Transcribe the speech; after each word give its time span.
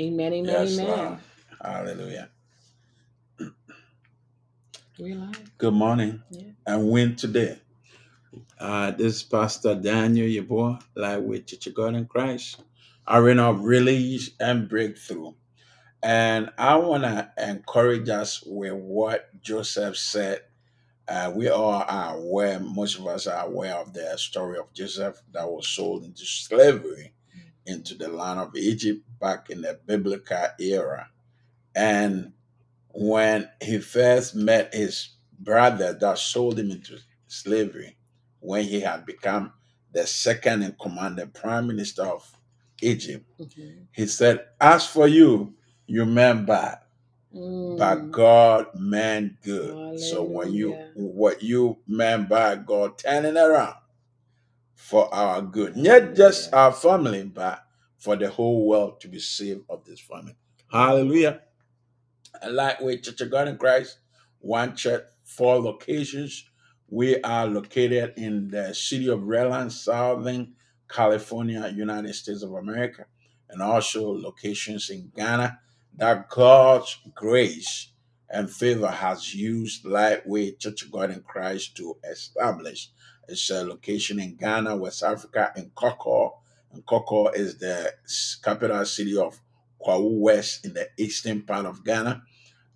Amen, 0.00 0.32
amen, 0.34 0.62
Yes, 0.62 0.70
amen. 0.80 0.88
Lord. 0.88 1.18
Hallelujah. 1.62 2.30
We 4.98 5.14
live. 5.14 5.50
Good 5.58 5.74
morning. 5.74 6.22
Yeah. 6.30 6.52
And 6.66 6.90
win 6.90 7.16
today. 7.16 7.58
Uh, 8.60 8.92
this 8.92 9.16
is 9.16 9.22
Pastor 9.24 9.74
Daniel, 9.76 10.26
Yeboah, 10.28 10.80
like 10.96 11.22
with 11.22 11.46
Church 11.46 11.68
of 11.68 11.74
God 11.74 11.94
in 11.96 12.06
Christ. 12.06 12.62
Arena 13.08 13.50
of 13.50 13.64
release 13.64 14.30
and 14.40 14.68
breakthrough. 14.68 15.34
And 16.02 16.50
I 16.58 16.76
want 16.76 17.04
to 17.04 17.30
encourage 17.38 18.08
us 18.10 18.42
with 18.46 18.74
what 18.74 19.30
Joseph 19.42 19.96
said. 19.98 20.42
Uh, 21.08 21.32
we 21.34 21.48
all 21.48 21.84
are 21.88 22.16
aware, 22.16 22.60
most 22.60 22.98
of 22.98 23.06
us 23.08 23.26
are 23.26 23.46
aware 23.46 23.76
of 23.76 23.92
the 23.94 24.16
story 24.18 24.58
of 24.58 24.72
Joseph 24.74 25.20
that 25.32 25.48
was 25.48 25.68
sold 25.68 26.04
into 26.04 26.24
slavery 26.26 27.14
into 27.68 27.94
the 27.96 28.08
land 28.08 28.40
of 28.40 28.56
Egypt 28.56 29.02
back 29.20 29.50
in 29.50 29.62
the 29.62 29.78
biblical 29.86 30.46
era. 30.60 31.08
And 31.76 32.32
when 32.92 33.48
he 33.62 33.78
first 33.78 34.34
met 34.36 34.74
his 34.74 35.10
brother 35.40 35.92
that 35.94 36.18
sold 36.18 36.58
him 36.58 36.70
into 36.72 36.98
slavery, 37.28 37.96
when 38.40 38.64
he 38.64 38.80
had 38.80 39.06
become 39.06 39.52
the 39.92 40.06
second 40.06 40.62
in 40.64 40.74
command, 40.80 41.18
the 41.18 41.26
prime 41.28 41.68
minister 41.68 42.04
of 42.04 42.30
Egypt, 42.82 43.26
Mhm. 43.40 43.86
he 43.92 44.06
said, 44.06 44.46
As 44.60 44.86
for 44.86 45.08
you, 45.08 45.54
you 45.86 46.06
meant 46.06 46.46
bad, 46.46 46.78
but 47.76 47.98
Mm. 47.98 48.10
God 48.12 48.66
meant 48.74 49.42
good. 49.42 49.78
So 49.94 50.24
when 50.24 50.52
you 50.54 50.78
what 50.94 51.42
you 51.42 51.78
meant 51.86 52.28
bad, 52.28 52.66
God 52.66 52.98
turning 52.98 53.36
around 53.36 53.76
for 54.78 55.12
our 55.12 55.42
good. 55.42 55.76
Not 55.76 56.14
just 56.14 56.54
our 56.54 56.72
family, 56.72 57.24
but 57.24 57.64
for 57.98 58.14
the 58.14 58.30
whole 58.30 58.64
world 58.66 59.00
to 59.00 59.08
be 59.08 59.18
saved 59.18 59.62
of 59.68 59.84
this 59.84 59.98
family. 59.98 60.36
Hallelujah. 60.70 61.40
And 62.40 62.54
Lightweight 62.54 63.02
Church 63.02 63.20
of 63.20 63.30
God 63.30 63.48
in 63.48 63.58
Christ, 63.58 63.98
one 64.38 64.76
church, 64.76 65.02
four 65.24 65.60
locations. 65.60 66.48
We 66.88 67.20
are 67.22 67.48
located 67.48 68.14
in 68.16 68.48
the 68.48 68.72
city 68.72 69.08
of 69.08 69.20
Redland, 69.20 69.72
Southern 69.72 70.54
California, 70.88 71.72
United 71.74 72.14
States 72.14 72.44
of 72.44 72.52
America, 72.52 73.04
and 73.50 73.60
also 73.60 74.16
locations 74.16 74.90
in 74.90 75.10
Ghana 75.14 75.58
that 75.96 76.30
God's 76.30 76.96
grace 77.16 77.90
and 78.30 78.48
favor 78.48 78.86
has 78.86 79.34
used 79.34 79.84
Lightweight 79.84 80.60
Church 80.60 80.84
of 80.84 80.92
God 80.92 81.10
in 81.10 81.20
Christ 81.22 81.76
to 81.78 81.96
establish. 82.08 82.90
It's 83.28 83.50
a 83.50 83.64
location 83.64 84.18
in 84.20 84.36
Ghana, 84.36 84.76
West 84.76 85.02
Africa, 85.02 85.52
in 85.56 85.70
Nkawkaw. 85.70 86.32
And 86.72 86.84
Nkawkaw 86.84 87.34
is 87.36 87.58
the 87.58 87.92
capital 88.42 88.84
city 88.86 89.16
of 89.16 89.38
Kwahu 89.80 90.18
West 90.18 90.64
in 90.64 90.74
the 90.74 90.88
eastern 90.96 91.42
part 91.42 91.66
of 91.66 91.84
Ghana 91.84 92.22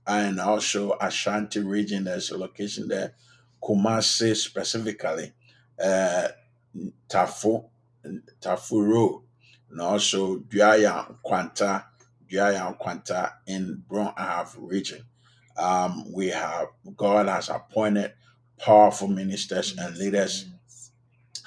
and 0.07 0.41
also 0.41 0.97
Ashanti 1.01 1.61
region. 1.61 2.05
There's 2.05 2.31
a 2.31 2.39
location 2.39 2.89
there, 2.89 3.15
Kumasi 3.63 4.37
specifically, 4.37 5.33
uh, 5.83 6.29
Tafo, 7.09 7.69
Tafo 8.41 8.87
Road, 8.87 9.23
and 9.71 9.81
also 9.81 10.39
Duayaw 10.39 11.17
Nkwanta, 11.25 11.85
Duayaw 12.31 12.79
Nkwanta 12.79 13.33
in 13.47 13.83
Brong 13.89 14.15
Ahafo 14.17 14.69
region. 14.71 15.05
Um, 15.57 16.13
we 16.13 16.29
have 16.29 16.69
God 16.97 17.29
has 17.29 17.51
appointed 17.51 18.15
powerful 18.63 19.09
ministers 19.09 19.77
and 19.79 19.97
leaders 19.99 20.47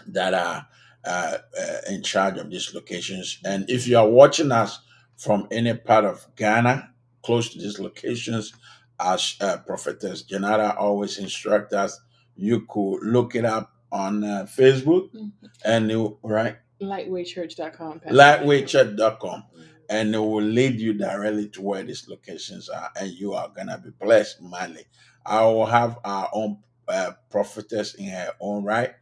that 0.08 0.34
are 0.34 0.68
uh, 1.06 1.38
uh, 1.60 1.78
in 1.90 2.04
charge 2.04 2.38
of 2.38 2.50
these 2.50 2.74
locations. 2.74 3.40
And 3.46 3.70
if 3.70 3.88
you 3.88 3.98
are 3.98 4.08
watching 4.08 4.52
us 4.52 4.80
from 5.18 5.48
any 5.52 5.74
part 5.74 6.06
of 6.06 6.26
Ghana, 6.36 6.90
close 7.24 7.50
to 7.54 7.60
these 7.60 7.80
locations, 7.80 8.54
as 9.00 9.36
uh, 9.42 9.58
Prophetess 9.66 10.24
Janara 10.24 10.76
always 10.78 11.18
instruct 11.20 11.74
us, 11.74 12.00
you 12.36 12.66
could 12.68 13.00
look 13.04 13.36
it 13.36 13.46
up 13.46 13.72
on 13.92 14.24
uh, 14.24 14.46
Facebook 14.50 15.10
Mhm. 15.14 15.32
and 15.64 15.90
you 15.90 16.18
right 16.24 16.58
Lightweightchurch.com, 16.82 18.00
Pastor 18.02 18.16
lightweightchurch.com 18.18 19.44
Mm. 19.58 19.64
and 19.90 20.16
it 20.16 20.20
will 20.20 20.42
lead 20.44 20.80
you 20.82 20.94
directly 20.94 21.48
to 21.50 21.62
where 21.62 21.84
these 21.84 22.08
locations 22.10 22.68
are 22.68 22.90
and 23.00 23.12
you 23.12 23.34
are 23.34 23.50
gonna 23.56 23.78
be 23.78 23.92
blessed 23.92 24.42
mightily. 24.42 24.86
I 25.26 25.46
will 25.46 25.68
have 25.68 25.98
our 26.04 26.30
own 26.34 26.58
uh, 26.90 27.14
prophetess 27.32 27.96
in 27.96 28.10
her 28.10 28.34
own 28.42 28.64
right 28.66 28.94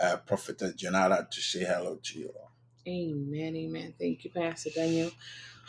uh, 0.00 0.16
Prophetess 0.18 0.74
Janara 0.74 1.30
to 1.30 1.40
say 1.40 1.64
hello 1.64 1.98
to 2.02 2.18
you 2.18 2.32
all. 2.38 2.52
Amen, 2.88 3.54
amen. 3.56 3.94
Thank 3.98 4.24
you, 4.24 4.30
Pastor 4.30 4.70
Daniel. 4.74 5.12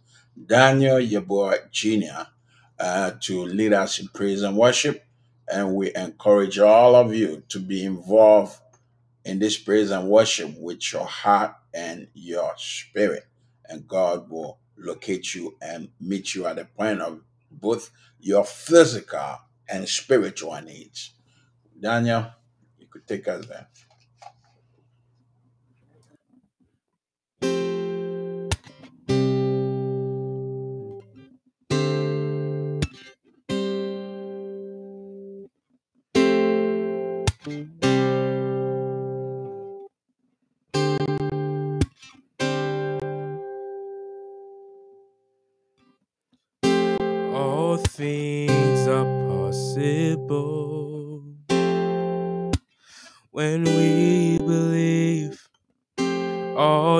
Daniel 0.46 0.98
Yeboah 0.98 1.70
Jr., 1.70 2.28
uh, 2.78 3.12
to 3.20 3.44
lead 3.44 3.72
us 3.72 3.98
in 3.98 4.08
praise 4.08 4.42
and 4.42 4.56
worship. 4.56 5.04
And 5.50 5.74
we 5.74 5.94
encourage 5.94 6.58
all 6.58 6.94
of 6.94 7.14
you 7.14 7.42
to 7.48 7.58
be 7.58 7.84
involved 7.84 8.60
in 9.24 9.38
this 9.38 9.56
praise 9.56 9.90
and 9.90 10.08
worship 10.08 10.54
with 10.58 10.92
your 10.92 11.06
heart 11.06 11.54
and 11.74 12.08
your 12.14 12.54
spirit. 12.56 13.26
And 13.66 13.86
God 13.86 14.30
will 14.30 14.58
locate 14.76 15.34
you 15.34 15.56
and 15.60 15.88
meet 16.00 16.34
you 16.34 16.46
at 16.46 16.56
the 16.56 16.64
point 16.64 17.00
of 17.00 17.20
both 17.50 17.90
your 18.20 18.44
physical 18.44 19.38
and 19.68 19.88
spiritual 19.88 20.60
needs. 20.62 21.12
Daniel, 21.78 22.26
you 22.78 22.86
could 22.86 23.06
take 23.06 23.28
us 23.28 23.46
there. 23.46 23.68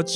All 0.08 0.14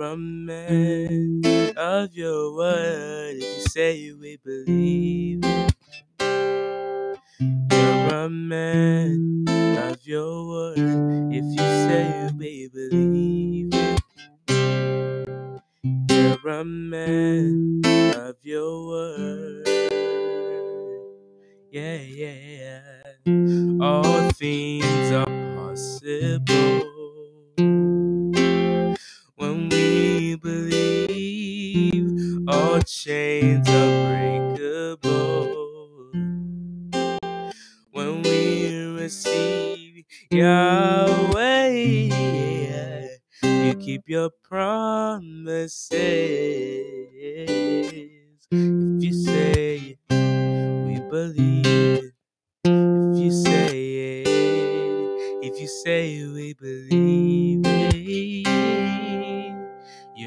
a 0.00 0.16
man 0.16 1.42
of 1.76 2.14
your 2.14 2.54
word. 2.56 3.36
If 3.36 3.42
you 3.42 3.62
say 3.68 4.12
we 4.12 4.38
believe 4.44 5.40
it. 5.44 5.74
You're 7.72 8.14
a 8.14 8.30
man 8.30 9.44
of 9.78 10.06
your 10.06 10.48
word. 10.48 10.78
If 11.32 11.44
you 11.44 11.58
say 11.58 12.30
we 12.38 12.68
believe 12.72 13.70
it. 13.74 14.02
You're 16.10 16.48
a 16.52 16.64
man 16.64 17.82
of 18.16 18.36
your 18.42 18.88
word. 18.88 19.68
Yeah, 21.72 21.98
yeah. 22.02 22.82
All 23.80 24.30
things 24.32 25.12
are 25.12 25.26
possible 25.56 26.90
we 30.32 30.36
believe. 30.36 32.08
All 32.48 32.80
chains 32.80 33.68
are 33.68 34.08
breakable 34.08 36.10
when 37.90 38.22
we 38.22 38.98
receive 39.00 40.04
Yahweh. 40.30 41.68
You 43.42 43.74
keep 43.74 44.08
your 44.08 44.30
promises. 44.42 45.90
If 48.50 49.04
you 49.04 49.12
say 49.12 49.98
we 50.08 51.00
believe. 51.10 52.12
If 53.14 53.18
you 53.18 53.30
say 53.30 54.22
it, 54.22 54.28
if 55.42 55.60
you 55.60 55.68
say 55.68 56.24
we 56.26 56.54
believe 56.54 57.31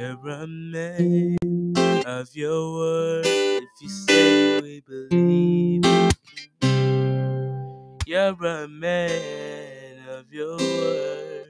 You're 0.06 0.30
a 0.30 0.46
man 0.46 1.38
of 2.06 2.30
your 2.36 2.74
word. 2.76 3.26
If 3.26 3.70
you 3.82 3.90
say 3.90 4.62
we 4.62 4.82
believe. 4.82 5.84
You're 8.06 8.46
a 8.46 8.68
man 8.68 10.08
of 10.08 10.32
your 10.32 10.58
word. 10.58 11.48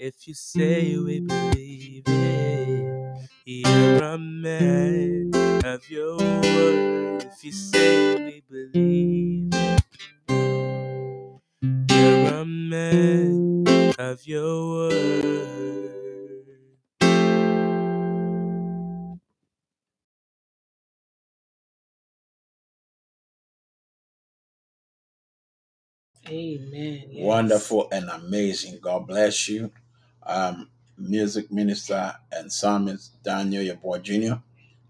If 0.00 0.26
you 0.26 0.34
say 0.34 0.98
we 0.98 1.20
believe 1.20 2.02
it. 2.08 3.28
You're 3.46 4.02
a 4.02 4.18
man 4.18 5.30
of 5.64 5.88
your 5.88 6.16
word. 6.16 7.22
If 7.22 7.44
you 7.44 7.52
say 7.52 8.16
we 8.16 8.42
believe. 8.50 9.54
You're 11.88 12.34
a 12.34 12.44
man 12.44 13.94
of 14.00 14.26
your 14.26 14.90
word. 14.90 15.93
Amen. 26.34 27.04
Yes. 27.10 27.24
Wonderful 27.26 27.88
and 27.92 28.10
amazing. 28.10 28.80
God 28.82 29.06
bless 29.06 29.48
you. 29.48 29.70
Um, 30.24 30.68
music 30.98 31.52
minister 31.52 32.14
and 32.32 32.52
psalmist 32.52 33.22
Daniel, 33.22 33.64
Yeboah 33.64 34.02
Junior. 34.02 34.42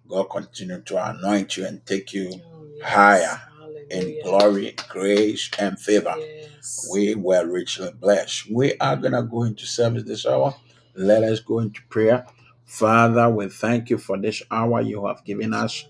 God 0.08 0.24
continue 0.24 0.80
to 0.82 1.10
anoint 1.10 1.56
you 1.56 1.66
and 1.66 1.84
take 1.86 2.12
you 2.14 2.30
Oh, 2.34 2.64
yes. 2.76 2.88
higher 2.88 3.42
in 3.90 4.00
Hallelujah. 4.02 4.22
glory, 4.24 4.76
grace, 4.88 5.50
and 5.58 5.78
favor. 5.80 6.14
Yes. 6.18 6.88
We 6.92 7.14
were 7.14 7.46
richly 7.46 7.90
blessed. 7.92 8.50
We 8.50 8.76
are 8.78 8.96
going 8.96 9.12
to 9.14 9.22
go 9.22 9.44
into 9.44 9.66
service 9.66 10.04
this 10.04 10.26
hour. 10.26 10.54
Let 10.94 11.24
us 11.24 11.40
go 11.40 11.60
into 11.60 11.82
prayer. 11.90 12.26
Father, 12.64 13.28
we 13.30 13.48
thank 13.48 13.90
you 13.90 13.98
for 13.98 14.18
this 14.18 14.42
hour 14.50 14.80
you 14.80 15.06
have 15.06 15.24
given 15.24 15.54
us 15.54 15.86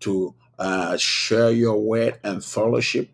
to 0.00 0.34
uh, 0.58 0.96
share 0.96 1.50
your 1.52 1.80
word 1.80 2.18
and 2.24 2.44
fellowship. 2.44 3.10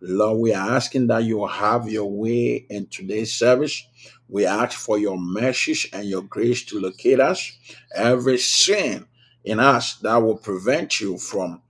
Lord, 0.00 0.40
we 0.40 0.52
are 0.54 0.72
asking 0.72 1.06
that 1.08 1.24
you 1.24 1.46
have 1.46 1.88
your 1.88 2.10
way 2.10 2.66
in 2.68 2.86
today's 2.86 3.34
service. 3.34 3.86
We 4.28 4.44
ask 4.44 4.78
for 4.78 4.98
your 4.98 5.18
mercies 5.18 5.86
and 5.92 6.08
your 6.08 6.22
grace 6.22 6.64
to 6.66 6.80
locate 6.80 7.20
us. 7.20 7.52
Every 7.94 8.38
sin 8.38 9.06
in 9.44 9.60
us 9.60 9.96
that 9.98 10.16
will 10.16 10.36
prevent 10.36 11.00
you 11.00 11.18
from 11.18 11.62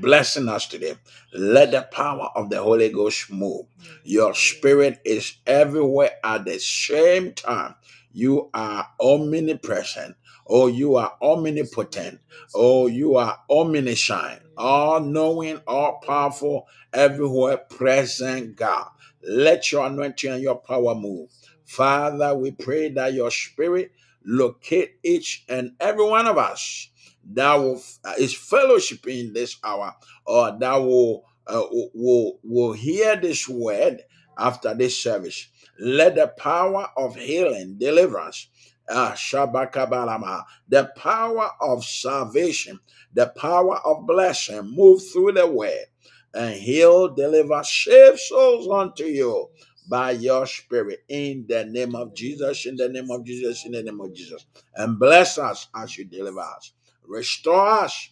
blessing 0.00 0.48
us 0.48 0.66
today. 0.66 0.94
Let 1.32 1.70
the 1.70 1.82
power 1.82 2.30
of 2.34 2.50
the 2.50 2.62
Holy 2.62 2.88
Ghost 2.88 3.30
move. 3.30 3.66
Your 4.04 4.34
spirit 4.34 5.00
is 5.04 5.34
everywhere 5.46 6.12
at 6.22 6.44
the 6.44 6.58
same 6.58 7.32
time. 7.32 7.74
You 8.12 8.50
are 8.54 8.88
omnipresent. 9.00 10.16
Oh, 10.48 10.68
you 10.68 10.96
are 10.96 11.14
omnipotent. 11.22 12.20
Oh, 12.54 12.86
you 12.88 13.16
are 13.16 13.38
omniscient, 13.50 14.42
all 14.56 15.00
knowing, 15.00 15.60
all 15.66 16.00
powerful, 16.06 16.66
everywhere 16.92 17.58
present 17.58 18.56
God. 18.56 18.88
Let 19.22 19.72
your 19.72 19.86
anointing 19.86 20.32
and 20.32 20.42
your 20.42 20.56
power 20.56 20.94
move. 20.94 21.30
Father, 21.66 22.34
we 22.36 22.52
pray 22.52 22.90
that 22.90 23.14
your 23.14 23.30
spirit 23.30 23.92
locate 24.24 24.96
each 25.04 25.44
and 25.48 25.72
every 25.80 26.04
one 26.06 26.26
of 26.26 26.38
us 26.38 26.90
that 27.32 27.54
will 27.56 27.82
uh, 28.04 28.14
is 28.18 28.34
fellowshipping 28.34 29.34
this 29.34 29.58
hour 29.64 29.94
or 30.26 30.56
that 30.58 30.76
will 30.76 31.24
uh, 31.46 31.64
will 31.94 32.38
will 32.44 32.72
hear 32.72 33.16
this 33.16 33.48
word 33.48 34.02
after 34.38 34.74
this 34.74 35.00
service. 35.02 35.48
Let 35.78 36.16
the 36.16 36.28
power 36.28 36.88
of 36.96 37.16
healing, 37.16 37.76
deliverance, 37.78 38.48
uh, 38.88 39.12
Shabakabalama, 39.12 40.44
the 40.68 40.90
power 40.96 41.50
of 41.60 41.84
salvation, 41.84 42.80
the 43.12 43.26
power 43.36 43.78
of 43.78 44.06
blessing 44.06 44.62
move 44.74 45.02
through 45.12 45.32
the 45.32 45.46
word 45.46 45.86
and 46.34 46.54
he'll 46.54 47.14
deliver, 47.14 47.62
save 47.62 48.18
souls 48.18 48.68
unto 48.68 49.04
you 49.04 49.48
by 49.88 50.10
your 50.12 50.46
spirit 50.46 51.04
in 51.08 51.46
the 51.48 51.64
name 51.64 51.94
of 51.94 52.14
Jesus, 52.14 52.66
in 52.66 52.76
the 52.76 52.88
name 52.88 53.10
of 53.10 53.24
Jesus, 53.24 53.64
in 53.64 53.72
the 53.72 53.82
name 53.82 54.00
of 54.00 54.12
Jesus. 54.14 54.44
And 54.74 54.98
bless 54.98 55.38
us 55.38 55.68
as 55.76 55.96
you 55.96 56.04
deliver 56.04 56.40
us. 56.40 56.72
Restore 57.06 57.66
us 57.68 58.10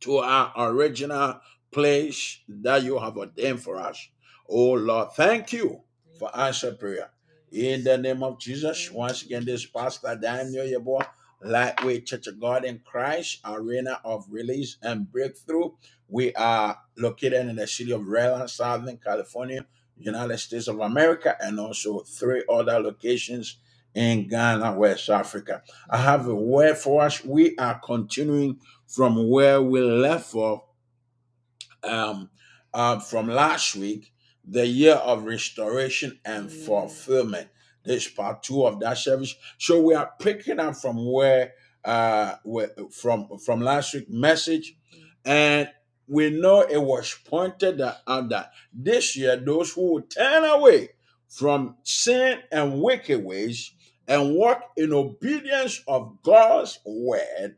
to 0.00 0.18
our 0.18 0.52
original 0.56 1.40
place 1.72 2.40
that 2.48 2.82
you 2.84 2.98
have 2.98 3.16
ordained 3.16 3.62
for 3.62 3.76
us. 3.76 4.08
Oh 4.48 4.72
Lord, 4.72 5.12
thank 5.12 5.52
you 5.52 5.82
for 6.18 6.34
answer 6.36 6.72
prayer. 6.72 7.10
In 7.52 7.82
the 7.82 7.98
name 7.98 8.22
of 8.22 8.38
Jesus, 8.38 8.92
once 8.92 9.24
again, 9.24 9.44
this 9.44 9.66
Pastor 9.66 10.14
Daniel 10.14 10.64
Yeboah, 10.64 11.06
Lightweight 11.42 12.06
Church 12.06 12.28
of 12.28 12.38
God 12.38 12.64
in 12.64 12.80
Christ, 12.84 13.40
arena 13.44 14.00
of 14.04 14.24
release 14.30 14.76
and 14.82 15.10
breakthrough. 15.10 15.70
We 16.08 16.32
are 16.34 16.78
located 16.96 17.48
in 17.48 17.56
the 17.56 17.66
city 17.66 17.90
of 17.90 18.02
Redland, 18.02 18.50
Southern 18.50 18.98
California, 18.98 19.66
United 19.96 20.38
States 20.38 20.68
of 20.68 20.78
America, 20.78 21.36
and 21.40 21.58
also 21.58 22.00
three 22.00 22.44
other 22.48 22.78
locations 22.78 23.56
in 23.94 24.28
Ghana, 24.28 24.74
West 24.74 25.10
Africa. 25.10 25.62
I 25.88 25.96
have 25.96 26.28
a 26.28 26.34
word 26.34 26.78
for 26.78 27.02
us. 27.02 27.24
We 27.24 27.56
are 27.56 27.80
continuing 27.80 28.60
from 28.86 29.28
where 29.28 29.60
we 29.60 29.80
left 29.80 30.36
off 30.36 30.62
um, 31.82 32.30
uh, 32.72 33.00
from 33.00 33.28
last 33.28 33.74
week, 33.74 34.12
the 34.44 34.66
year 34.66 34.94
of 34.94 35.24
restoration 35.24 36.18
and 36.24 36.48
Mm. 36.48 36.64
fulfillment. 36.66 37.48
This 37.84 38.08
part 38.08 38.42
two 38.42 38.66
of 38.66 38.80
that 38.80 38.98
service. 38.98 39.34
So 39.58 39.80
we 39.80 39.94
are 39.94 40.12
picking 40.18 40.60
up 40.60 40.76
from 40.76 41.10
where 41.10 41.54
uh 41.84 42.36
where, 42.44 42.70
from 42.90 43.38
from 43.38 43.60
last 43.62 43.94
week's 43.94 44.10
message, 44.10 44.76
and 45.24 45.70
we 46.06 46.30
know 46.30 46.60
it 46.62 46.82
was 46.82 47.14
pointed 47.24 47.80
out 47.80 48.28
that 48.30 48.52
this 48.72 49.16
year 49.16 49.36
those 49.36 49.72
who 49.72 49.94
will 49.94 50.02
turn 50.02 50.44
away 50.44 50.90
from 51.28 51.76
sin 51.84 52.40
and 52.52 52.82
wicked 52.82 53.24
ways 53.24 53.72
and 54.08 54.34
walk 54.34 54.60
in 54.76 54.92
obedience 54.92 55.82
of 55.88 56.18
God's 56.22 56.78
word 56.84 57.56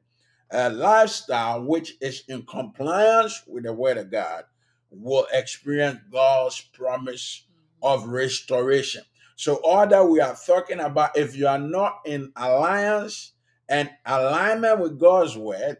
a 0.51 0.69
lifestyle 0.71 1.63
which 1.65 1.95
is 2.01 2.25
in 2.29 2.43
compliance 2.45 3.43
with 3.47 3.65
the 3.65 3.73
word 3.73 3.97
of 3.97 4.11
God 4.11 4.45
will 4.93 5.27
experience 5.33 6.01
God's 6.11 6.61
promise 6.61 7.45
mm-hmm. 7.45 7.87
of 7.87 8.09
restoration. 8.09 9.03
So 9.37 9.57
all 9.65 9.87
that 9.87 10.09
we 10.09 10.21
are 10.21 10.37
talking 10.47 10.81
about, 10.81 11.17
if 11.17 11.37
you 11.37 11.49
are 11.49 11.59
not 11.59 12.01
in 12.05 12.33
alliance 12.37 13.33
and 13.69 13.91
alignment 14.05 14.81
with 14.81 15.01
God's 15.01 15.37
word 15.37 15.79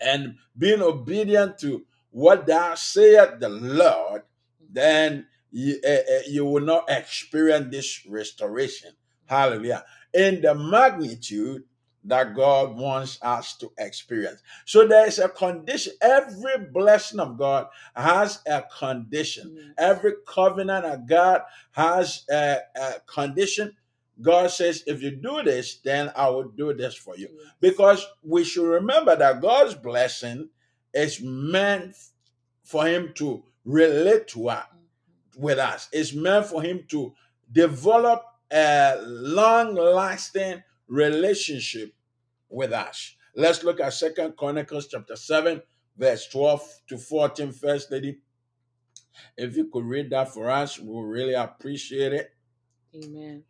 and 0.00 0.36
being 0.56 0.82
obedient 0.82 1.58
to 1.58 1.84
what 2.10 2.46
thou 2.46 2.74
saith 2.74 3.40
the 3.40 3.48
Lord, 3.48 4.22
mm-hmm. 4.22 4.66
then 4.72 5.26
you, 5.50 5.78
eh, 5.82 6.02
eh, 6.08 6.22
you 6.28 6.44
will 6.44 6.62
not 6.62 6.84
experience 6.88 7.68
this 7.70 8.06
restoration. 8.08 8.90
Mm-hmm. 8.90 9.34
Hallelujah. 9.34 9.84
In 10.14 10.42
the 10.42 10.54
magnitude 10.54 11.64
that 12.04 12.34
God 12.34 12.76
wants 12.76 13.18
us 13.22 13.56
to 13.58 13.70
experience. 13.78 14.42
So 14.64 14.86
there 14.86 15.06
is 15.06 15.18
a 15.18 15.28
condition. 15.28 15.92
Every 16.00 16.66
blessing 16.72 17.20
of 17.20 17.38
God 17.38 17.66
has 17.94 18.40
a 18.46 18.62
condition. 18.78 19.54
Yes. 19.56 19.74
Every 19.78 20.14
covenant 20.26 20.84
of 20.84 21.06
God 21.08 21.42
has 21.72 22.24
a, 22.30 22.58
a 22.74 22.94
condition. 23.06 23.76
God 24.20 24.50
says, 24.50 24.84
if 24.86 25.02
you 25.02 25.12
do 25.12 25.42
this, 25.42 25.76
then 25.76 26.10
I 26.16 26.28
will 26.28 26.48
do 26.48 26.74
this 26.74 26.94
for 26.94 27.16
you. 27.16 27.28
Yes. 27.32 27.52
Because 27.60 28.06
we 28.22 28.44
should 28.44 28.68
remember 28.68 29.16
that 29.16 29.40
God's 29.40 29.74
blessing 29.74 30.48
is 30.92 31.20
meant 31.22 31.94
for 32.62 32.86
Him 32.86 33.12
to 33.14 33.44
relate 33.64 34.28
to 34.28 34.48
us 34.48 34.64
mm-hmm. 34.66 35.42
with 35.42 35.58
us. 35.58 35.88
It's 35.92 36.14
meant 36.14 36.46
for 36.46 36.62
him 36.62 36.84
to 36.88 37.14
develop 37.50 38.24
a 38.52 38.96
long 39.02 39.74
lasting 39.74 40.62
relationship 40.88 41.94
with 42.48 42.72
us. 42.72 43.16
Let's 43.34 43.64
look 43.64 43.80
at 43.80 43.94
Second 43.94 44.36
Chronicles 44.36 44.88
chapter 44.88 45.16
7, 45.16 45.62
verse 45.96 46.26
12 46.28 46.80
to 46.88 46.98
14. 46.98 47.52
First 47.52 47.90
lady, 47.90 48.18
if 49.36 49.56
you 49.56 49.68
could 49.72 49.84
read 49.84 50.10
that 50.10 50.32
for 50.32 50.50
us, 50.50 50.78
we 50.78 50.88
will 50.88 51.04
really 51.04 51.34
appreciate 51.34 52.12
it. 52.12 52.30
Amen. 52.94 53.44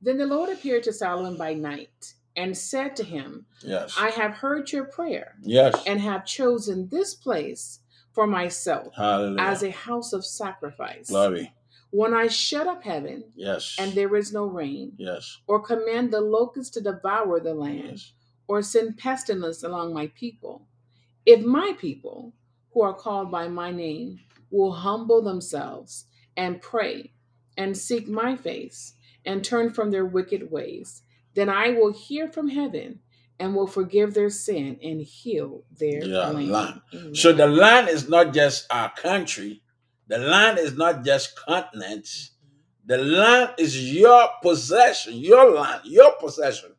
Then 0.00 0.18
the 0.18 0.26
Lord 0.26 0.50
appeared 0.50 0.84
to 0.84 0.92
Solomon 0.92 1.36
by 1.36 1.54
night 1.54 2.14
and 2.36 2.56
said 2.56 2.94
to 2.96 3.04
him, 3.04 3.46
Yes. 3.62 3.96
I 3.98 4.10
have 4.10 4.34
heard 4.34 4.70
your 4.70 4.84
prayer 4.84 5.34
yes. 5.42 5.74
and 5.86 6.00
have 6.00 6.24
chosen 6.24 6.88
this 6.88 7.14
place 7.14 7.80
for 8.12 8.26
myself 8.26 8.94
Hallelujah. 8.96 9.40
as 9.40 9.62
a 9.64 9.70
house 9.70 10.12
of 10.12 10.24
sacrifice. 10.24 11.08
Glory. 11.08 11.52
When 11.90 12.12
I 12.14 12.26
shut 12.28 12.66
up 12.66 12.82
heaven 12.82 13.24
Yes. 13.34 13.76
and 13.78 13.92
there 13.92 14.14
is 14.16 14.32
no 14.32 14.44
rain, 14.44 14.92
yes. 14.98 15.38
or 15.46 15.60
command 15.60 16.12
the 16.12 16.20
locusts 16.20 16.72
to 16.74 16.80
devour 16.80 17.40
the 17.40 17.54
land, 17.54 17.90
Yes. 17.92 18.12
or 18.46 18.62
send 18.62 18.98
pestilence 18.98 19.62
among 19.62 19.94
my 19.94 20.08
people, 20.08 20.66
if 21.26 21.44
my 21.44 21.74
people, 21.78 22.34
who 22.72 22.82
are 22.82 22.94
called 22.94 23.30
by 23.30 23.48
my 23.48 23.70
name, 23.70 24.20
will 24.50 24.72
humble 24.72 25.22
themselves 25.22 26.06
and 26.36 26.60
pray 26.60 27.12
and 27.56 27.76
seek 27.76 28.08
my 28.08 28.36
face 28.36 28.94
and 29.24 29.44
turn 29.44 29.70
from 29.72 29.90
their 29.90 30.06
wicked 30.06 30.50
ways, 30.50 31.02
then 31.34 31.48
I 31.48 31.70
will 31.70 31.92
hear 31.92 32.28
from 32.28 32.48
heaven 32.48 33.00
and 33.38 33.54
will 33.54 33.66
forgive 33.66 34.14
their 34.14 34.30
sin 34.30 34.78
and 34.82 35.00
heal 35.02 35.64
their 35.78 36.04
Yeah, 36.04 36.28
land. 36.30 36.50
land. 36.50 37.16
So 37.16 37.32
the 37.32 37.46
land 37.46 37.88
is 37.88 38.08
not 38.08 38.32
just 38.34 38.66
our 38.70 38.92
country, 38.94 39.62
the 40.08 40.18
land 40.18 40.58
is 40.58 40.76
not 40.76 41.04
just 41.04 41.36
continents. 41.36 42.32
The 42.86 42.98
land 42.98 43.50
is 43.58 43.92
your 43.94 44.28
possession, 44.42 45.14
your 45.14 45.50
land, 45.54 45.82
your 45.84 46.12
possession 46.18 46.70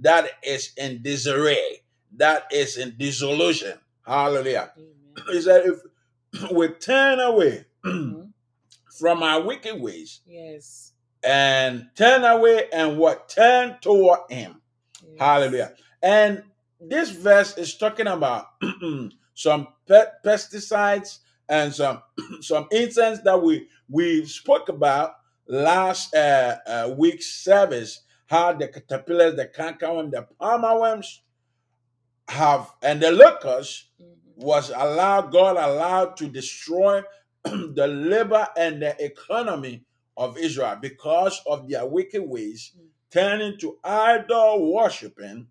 that 0.00 0.28
is 0.42 0.72
in 0.76 1.02
disarray, 1.02 1.82
that 2.16 2.44
is 2.52 2.76
in 2.76 2.94
dissolution. 2.96 3.74
Hallelujah. 4.06 4.72
Amen. 4.76 5.26
He 5.32 5.40
said, 5.40 5.64
if 5.66 6.50
we 6.52 6.68
turn 6.68 7.18
away 7.20 7.64
Mhm. 7.84 8.30
from 8.98 9.22
our 9.22 9.42
wicked 9.42 9.80
ways 9.80 10.20
Yes. 10.26 10.92
and 11.24 11.88
turn 11.96 12.24
away 12.24 12.68
and 12.72 12.98
what? 12.98 13.28
Turn 13.28 13.76
toward 13.80 14.20
Him. 14.30 14.60
yes. 15.02 15.18
Hallelujah. 15.18 15.72
And 16.02 16.44
this 16.80 17.10
verse 17.10 17.56
is 17.58 17.76
talking 17.76 18.06
about 18.06 18.46
some 19.34 19.68
pe- 19.88 20.12
pesticides 20.24 21.18
and 21.48 21.74
some 21.74 22.02
some 22.42 22.68
incense 22.72 23.20
that 23.20 23.42
we 23.42 23.68
we 23.88 24.26
spoke 24.26 24.68
about 24.68 25.14
last 25.48 26.14
uh, 26.14 26.58
uh, 26.66 26.94
week's 26.98 27.26
service. 27.44 28.02
How 28.28 28.54
the 28.54 28.68
caterpillars, 28.68 29.36
the 29.36 29.46
cankerworm, 29.46 30.10
the 30.10 30.26
palmer 30.40 30.80
worms 30.80 31.22
have, 32.28 32.72
and 32.82 33.00
the 33.02 33.12
locusts 33.12 33.88
Mhm. 34.00 34.16
was 34.36 34.70
allowed, 34.70 35.32
God 35.32 35.56
allowed 35.56 36.16
to 36.18 36.28
destroy 36.28 37.02
the 37.44 37.86
labor 37.88 38.48
and 38.56 38.82
the 38.82 38.96
economy 39.04 39.84
of 40.16 40.38
Israel 40.38 40.76
because 40.80 41.40
of 41.46 41.68
their 41.68 41.86
wicked 41.86 42.22
ways, 42.22 42.72
Mm. 42.78 42.88
turning 43.10 43.58
to 43.60 43.78
idol 43.84 44.72
worshiping 44.72 45.48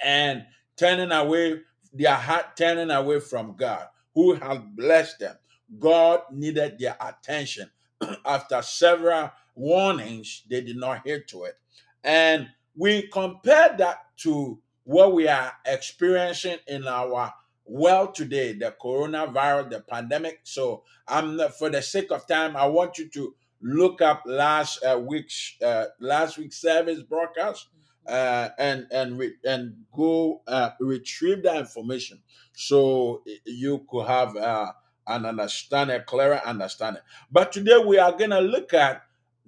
and 0.00 0.46
turning 0.76 1.12
away 1.12 1.60
their 1.92 2.14
heart, 2.16 2.56
turning 2.56 2.90
away 2.90 3.20
from 3.20 3.56
God, 3.56 3.88
who 4.16 4.34
had 4.34 4.74
blessed 4.74 5.20
them. 5.20 5.36
God 5.78 6.22
needed 6.32 6.78
their 6.80 6.96
attention. 7.00 7.70
After 8.26 8.62
several 8.62 9.30
warnings, 9.54 10.42
they 10.48 10.62
did 10.62 10.76
not 10.76 11.06
hear 11.06 11.20
to 11.20 11.44
it. 11.44 11.54
And 12.02 12.48
we 12.74 13.08
compare 13.08 13.76
that 13.76 13.98
to 14.18 14.58
what 14.84 15.12
we 15.12 15.28
are 15.28 15.52
experiencing 15.66 16.56
in 16.66 16.88
our 16.88 17.34
world 17.66 18.14
today, 18.14 18.54
the 18.54 18.74
coronavirus, 18.82 19.70
the 19.70 19.80
pandemic. 19.80 20.40
So, 20.44 20.84
I'm 21.06 21.36
not, 21.36 21.58
for 21.58 21.68
the 21.68 21.82
sake 21.82 22.10
of 22.10 22.26
time, 22.26 22.56
I 22.56 22.66
want 22.66 22.96
you 22.98 23.08
to 23.10 23.34
look 23.60 24.00
up 24.00 24.22
last 24.24 24.82
uh, 24.82 24.98
week's 24.98 25.56
uh, 25.62 25.86
last 26.00 26.38
week's 26.38 26.60
service 26.60 27.02
broadcast 27.02 27.66
uh, 28.08 28.50
and 28.58 28.86
and 28.90 29.18
re- 29.18 29.36
and 29.44 29.84
go 29.94 30.42
uh, 30.46 30.70
retrieve 30.80 31.42
that 31.44 31.56
information 31.58 32.20
so 32.54 33.22
you 33.44 33.86
could 33.90 34.06
have 34.06 34.36
uh, 34.36 34.72
an 35.06 35.26
understanding, 35.26 35.96
a 35.96 36.02
clearer 36.02 36.40
understanding. 36.44 37.02
But 37.30 37.52
today 37.52 37.78
we 37.78 37.98
are 37.98 38.12
going 38.12 38.30
to 38.30 38.40
look 38.40 38.74
at 38.74 39.02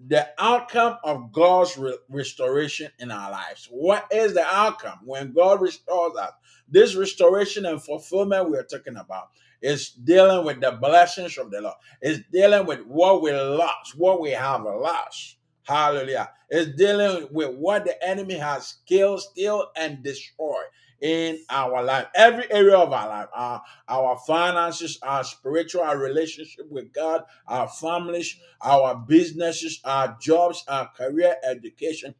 the 0.06 0.28
outcome 0.38 0.98
of 1.04 1.32
God's 1.32 1.76
re- 1.78 1.98
restoration 2.08 2.90
in 3.00 3.10
our 3.10 3.30
lives. 3.30 3.68
What 3.70 4.06
is 4.12 4.34
the 4.34 4.44
outcome 4.46 5.00
when 5.04 5.32
God 5.32 5.60
restores 5.60 6.16
us? 6.16 6.32
This 6.68 6.94
restoration 6.96 7.66
and 7.66 7.82
fulfillment 7.82 8.50
we 8.50 8.58
are 8.58 8.64
talking 8.64 8.96
about 8.96 9.30
is 9.62 9.90
dealing 9.90 10.46
with 10.46 10.60
the 10.60 10.72
blessings 10.72 11.38
of 11.38 11.50
the 11.50 11.62
Lord. 11.62 11.76
It's 12.02 12.20
dealing 12.32 12.66
with 12.66 12.80
what 12.86 13.22
we 13.22 13.32
lost, 13.32 13.98
what 13.98 14.20
we 14.20 14.32
have 14.32 14.64
lost. 14.64 15.37
Hallelujah. 15.68 16.30
It's 16.48 16.74
dealing 16.76 17.28
with 17.30 17.56
what 17.56 17.84
the 17.84 18.02
enemy 18.06 18.36
has 18.36 18.76
killed, 18.86 19.20
steal, 19.20 19.66
and 19.76 20.02
destroyed 20.02 20.64
in 21.02 21.40
our 21.50 21.82
life. 21.84 22.06
Every 22.14 22.50
area 22.50 22.76
of 22.76 22.92
our 22.92 23.08
life, 23.08 23.28
our, 23.34 23.62
our 23.88 24.18
finances, 24.26 24.98
our 25.02 25.24
spiritual, 25.24 25.82
our 25.82 25.98
relationship 25.98 26.66
with 26.70 26.92
God, 26.94 27.22
our 27.46 27.68
families, 27.68 28.36
our 28.62 28.96
businesses, 28.96 29.80
our 29.84 30.16
jobs, 30.20 30.64
our 30.68 30.88
career, 30.96 31.36
education, 31.44 32.14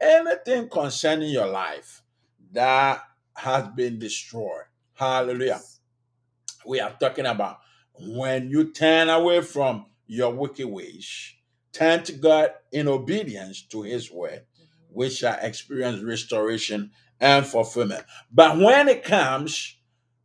anything 0.00 0.68
concerning 0.68 1.30
your 1.30 1.48
life 1.48 2.02
that 2.52 3.02
has 3.34 3.68
been 3.68 3.98
destroyed. 3.98 4.66
Hallelujah 4.94 5.60
we 6.66 6.80
are 6.80 6.94
talking 7.00 7.26
about 7.26 7.58
when 7.98 8.50
you 8.50 8.72
turn 8.72 9.08
away 9.08 9.40
from 9.42 9.86
your 10.06 10.32
wicked 10.32 10.66
ways, 10.66 11.34
turn 11.72 12.02
to 12.04 12.12
God 12.12 12.50
in 12.72 12.88
obedience 12.88 13.62
to 13.68 13.82
His 13.82 14.10
word, 14.10 14.42
mm-hmm. 14.42 14.64
we 14.92 15.10
shall 15.10 15.38
experience 15.40 16.02
restoration 16.02 16.90
and 17.20 17.46
fulfillment. 17.46 18.04
But 18.32 18.58
when 18.58 18.88
it 18.88 19.04
comes, 19.04 19.76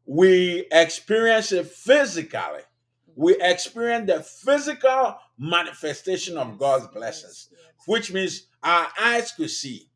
we 0.06 0.68
experience 0.72 1.52
it 1.52 1.68
physically. 1.68 2.62
We 3.16 3.34
mm-hmm. 3.34 3.52
experience 3.52 4.12
the 4.12 4.24
physical 4.24 5.18
manifestation 5.38 6.38
of 6.38 6.58
God's 6.58 6.88
blessings, 6.88 7.50
which 7.88 8.12
means 8.12 8.48
our 8.64 8.88
eyes 9.00 9.32
could 9.32 9.52
see, 9.52 9.90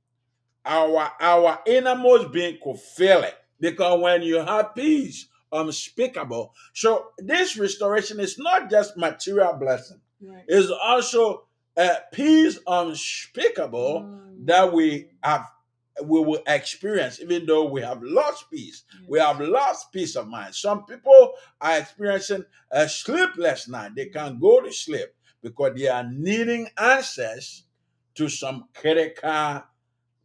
our 0.66 1.12
our 1.20 1.60
innermost 1.66 2.32
being 2.32 2.58
could 2.64 2.80
feel 2.80 3.24
it. 3.24 3.36
Because 3.60 4.02
when 4.02 4.22
you 4.22 4.38
have 4.38 4.74
peace, 4.74 5.28
unspeakable. 5.52 6.54
So 6.74 7.08
this 7.18 7.58
restoration 7.58 8.20
is 8.20 8.38
not 8.38 8.70
just 8.70 8.98
material 8.98 9.54
blessing; 9.54 10.00
Right. 10.22 10.44
it's 10.48 10.70
also 10.72 11.46
a 11.78 11.98
peace 12.12 12.60
unspeakable 12.68 14.02
Mm. 14.02 14.46
that 14.48 14.74
we 14.74 15.10
have 15.24 15.46
we 16.02 16.22
will 16.22 16.42
experience, 16.48 17.20
even 17.20 17.46
though 17.46 17.66
we 17.66 17.82
have 17.82 18.02
lost 18.02 18.50
peace. 18.50 18.84
We 19.10 19.20
have 19.20 19.42
lost 19.42 19.92
peace 19.92 20.16
of 20.16 20.28
mind. 20.30 20.56
Some 20.56 20.86
people 20.86 21.34
are 21.60 21.78
experiencing 21.78 22.46
a 22.72 22.88
sleepless 22.88 23.68
night. 23.68 23.96
They 23.96 24.06
can't 24.06 24.40
go 24.40 24.62
to 24.62 24.72
sleep 24.72 25.10
because 25.42 25.74
they 25.76 25.90
are 25.90 26.10
needing 26.10 26.70
answers 26.78 27.64
to 28.16 28.30
some 28.30 28.70
critical 28.74 29.64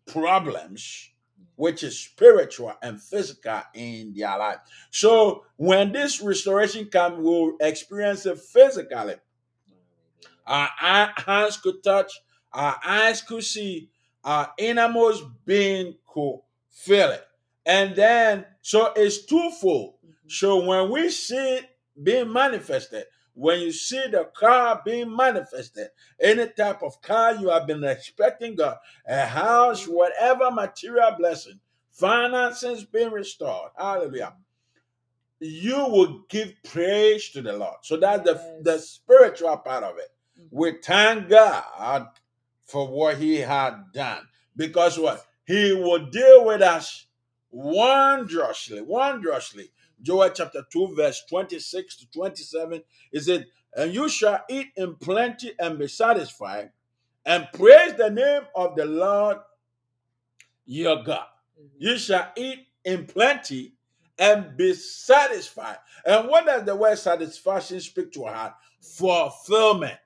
problems, 0.07 1.11
which 1.57 1.83
is 1.83 1.99
spiritual 1.99 2.73
and 2.83 3.01
physical 3.03 3.63
in 3.75 4.15
their 4.17 4.39
life. 4.39 4.59
So 4.91 5.45
when 5.57 5.93
this 5.93 6.21
restoration 6.21 6.87
comes, 6.87 7.17
we'll 7.19 7.57
experience 7.61 8.27
it 8.27 8.39
physically. 8.39 9.17
Our 10.47 11.13
hands 11.17 11.57
could 11.57 11.83
touch, 11.83 12.13
our 12.53 12.77
eyes 12.85 13.23
could 13.23 13.45
see, 13.45 13.91
our 14.23 14.53
innermost 14.59 15.25
being 15.45 15.95
could 16.07 16.41
feel 16.71 17.11
it. 17.11 17.27
And 17.67 17.97
then, 17.97 18.45
so 18.63 18.93
it's 18.95 19.25
twofold. 19.27 19.95
Mm-hmm. 20.05 20.29
So 20.29 20.65
when 20.65 20.91
we 20.91 21.11
see 21.11 21.57
it 21.57 21.71
being 22.03 22.33
manifested, 22.33 23.05
when 23.35 23.61
you 23.61 23.73
see 23.73 24.05
the 24.11 24.29
car 24.35 24.81
being 24.85 25.15
manifested, 25.15 25.89
any 26.21 26.47
type 26.49 26.83
of 26.83 27.01
car 27.03 27.35
you 27.35 27.49
have 27.49 27.67
been 27.67 27.83
expecting, 27.83 28.55
God, 28.55 28.77
a 29.09 29.27
house, 29.27 29.83
mm-hmm. 29.83 29.93
whatever 29.93 30.51
material 30.51 31.17
blessing, 31.19 31.59
finances 31.91 32.85
being 32.85 33.11
restored, 33.11 33.71
hallelujah, 33.77 34.35
you 35.41 35.77
will 35.77 36.25
give 36.29 36.55
praise 36.65 37.31
to 37.31 37.43
the 37.43 37.53
Lord. 37.53 37.77
So 37.83 37.97
that's 37.97 38.25
the, 38.25 38.61
the 38.63 38.79
spiritual 38.79 39.57
part 39.59 39.85
of 39.85 39.99
it. 39.99 40.11
We 40.55 40.75
thank 40.81 41.31
God 41.31 42.07
for 42.65 42.87
what 42.87 43.17
He 43.19 43.39
had 43.39 43.93
done. 43.93 44.29
Because 44.57 44.97
what? 44.97 45.27
He 45.45 45.73
will 45.73 46.07
deal 46.07 46.45
with 46.45 46.63
us 46.63 47.07
wondrously, 47.51 48.81
wondrously. 48.81 49.73
Joel 50.01 50.31
chapter 50.31 50.63
2, 50.73 50.95
verse 50.95 51.25
26 51.29 51.97
to 51.97 52.11
27 52.13 52.83
is 53.13 53.27
it, 53.27 53.49
and 53.75 53.93
you 53.93 54.09
shall 54.09 54.45
eat 54.49 54.69
in 54.77 54.95
plenty 54.95 55.53
and 55.59 55.77
be 55.77 55.89
satisfied, 55.89 56.71
and 57.27 57.49
praise 57.53 57.95
the 57.95 58.11
name 58.11 58.43
of 58.55 58.77
the 58.77 58.85
Lord 58.85 59.39
your 60.67 61.03
God. 61.03 61.27
Mm-hmm. 61.61 61.79
You 61.79 61.99
shall 61.99 62.31
eat 62.37 62.61
in 62.85 63.07
plenty 63.07 63.73
and 64.21 64.57
be 64.57 64.75
satisfied. 64.75 65.79
And 66.07 66.29
what 66.29 66.47
does 66.47 66.63
the 66.63 66.77
word 66.77 66.97
satisfaction 66.97 67.81
speak 67.81 68.13
to 68.13 68.27
our 68.27 68.35
heart? 68.35 68.55
Fulfillment. 68.81 69.99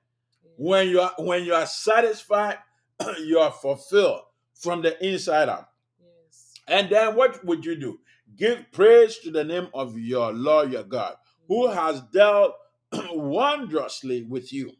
When 0.59 0.89
you 0.89 0.99
are 0.99 1.13
when 1.17 1.45
you 1.45 1.53
are 1.53 1.65
satisfied, 1.65 2.57
you 3.23 3.39
are 3.39 3.51
fulfilled 3.51 4.23
from 4.55 4.81
the 4.81 5.01
inside 5.07 5.47
out. 5.47 5.69
Yes. 6.01 6.53
And 6.67 6.89
then 6.89 7.15
what 7.15 7.45
would 7.45 7.63
you 7.63 7.77
do? 7.77 7.99
Give 8.35 8.69
praise 8.73 9.19
to 9.19 9.31
the 9.31 9.45
name 9.45 9.69
of 9.73 9.97
your 9.97 10.33
Lord 10.33 10.73
your 10.73 10.83
God, 10.83 11.15
who 11.47 11.67
mm-hmm. 11.67 11.77
has 11.77 12.01
dealt 12.11 12.55
wondrously 13.13 14.23
with 14.23 14.51
you. 14.51 14.73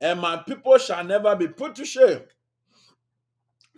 And 0.00 0.20
my 0.20 0.38
people 0.38 0.78
shall 0.78 1.04
never 1.04 1.36
be 1.36 1.46
put 1.46 1.76
to 1.76 1.84
shame. 1.84 2.22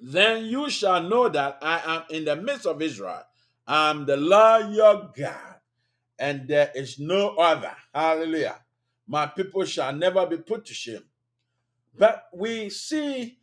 Then 0.00 0.46
you 0.46 0.70
shall 0.70 1.02
know 1.02 1.28
that 1.28 1.58
I 1.60 1.82
am 1.84 2.04
in 2.08 2.24
the 2.24 2.36
midst 2.36 2.64
of 2.64 2.80
Israel. 2.80 3.24
I 3.66 3.90
am 3.90 4.06
the 4.06 4.16
Lord 4.16 4.70
your 4.70 5.10
God, 5.14 5.56
and 6.18 6.48
there 6.48 6.72
is 6.74 6.98
no 6.98 7.36
other. 7.36 7.76
Hallelujah. 7.94 8.58
My 9.06 9.26
people 9.26 9.66
shall 9.66 9.92
never 9.92 10.24
be 10.26 10.38
put 10.38 10.64
to 10.64 10.72
shame. 10.72 11.04
But 11.96 12.24
we 12.32 12.70
see 12.70 13.38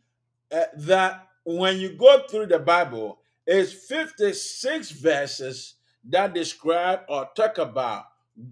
uh, 0.52 0.64
that 0.76 1.28
when 1.44 1.78
you 1.78 1.96
go 1.96 2.22
through 2.28 2.46
the 2.46 2.58
Bible, 2.58 3.20
it's 3.46 3.72
56 3.72 4.90
verses 4.92 5.74
that 6.08 6.34
describe 6.34 7.00
or 7.08 7.28
talk 7.36 7.58
about 7.58 8.04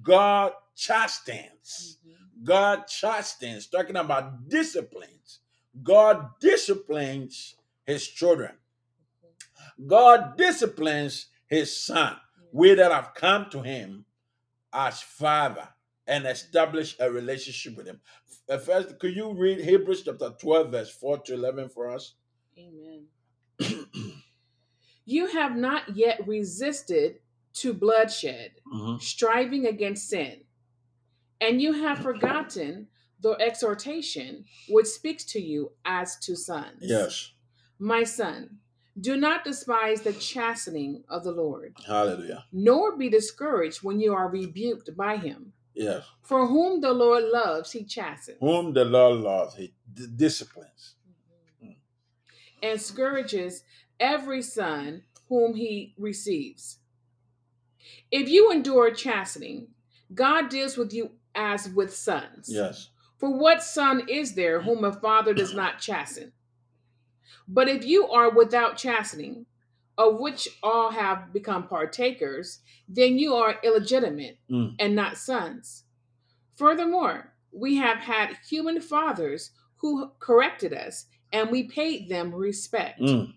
God 0.03 0.53
chastens. 0.75 1.99
God 2.43 2.87
chastens, 2.87 3.67
talking 3.67 3.97
about 3.97 4.49
disciplines. 4.49 5.41
God 5.83 6.31
disciplines 6.41 7.57
his 7.85 8.07
children. 8.07 8.53
God 9.87 10.37
disciplines 10.37 11.27
his 11.47 11.77
son. 11.77 12.17
We 12.53 12.75
that 12.75 12.93
have 12.93 13.15
come 13.15 13.51
to 13.51 13.63
him 13.63 14.05
as 14.73 15.01
father 15.01 15.69
and 16.09 16.27
establish 16.27 16.97
a 16.99 17.11
relationship 17.11 17.77
with 17.77 17.87
him. 17.87 18.01
Uh, 18.49 18.59
First, 18.59 18.99
could 18.99 19.15
you 19.15 19.33
read 19.35 19.61
Hebrews 19.61 20.03
chapter 20.05 20.31
12, 20.31 20.71
verse 20.73 20.91
4 20.91 21.19
to 21.19 21.35
11 21.35 21.69
for 21.69 21.91
us? 21.91 22.15
Amen. 22.59 23.07
you 25.05 25.27
have 25.29 25.55
not 25.57 25.97
yet 25.97 26.27
resisted 26.27 27.17
to 27.55 27.73
bloodshed, 27.75 28.53
striving 29.01 29.67
against 29.67 30.09
sin. 30.09 30.41
And 31.41 31.61
you 31.63 31.73
have 31.73 31.99
forgotten 31.99 32.89
the 33.21 33.33
exhortation 33.41 34.45
which 34.69 34.87
speaks 34.87 35.25
to 35.25 35.41
you 35.41 35.73
as 35.85 36.17
to 36.21 36.37
sons. 36.37 36.79
Yes. 36.81 37.33
My 37.79 38.05
son, 38.05 38.59
do 39.01 39.17
not 39.17 39.45
despise 39.45 40.01
the 40.03 40.13
chastening 40.13 41.05
of 41.09 41.23
the 41.25 41.31
Lord, 41.33 41.75
Hallelujah. 41.87 42.45
nor 42.53 42.97
be 42.97 43.09
discouraged 43.09 43.83
when 43.83 44.01
you 44.01 44.15
are 44.15 44.29
rebuked 44.29 44.97
by 44.97 45.17
him. 45.17 45.53
Yes. 45.79 46.05
For 46.23 46.47
whom 46.47 46.81
the 46.81 46.93
Lord 46.93 47.25
loves, 47.33 47.71
he 47.73 47.85
chastens 47.85 48.39
Whom 48.41 48.73
the 48.73 48.85
Lord 48.85 49.21
loves, 49.21 49.55
he 49.55 49.73
d- 49.95 50.07
disciplines. 50.15 50.97
Mm-hmm. 51.63 51.73
and 52.63 52.81
scourges 52.81 53.63
every 54.01 54.43
son 54.43 55.03
whom 55.29 55.55
he 55.55 55.95
receives. 55.97 56.79
If 58.11 58.29
you 58.29 58.51
endure 58.51 58.91
chastening, 58.91 59.69
God 60.13 60.49
deals 60.49 60.77
with 60.77 60.93
you 60.93 61.13
as 61.35 61.69
with 61.69 61.95
sons. 61.95 62.49
Yes. 62.51 62.91
For 63.19 63.31
what 63.31 63.63
son 63.63 64.09
is 64.09 64.35
there 64.35 64.63
whom 64.63 64.85
a 64.85 64.93
father 64.93 65.33
does 65.35 65.55
not 65.55 65.79
chasten? 65.79 66.33
But 67.47 67.69
if 67.69 67.85
you 67.85 68.09
are 68.09 68.31
without 68.31 68.77
chastening, 68.77 69.47
of 69.99 70.19
which 70.21 70.49
all 70.63 70.91
have 70.93 71.33
become 71.33 71.67
partakers, 71.69 72.61
then 72.89 73.19
you 73.19 73.35
are 73.35 73.59
illegitimate 73.63 74.39
Mm. 74.51 74.77
and 74.79 74.95
not 74.95 75.19
sons. 75.19 75.85
Furthermore, 76.57 77.35
we 77.53 77.77
have 77.77 77.99
had 77.99 78.39
human 78.49 78.81
fathers 78.81 79.51
who 79.77 80.13
corrected 80.21 80.73
us, 80.73 81.07
and 81.33 81.51
we 81.51 81.65
paid 81.65 82.09
them 82.09 82.35
respect. 82.35 83.01
Mm. 83.01 83.35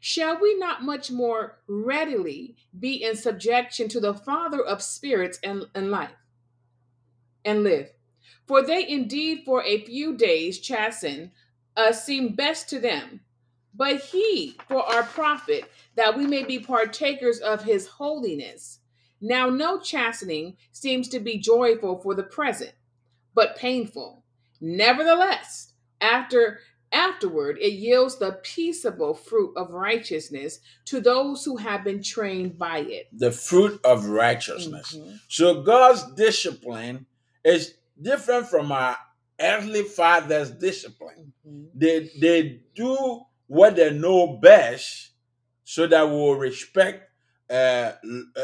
Shall 0.00 0.40
we 0.40 0.58
not 0.58 0.82
much 0.82 1.10
more 1.10 1.60
readily 1.66 2.56
be 2.78 3.02
in 3.02 3.16
subjection 3.16 3.88
to 3.88 4.00
the 4.00 4.14
Father 4.14 4.62
of 4.62 4.82
spirits 4.82 5.38
and, 5.42 5.66
and 5.74 5.90
life 5.90 6.16
and 7.44 7.62
live? 7.62 7.92
For 8.46 8.62
they 8.62 8.86
indeed 8.88 9.42
for 9.44 9.62
a 9.62 9.84
few 9.84 10.16
days 10.16 10.58
chasten 10.58 11.32
us 11.76 12.04
seem 12.04 12.34
best 12.34 12.68
to 12.70 12.78
them, 12.78 13.20
but 13.76 14.00
he 14.00 14.56
for 14.68 14.82
our 14.82 15.02
profit, 15.02 15.64
that 15.96 16.16
we 16.16 16.26
may 16.26 16.44
be 16.44 16.58
partakers 16.58 17.40
of 17.40 17.64
his 17.64 17.86
holiness. 17.86 18.80
Now 19.20 19.48
no 19.48 19.80
chastening 19.80 20.56
seems 20.72 21.08
to 21.08 21.20
be 21.20 21.38
joyful 21.38 21.98
for 22.00 22.14
the 22.14 22.22
present, 22.22 22.72
but 23.34 23.56
painful. 23.56 24.24
Nevertheless, 24.60 25.72
after 26.00 26.60
afterward 26.92 27.58
it 27.60 27.72
yields 27.72 28.18
the 28.18 28.38
peaceable 28.44 29.14
fruit 29.14 29.52
of 29.56 29.70
righteousness 29.70 30.60
to 30.84 31.00
those 31.00 31.44
who 31.44 31.56
have 31.56 31.82
been 31.82 32.02
trained 32.02 32.56
by 32.56 32.78
it. 32.78 33.08
The 33.12 33.32
fruit 33.32 33.80
of 33.84 34.06
righteousness. 34.06 34.94
Mhm. 34.96 35.18
So 35.28 35.62
God's 35.62 36.04
discipline 36.14 37.06
is 37.44 37.74
different 38.00 38.46
from 38.46 38.70
our 38.70 38.96
earthly 39.40 39.82
father's 39.82 40.50
discipline. 40.52 41.32
Mhm. 41.44 41.70
They 41.74 42.10
they 42.20 42.60
do 42.76 43.22
what 43.54 43.76
they 43.76 43.92
know 43.92 44.36
best, 44.36 45.10
so 45.62 45.86
that 45.86 46.02
we'll 46.02 46.34
respect, 46.34 47.08
uh, 47.48 47.54
uh, 47.54 47.94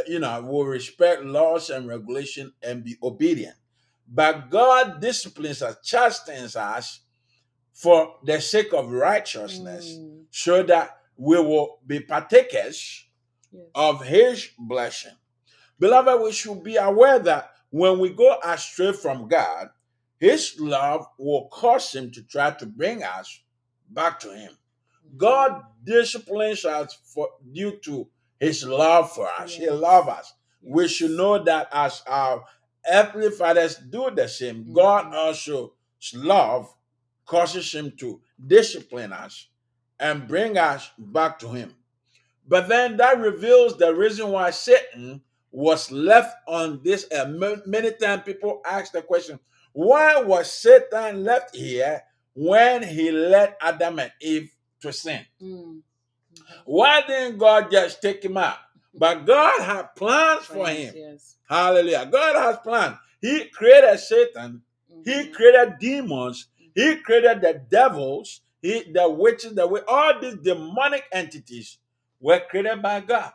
you 0.07 0.21
know, 0.21 0.41
will 0.43 0.65
respect 0.67 1.25
laws 1.25 1.69
and 1.71 1.89
regulation 1.89 2.53
and 2.63 2.85
be 2.85 2.97
obedient. 3.03 3.57
But 4.09 4.51
God 4.51 5.01
disciplines 5.01 5.63
us, 5.63 5.77
chastens 5.85 6.57
us 6.57 7.01
for 7.73 8.17
the 8.25 8.41
sake 8.41 8.73
of 8.73 8.91
righteousness, 8.91 9.87
Mm, 9.99 10.25
so 10.31 10.63
that 10.63 10.97
we 11.17 11.39
will 11.41 11.81
be 11.87 12.01
partakers 12.01 13.07
yes. 13.53 13.63
of 13.75 14.05
his 14.05 14.49
blessing. 14.59 15.17
Beloved, 15.79 16.23
we 16.23 16.33
should 16.33 16.63
be 16.63 16.77
aware 16.77 17.19
that 17.19 17.51
when 17.71 17.99
we 17.99 18.11
go 18.11 18.37
astray 18.45 18.93
from 18.93 19.29
God, 19.29 19.71
his 20.19 20.57
love 20.59 21.07
will 21.19 21.49
cause 21.49 21.95
him 21.95 22.11
to 22.13 22.23
try 22.23 22.51
to 22.53 22.67
bring 22.67 23.03
us 23.03 23.41
back 23.89 24.21
to 24.21 24.29
him. 24.37 24.53
God 25.17 25.63
disciplines 25.85 26.65
us 26.65 26.99
for 27.05 27.29
due 27.53 27.79
to 27.85 28.09
his 28.39 28.65
love 28.65 29.13
for 29.13 29.29
us. 29.39 29.55
He 29.55 29.69
loves 29.69 30.09
us. 30.09 30.35
We 30.63 30.89
should 30.89 31.13
know 31.13 31.43
that 31.45 31.69
as 31.73 32.03
our 32.07 32.45
earthly 32.91 33.31
fathers 33.31 33.77
do 33.77 34.11
the 34.11 34.29
same, 34.29 34.65
Mhm. 34.65 34.73
God 34.75 35.15
also 35.15 35.75
love 36.15 36.75
causes 37.27 37.73
him 37.73 37.93
to 37.99 38.21
discipline 38.45 39.13
us 39.13 39.49
and 39.99 40.27
bring 40.27 40.57
us 40.59 40.91
back 40.99 41.39
to 41.41 41.49
him. 41.49 41.77
But 42.47 42.69
then 42.69 42.97
that 42.97 43.19
reveals 43.19 43.77
the 43.77 43.95
reason 43.95 44.29
why 44.31 44.51
Satan 44.51 45.23
was 45.53 45.91
left 45.91 46.37
on 46.49 46.83
this. 46.83 47.07
Uh, 47.13 47.27
ma- 47.27 47.57
many 47.67 47.93
times 47.93 48.23
people 48.25 48.61
ask 48.67 48.93
the 48.93 49.03
question, 49.03 49.39
why 49.73 50.21
was 50.21 50.51
Satan 50.53 51.23
left 51.25 51.55
here 51.55 52.03
when 52.35 52.83
he 52.83 53.11
led 53.11 53.57
Adam 53.61 53.99
and 53.99 54.13
Eve 54.21 54.51
to 54.81 54.93
sin? 54.93 55.25
Mm. 55.43 55.81
Why 56.65 57.03
didn't 57.07 57.39
God 57.39 57.71
just 57.71 58.01
take 58.03 58.23
him 58.25 58.37
out? 58.37 58.59
But 58.95 59.25
God 59.25 59.61
had 59.63 59.95
plans 59.95 60.45
for 60.47 60.67
him. 60.69 60.95
Yes. 60.97 61.37
Hallelujah. 61.49 62.07
God 62.11 62.37
has 62.37 62.57
plans. 62.59 62.97
He 63.21 63.45
created 63.47 63.99
Satan, 63.99 64.63
he 65.05 65.11
Mhm. 65.13 65.33
created 65.35 65.79
demons, 65.79 66.47
He 66.75 66.97
created 66.99 67.41
the 67.41 67.55
devils, 67.69 68.43
he, 68.63 68.93
the 68.93 69.09
witches, 69.11 69.51
the 69.55 69.63
wi- 69.63 69.85
all 69.89 70.21
these 70.21 70.37
demonic 70.37 71.05
entities 71.13 71.79
were 72.21 72.41
created 72.49 72.81
by 72.81 73.01
God 73.01 73.33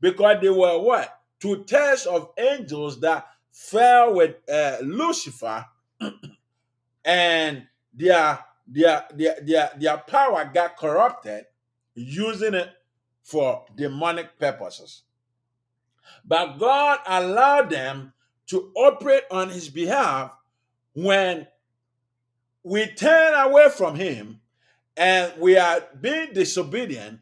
because 0.00 0.40
they 0.42 0.48
were 0.50 0.78
what? 0.80 1.16
Two 1.38 1.62
tails 1.64 2.06
of 2.06 2.30
angels 2.36 2.98
that 3.00 3.26
fell 3.52 4.14
with 4.14 4.34
uh, 4.50 4.78
Lucifer, 4.82 5.64
and 7.04 7.66
their, 7.94 8.38
their 8.66 9.06
their 9.14 9.36
their 9.42 9.70
their 9.76 9.98
power 9.98 10.50
got 10.52 10.76
corrupted, 10.76 11.44
using 11.94 12.54
it 12.54 12.70
for 13.22 13.64
demonic 13.76 14.38
purposes. 14.38 15.02
But 16.24 16.58
God 16.58 17.00
allowed 17.06 17.70
them 17.70 18.12
to 18.46 18.72
operate 18.76 19.24
on 19.30 19.48
His 19.50 19.68
behalf 19.68 20.36
when 20.94 21.46
we 22.62 22.86
turn 22.86 23.34
away 23.34 23.68
from 23.70 23.96
Him 23.96 24.40
and 24.96 25.32
we 25.40 25.56
are 25.56 25.82
being 26.00 26.32
disobedient. 26.32 27.20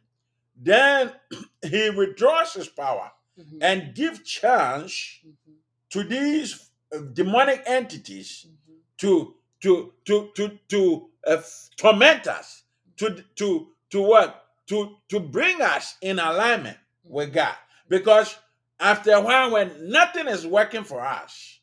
Then 0.56 1.12
He 1.62 1.90
withdraws 1.90 2.54
His 2.54 2.68
power 2.68 3.12
Mhm. 3.38 3.58
and 3.62 3.94
give 3.94 4.24
chance 4.24 5.20
Mhm. 5.24 5.54
to 5.90 6.02
these 6.04 6.70
uh, 6.92 6.98
demonic 7.12 7.62
entities 7.66 8.46
Mhm. 8.48 8.76
to 8.98 9.34
to 9.60 9.94
to 10.04 10.30
to 10.34 10.58
to 10.68 11.09
uh, 11.26 11.42
torment 11.76 12.26
us 12.26 12.64
to 12.98 13.24
to 13.36 13.68
to 13.90 14.02
what? 14.02 14.44
To 14.68 14.96
to 15.08 15.20
bring 15.20 15.60
us 15.62 15.96
in 16.02 16.18
alignment 16.18 16.78
with 17.04 17.32
God. 17.32 17.54
Because 17.88 18.36
after 18.78 19.12
a 19.12 19.20
while 19.20 19.52
when 19.52 19.90
nothing 19.90 20.28
is 20.28 20.46
working 20.46 20.84
for 20.84 21.00
us 21.00 21.60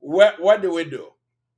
what 0.00 0.40
what 0.40 0.62
do 0.62 0.72
we 0.72 0.84
do? 0.84 1.08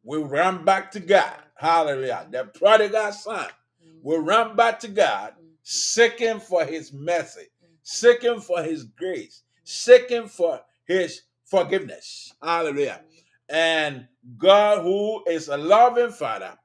We 0.05 0.19
run 0.19 0.65
back 0.65 0.93
to 0.93 1.01
God. 1.01 1.35
Hallelujah. 1.57 2.27
The 2.31 2.45
prodigal 2.45 3.12
son 3.12 3.49
Mhm. 3.85 4.01
we 4.03 4.17
run 4.17 4.57
back 4.57 4.81
to 4.81 4.89
God 4.89 5.35
Mhm. 5.35 5.55
seeking 5.62 6.41
for 6.41 6.65
his 6.65 6.93
mercy 6.93 7.49
seeking 7.83 8.41
for 8.41 8.62
his 8.62 8.85
grace 8.85 9.43
seeking 9.65 10.29
for 10.29 10.65
his 10.87 11.23
forgiveness. 11.45 12.33
Hallelujah. 12.43 13.03
And 13.49 14.09
God, 14.39 14.83
who 14.83 15.25
is 15.29 15.49
a 15.49 15.57
loving 15.57 16.12
Father, 16.12 16.57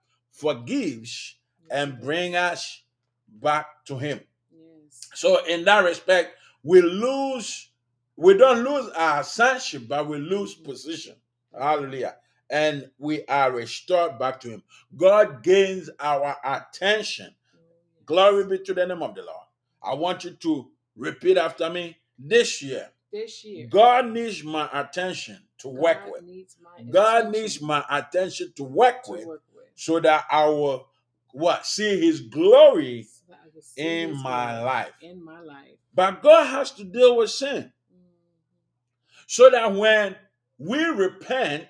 forgives 0.41 1.35
and 1.69 2.01
bring 2.01 2.35
us 2.35 2.81
back 3.27 3.85
to 3.85 3.97
Him. 3.97 4.19
Yes. 4.51 5.09
So, 5.13 5.45
in 5.45 5.63
that 5.65 5.83
respect, 5.85 6.35
we 6.63 6.81
lose, 6.81 7.69
we 8.17 8.35
don't 8.37 8.63
lose 8.63 8.89
our 8.95 9.23
sonship, 9.23 9.87
but 9.87 10.07
we 10.07 10.17
lose 10.17 10.55
position. 10.55 11.15
Hallelujah. 11.57 12.15
And 12.49 12.89
we 12.97 13.23
are 13.27 13.51
restored 13.51 14.19
back 14.19 14.39
to 14.41 14.49
Him. 14.49 14.63
God 14.97 15.43
gains 15.43 15.89
our 15.99 16.35
attention. 16.43 17.33
Oh, 17.55 17.59
Glory 18.05 18.45
be 18.45 18.63
to 18.63 18.73
the 18.73 18.85
name 18.85 19.03
of 19.03 19.15
the 19.15 19.21
Lord. 19.21 19.37
I 19.81 19.93
want 19.93 20.25
you 20.25 20.31
to 20.31 20.67
repeat 20.95 21.37
after 21.37 21.69
me 21.69 21.97
this 22.19 22.61
year. 22.61 22.89
This 23.11 23.43
year, 23.43 23.67
God 23.69 24.11
needs 24.11 24.43
my 24.43 24.69
attention 24.73 25.37
to 25.59 25.67
work 25.67 25.99
God 26.05 26.11
with. 26.11 26.23
needs 26.23 26.55
God 26.89 27.17
attention 27.27 27.41
needs 27.41 27.61
my 27.61 27.83
attention 27.89 28.53
to 28.55 28.63
work 28.63 29.03
to 29.03 29.11
with 29.11 29.25
work 29.25 29.41
with. 29.50 29.50
So 29.75 29.99
that 29.99 30.25
I 30.31 30.45
will 30.45 30.87
what 31.33 31.65
see 31.65 31.99
his 31.99 32.21
glory. 32.21 33.03
so 33.03 33.23
that 33.29 33.39
I 33.43 33.47
will 33.53 33.61
see 33.61 33.81
in 34.03 34.09
His 34.09 34.23
my 34.23 34.51
glory 34.51 34.65
life. 34.65 34.91
In 35.01 35.23
my 35.23 35.39
life. 35.41 35.77
But 35.93 36.21
God 36.21 36.45
has 36.45 36.71
to 36.71 36.83
deal 36.83 37.17
with 37.17 37.31
sin 37.31 37.71
Mhm. 37.93 39.27
so 39.27 39.49
that 39.49 39.73
when 39.73 40.15
we 40.57 40.83
repent 40.85 41.67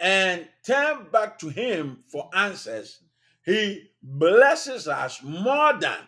and 0.00 0.48
turn 0.64 1.08
back 1.10 1.38
to 1.40 1.48
him 1.48 2.04
for 2.06 2.30
answers, 2.34 3.00
he 3.44 3.90
blesses 4.02 4.86
us 4.86 5.22
more 5.22 5.72
than 5.78 6.06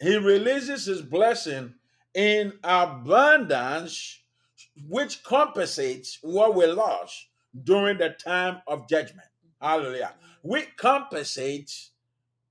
he 0.00 0.16
releases 0.16 0.84
his 0.84 1.00
blessing 1.02 1.74
in 2.14 2.58
abundance, 2.64 4.20
which 4.88 5.22
compensates 5.22 6.18
what 6.22 6.54
we 6.54 6.66
lost 6.66 7.28
during 7.64 7.96
the 7.98 8.10
time 8.10 8.60
of 8.66 8.88
judgment. 8.88 9.28
Hallelujah. 9.60 10.14
We 10.42 10.62
compensate 10.76 11.90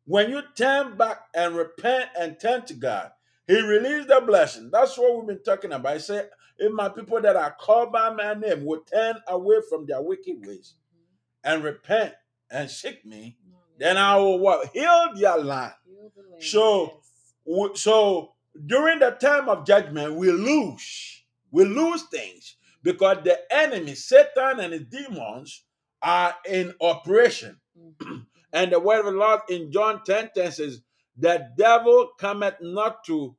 when 0.05 0.29
you 0.29 0.41
turn 0.55 0.97
back 0.97 1.21
and 1.33 1.55
repent 1.55 2.09
and 2.17 2.39
turn 2.39 2.65
to 2.65 2.73
God. 2.73 3.11
He 3.47 3.61
released 3.61 4.07
the 4.07 4.21
blessing. 4.25 4.69
That's 4.71 4.97
what 4.97 5.17
we've 5.17 5.27
been 5.27 5.43
talking 5.43 5.71
about. 5.71 5.93
He 5.93 5.99
said, 5.99 6.29
If 6.57 6.71
my 6.71 6.89
people 6.89 7.21
that 7.21 7.35
are 7.35 7.55
called 7.59 7.91
by 7.91 8.09
my 8.09 8.33
name 8.33 8.65
will 8.65 8.81
turn 8.81 9.15
away 9.27 9.57
from 9.69 9.85
their 9.85 10.01
wicked 10.01 10.45
ways 10.45 10.75
mm-hmm. 10.93 11.53
and 11.53 11.63
repent 11.63 12.13
and 12.49 12.69
seek 12.69 13.05
me, 13.05 13.37
mm-hmm. 13.39 13.57
then 13.77 13.97
I 13.97 14.17
will 14.17 14.39
what? 14.39 14.69
Heal 14.73 15.09
their 15.15 15.37
land. 15.37 15.73
Heal 15.85 16.11
the 16.15 16.23
land. 16.31 16.43
So, 16.43 17.01
yes. 17.45 17.81
So 17.81 18.33
during 18.65 18.99
the 18.99 19.11
time 19.11 19.47
of 19.47 19.65
judgment, 19.65 20.15
we 20.15 20.31
lose. 20.31 21.23
We 21.51 21.65
lose 21.65 22.03
things 22.03 22.57
because 22.81 23.17
the 23.23 23.39
enemy, 23.51 23.95
Satan 23.95 24.59
and 24.59 24.73
his 24.73 24.83
demons, 24.83 25.63
are 26.01 26.35
in 26.47 26.73
operation. 26.81 27.59
Mhm. 27.77 28.25
And 28.53 28.71
the 28.71 28.79
word 28.79 28.99
of 28.99 29.05
the 29.05 29.11
Lord 29.11 29.41
in 29.49 29.69
John 29.71 30.01
10 30.05 30.29
10 30.33 30.51
says, 30.53 30.81
The 31.17 31.49
devil 31.57 32.11
cometh 32.17 32.55
not 32.61 33.03
to 33.05 33.35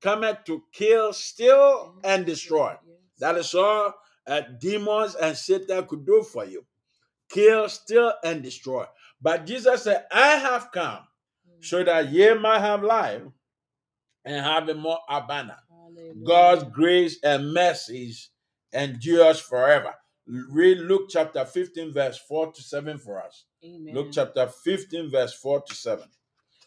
cometh 0.00 0.44
to 0.44 0.62
kill, 0.72 1.12
steal, 1.12 1.96
and 2.04 2.24
destroy. 2.24 2.76
That 3.18 3.36
is 3.36 3.52
all 3.54 3.94
uh, 4.28 4.42
demons 4.60 5.16
and 5.16 5.36
Satan 5.36 5.86
could 5.86 6.06
do 6.06 6.22
for 6.22 6.44
you. 6.44 6.64
Kill, 7.30 7.68
steal, 7.68 8.12
and 8.24 8.42
destroy. 8.42 8.86
But 9.20 9.46
Jesus 9.46 9.82
said, 9.82 10.06
I 10.12 10.36
have 10.36 10.70
come 10.72 11.00
so 11.60 11.82
that 11.82 12.10
ye 12.10 12.32
might 12.34 12.60
have 12.60 12.82
life 12.84 13.22
and 14.24 14.44
have 14.44 14.68
it 14.68 14.76
more 14.76 14.98
abundant. 15.08 15.58
God's 16.24 16.64
grace 16.72 17.18
and 17.24 17.52
mercies 17.52 18.30
endures 18.72 19.40
forever. 19.40 19.94
Read 20.30 20.78
Luke 20.78 21.08
chapter 21.08 21.44
15, 21.44 21.92
verse 21.92 22.18
4 22.18 22.52
to 22.52 22.62
7 22.62 22.98
for 22.98 23.20
us. 23.22 23.44
Amen. 23.64 23.94
Luke 23.94 24.08
chapter 24.12 24.46
15, 24.46 25.10
verse 25.10 25.34
4 25.34 25.62
to 25.62 25.74
7. 25.74 26.04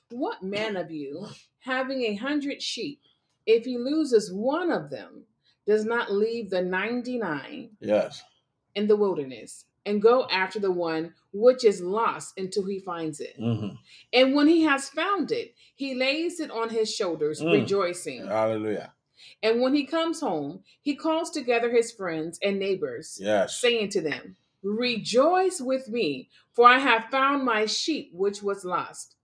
What 0.10 0.44
man 0.44 0.76
of 0.76 0.92
you, 0.92 1.28
having 1.60 2.04
a 2.04 2.16
hundred 2.16 2.62
sheep, 2.62 3.00
if 3.46 3.64
he 3.66 3.78
loses 3.78 4.32
one 4.34 4.72
of 4.72 4.90
them, 4.90 5.24
does 5.66 5.86
not 5.86 6.12
leave 6.12 6.50
the 6.50 6.62
ninety 6.62 7.18
nine 7.18 7.72
Yes. 7.80 8.22
in 8.76 8.88
the 8.88 8.98
wilderness 8.98 9.66
and 9.86 10.02
go 10.02 10.28
after 10.30 10.60
the 10.60 10.72
one 10.72 11.14
which 11.32 11.64
is 11.64 11.82
lost 11.82 12.38
until 12.38 12.66
he 12.66 12.80
finds 12.80 13.22
it? 13.22 13.38
Mhm. 13.40 13.78
And 14.12 14.36
when 14.36 14.48
he 14.48 14.64
has 14.64 14.90
found 14.90 15.32
it, 15.32 15.56
he 15.76 15.96
lays 15.96 16.40
it 16.42 16.52
on 16.52 16.70
his 16.70 16.94
shoulders, 16.94 17.42
Mm. 17.42 17.54
rejoicing. 17.54 18.28
Hallelujah. 18.28 18.93
And 19.42 19.62
when 19.62 19.74
he 19.74 19.86
comes 19.86 20.20
home, 20.22 20.62
he 20.82 20.96
calls 20.96 21.30
together 21.30 21.72
his 21.72 21.92
friends 21.92 22.40
and 22.42 22.60
neighbors, 22.60 23.20
Yes. 23.22 23.60
saying 23.60 23.90
to 23.90 24.02
them, 24.02 24.36
Rejoice 24.62 25.60
with 25.60 25.90
me, 25.90 26.30
for 26.54 26.68
I 26.68 26.80
have 26.80 27.06
found 27.12 27.44
my 27.44 27.66
sheep 27.66 28.12
which 28.14 28.42
was 28.42 28.64
lost. 28.64 29.16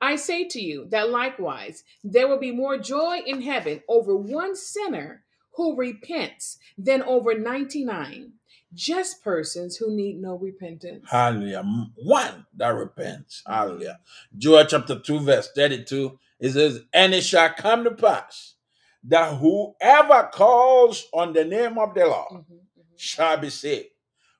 I 0.00 0.16
say 0.16 0.44
to 0.48 0.60
you 0.60 0.86
that 0.90 1.10
likewise 1.10 1.84
there 2.02 2.28
will 2.28 2.38
be 2.38 2.52
more 2.52 2.78
joy 2.78 3.18
in 3.26 3.42
heaven 3.42 3.82
over 3.88 4.16
one 4.16 4.56
sinner 4.56 5.24
who 5.56 5.76
repents 5.76 6.58
than 6.78 7.02
over 7.02 7.38
99 7.38 8.32
just 8.74 9.22
persons 9.22 9.76
who 9.76 9.94
need 9.94 10.20
no 10.20 10.34
repentance. 10.36 11.04
Hallelujah. 11.10 11.62
One 11.96 12.46
that 12.56 12.68
repents. 12.68 13.42
Hallelujah. 13.46 14.00
Joel 14.36 14.64
chapter 14.64 14.98
2, 14.98 15.20
verse 15.20 15.50
32. 15.54 16.18
It 16.40 16.52
says, 16.52 16.80
And 16.92 17.12
it 17.14 17.22
shall 17.22 17.50
come 17.52 17.84
to 17.84 17.90
pass 17.90 18.54
that 19.04 19.36
whoever 19.38 20.30
calls 20.32 21.06
on 21.12 21.32
the 21.32 21.44
name 21.44 21.78
of 21.78 21.94
the 21.94 22.06
Lord 22.06 22.32
Mhm, 22.32 22.44
mhm. 22.78 22.98
shall 22.98 23.36
be 23.36 23.50
saved. 23.50 23.88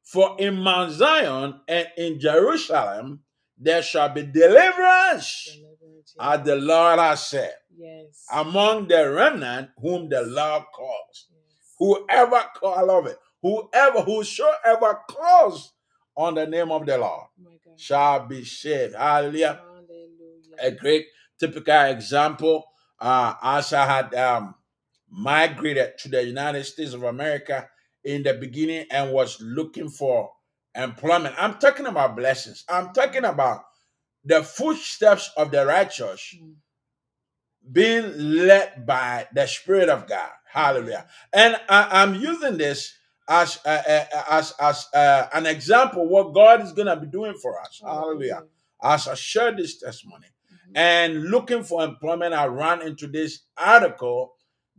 For 0.05 0.37
in 0.38 0.57
Mount 0.57 0.92
Zion 0.92 1.61
and 1.68 1.88
in 1.96 2.20
Jerusalem 2.20 3.25
there 3.57 3.83
shall 3.83 4.09
be 4.09 4.22
deliverance, 4.22 5.44
Deliverance, 5.46 6.14
as 6.18 6.42
the 6.44 6.57
Lord 6.57 6.98
has 6.98 7.27
said, 7.27 7.55
Yes. 7.77 8.27
among 8.33 8.88
the 8.88 9.11
remnant 9.11 9.70
whom 9.81 10.09
the 10.09 10.22
Lord 10.22 10.64
calls. 10.75 11.29
Yes. 11.31 11.75
Whoever 11.79 12.44
call 12.57 12.90
of 12.90 13.07
it, 13.07 13.18
whoever, 13.40 14.03
whosoever 14.03 15.01
calls 15.09 15.72
on 16.16 16.35
the 16.35 16.46
name 16.46 16.70
of 16.70 16.85
the 16.87 16.98
Lord 16.98 17.29
God. 17.64 17.79
shall 17.79 18.27
be 18.27 18.44
saved. 18.44 18.94
Hallelujah. 18.94 19.55
Hallelujah. 19.64 20.57
A 20.59 20.70
great 20.72 21.07
typical 21.38 21.83
example. 21.85 22.64
Uh, 23.03 23.35
Asa 23.43 23.87
had 23.87 24.15
um, 24.17 24.57
migrated 25.11 25.99
to 26.01 26.11
the 26.11 26.25
United 26.25 26.65
States 26.65 26.95
of 26.95 27.05
America 27.05 27.69
in 28.05 28.25
the 28.25 28.35
beginning 28.35 28.87
and 28.93 29.12
was 29.12 29.41
looking 29.43 29.91
for 29.91 30.33
employment. 30.77 31.37
I'm 31.38 31.57
talking 31.59 31.87
about 31.87 32.17
blessings. 32.17 32.65
I'm 32.71 32.95
talking 32.95 33.25
about 33.27 33.62
the 34.25 34.45
footsteps 34.45 35.31
of 35.37 35.53
the 35.53 35.67
righteous 35.67 36.35
Mm. 36.37 36.57
being 37.73 38.37
led 38.47 38.87
by 38.87 39.29
the 39.35 39.47
Spirit 39.47 39.88
of 39.91 40.09
God. 40.09 40.31
Hallelujah. 40.47 41.07
And 41.33 41.57
I, 41.69 42.03
am 42.05 42.15
using 42.17 42.59
this 42.59 42.95
as 43.29 43.61
uh, 43.67 43.83
uh, 43.88 44.05
as 44.31 44.55
as 44.61 44.88
uh, 44.95 45.29
an 45.35 45.47
example 45.47 46.09
what 46.09 46.35
God 46.35 46.62
is 46.62 46.73
gonna 46.73 46.97
be 46.97 47.09
doing 47.09 47.35
for 47.35 47.61
us. 47.61 47.81
Hallelujah. 47.85 48.45
As 48.83 49.09
I 49.09 49.15
share 49.15 49.53
this 49.57 49.79
testimony. 49.81 50.29
And 50.75 51.25
looking 51.25 51.63
for 51.65 51.85
employment, 51.85 52.35
I 52.35 52.47
ran 52.47 52.83
into 52.83 53.07
this 53.07 53.41
article 53.57 54.35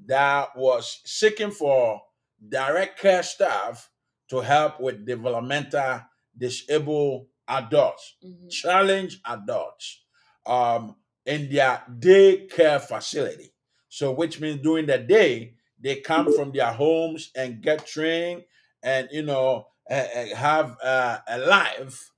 that 0.06 0.56
was 0.56 1.02
seeking 1.06 1.52
for 1.52 2.02
direct 2.50 3.00
care 3.00 3.24
staff 3.24 3.90
to 4.30 4.40
help 4.42 4.80
with 4.80 5.06
developmental 5.06 6.02
disabled 6.38 7.28
adults, 7.48 8.16
Mhm. 8.24 8.50
challenge 8.50 9.20
adults, 9.26 10.04
um, 10.46 10.96
in 11.26 11.50
their 11.50 11.84
day 12.00 12.48
care 12.48 12.80
facility. 12.80 13.54
So, 13.90 14.12
which 14.12 14.40
means 14.40 14.62
during 14.62 14.88
the 14.88 14.98
day, 14.98 15.56
they 15.80 15.98
come 16.02 16.34
from 16.34 16.52
their 16.52 16.74
homes 16.74 17.32
and 17.36 17.62
get 17.62 17.86
trained 17.86 18.46
and, 18.82 19.08
you 19.12 19.22
know, 19.24 19.68
uh, 19.90 20.06
have 20.36 20.78
uh, 20.82 21.20
a 21.28 21.38
life 21.38 22.10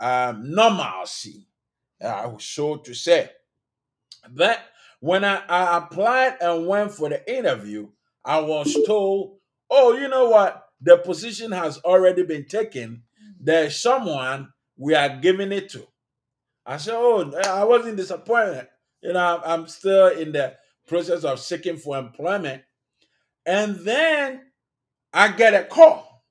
um, 0.00 0.54
normalcy, 0.54 1.46
uh, 2.02 2.32
so 2.38 2.76
to 2.76 2.94
say. 2.94 3.30
But 4.28 4.60
when 5.00 5.24
I, 5.24 5.42
I 5.48 5.78
applied 5.78 6.36
and 6.40 6.66
went 6.66 6.92
for 6.92 7.08
the 7.08 7.32
interview, 7.32 7.88
I 8.24 8.40
was 8.40 8.76
told, 8.86 9.38
oh, 9.70 9.96
you 9.96 10.08
know 10.08 10.28
what? 10.28 10.66
The 10.80 10.98
position 10.98 11.52
has 11.52 11.78
already 11.78 12.22
been 12.22 12.44
taken. 12.46 13.02
There's 13.38 13.80
someone 13.80 14.52
we 14.76 14.94
are 14.94 15.08
giving 15.20 15.52
it 15.52 15.70
to. 15.70 15.86
I 16.66 16.76
said, 16.76 16.94
oh, 16.96 17.32
I 17.46 17.64
wasn't 17.64 17.96
disappointed. 17.96 18.68
You 19.02 19.14
know, 19.14 19.40
I'm 19.44 19.66
still 19.66 20.08
in 20.08 20.32
the 20.32 20.54
process 20.86 21.24
of 21.24 21.40
seeking 21.40 21.78
for 21.78 21.98
employment. 21.98 22.62
And 23.46 23.76
then 23.76 24.42
I 25.12 25.32
get 25.32 25.54
a 25.54 25.64
call 25.64 26.24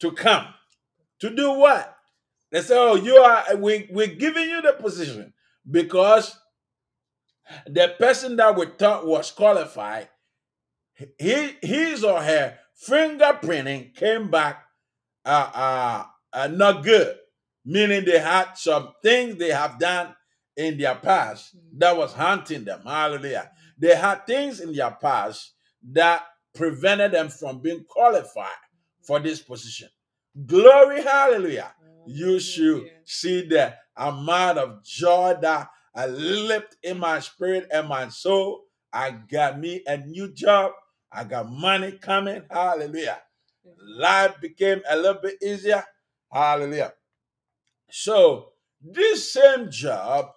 to 0.00 0.12
come. 0.12 0.46
To 1.20 1.34
do 1.34 1.50
what? 1.52 1.95
They 2.50 2.62
say, 2.62 2.76
oh, 2.76 2.94
you 2.94 3.16
are, 3.16 3.56
we, 3.56 3.88
we're 3.90 4.06
giving 4.06 4.48
you 4.48 4.62
the 4.62 4.72
position 4.72 5.32
because 5.68 6.38
the 7.66 7.94
person 7.98 8.36
that 8.36 8.56
we 8.56 8.66
thought 8.66 9.06
was 9.06 9.30
qualified, 9.30 10.08
he, 11.18 11.56
his 11.62 12.04
or 12.04 12.20
her 12.22 12.58
fingerprinting 12.88 13.94
came 13.94 14.30
back 14.30 14.64
uh, 15.24 15.50
uh, 15.54 16.04
uh, 16.32 16.46
not 16.48 16.84
good, 16.84 17.16
meaning 17.64 18.04
they 18.04 18.18
had 18.18 18.54
some 18.54 18.92
things 19.02 19.36
they 19.36 19.50
have 19.50 19.78
done 19.78 20.14
in 20.56 20.78
their 20.78 20.94
past 20.94 21.56
that 21.76 21.96
was 21.96 22.12
haunting 22.12 22.64
them. 22.64 22.80
Hallelujah. 22.84 23.50
They 23.78 23.94
had 23.94 24.26
things 24.26 24.60
in 24.60 24.72
their 24.72 24.92
past 24.92 25.52
that 25.92 26.22
prevented 26.54 27.12
them 27.12 27.28
from 27.28 27.60
being 27.60 27.84
qualified 27.88 28.48
for 29.02 29.20
this 29.20 29.40
position. 29.40 29.88
Glory, 30.46 31.02
hallelujah. 31.02 31.72
You 32.06 32.38
should 32.38 32.88
see 33.04 33.46
the 33.46 33.74
amount 33.96 34.58
of 34.58 34.84
joy 34.84 35.34
that 35.40 35.70
I 35.94 36.06
leapt 36.06 36.76
in 36.82 36.98
my 36.98 37.20
spirit 37.20 37.68
and 37.72 37.88
my 37.88 38.08
soul. 38.08 38.64
I 38.92 39.10
got 39.10 39.58
me 39.58 39.82
a 39.86 39.96
new 39.96 40.32
job. 40.32 40.72
I 41.10 41.24
got 41.24 41.50
money 41.50 41.92
coming. 41.92 42.42
Hallelujah. 42.50 43.18
Life 43.98 44.40
became 44.40 44.82
a 44.88 44.96
little 44.96 45.20
bit 45.20 45.36
easier. 45.42 45.84
Hallelujah. 46.30 46.92
So, 47.90 48.52
this 48.80 49.32
same 49.32 49.70
job 49.70 50.30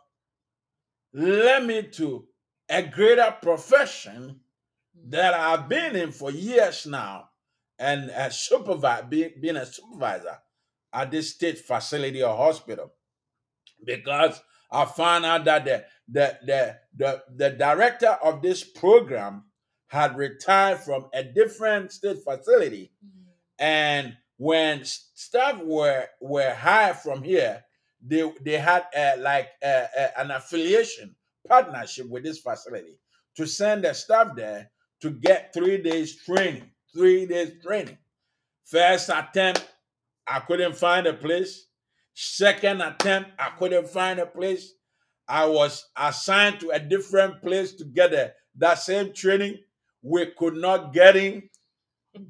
led 1.13 1.65
me 1.65 1.83
to 1.83 2.25
a 2.69 2.83
greater 2.83 3.35
profession 3.41 4.39
that 5.07 5.33
I've 5.33 5.67
been 5.67 5.95
in 5.95 6.11
for 6.11 6.31
years 6.31 6.85
now 6.85 7.29
and 7.77 8.09
a 8.09 8.31
supervisor, 8.31 9.03
being, 9.03 9.31
being 9.41 9.57
a 9.57 9.65
supervisor 9.65 10.37
at 10.93 11.11
this 11.11 11.31
state 11.31 11.59
facility 11.59 12.23
or 12.23 12.35
hospital 12.35 12.91
because 13.85 14.41
I 14.71 14.85
found 14.85 15.25
out 15.25 15.45
that 15.45 15.65
the, 15.65 15.85
the, 16.07 16.37
the, 16.45 16.77
the, 16.95 17.23
the 17.35 17.49
director 17.51 18.17
of 18.23 18.41
this 18.41 18.63
program 18.63 19.45
had 19.87 20.17
retired 20.17 20.79
from 20.79 21.07
a 21.13 21.23
different 21.23 21.91
state 21.91 22.17
facility. 22.23 22.91
And 23.57 24.15
when 24.37 24.81
staff 24.83 25.61
were, 25.63 26.05
were 26.21 26.53
hired 26.53 26.97
from 26.97 27.23
here, 27.23 27.63
they, 28.05 28.31
they 28.41 28.57
had 28.57 28.85
uh, 28.95 29.13
like 29.19 29.49
uh, 29.63 29.85
uh, 29.97 30.07
an 30.17 30.31
affiliation 30.31 31.15
partnership 31.47 32.07
with 32.07 32.23
this 32.23 32.39
facility 32.39 32.99
to 33.35 33.45
send 33.47 33.83
the 33.83 33.93
staff 33.93 34.35
there 34.35 34.69
to 35.01 35.11
get 35.11 35.53
three 35.53 35.81
days 35.81 36.23
training. 36.23 36.71
Three 36.93 37.25
days 37.25 37.53
training. 37.63 37.97
First 38.65 39.09
attempt, 39.09 39.67
I 40.29 40.39
couldn't 40.41 40.75
find 40.75 41.07
a 41.07 41.13
place. 41.13 41.67
Second 42.13 42.81
attempt, 42.81 43.31
I 43.39 43.49
couldn't 43.57 43.89
find 43.89 44.19
a 44.19 44.25
place. 44.25 44.73
I 45.27 45.45
was 45.45 45.85
assigned 45.95 46.59
to 46.59 46.71
a 46.71 46.79
different 46.79 47.41
place 47.41 47.73
to 47.75 47.85
get 47.85 48.11
the, 48.11 48.33
that 48.57 48.75
same 48.75 49.13
training. 49.13 49.57
We 50.01 50.27
could 50.37 50.55
not 50.55 50.93
get 50.93 51.15
in. 51.15 51.49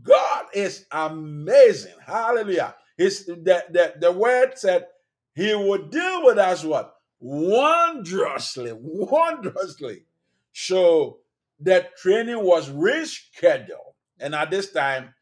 God 0.04 0.46
is 0.54 0.86
amazing. 0.92 1.96
Hallelujah. 2.06 2.76
His, 2.98 3.26
the, 3.26 3.64
the, 3.70 3.94
the 4.00 4.12
word 4.12 4.58
said 4.58 4.88
he 5.34 5.56
would 5.56 5.90
deal 5.90 6.26
with 6.26 6.38
us 6.38 6.64
what? 6.64 6.96
Wondrously, 7.20 8.74
wondrously. 8.76 10.04
So 10.52 11.20
the 11.60 11.88
training 12.02 12.44
was 12.44 12.70
rescheduled. 12.70 13.94
And 14.20 14.36
at 14.36 14.52
this 14.52 14.72
time, 14.72 15.14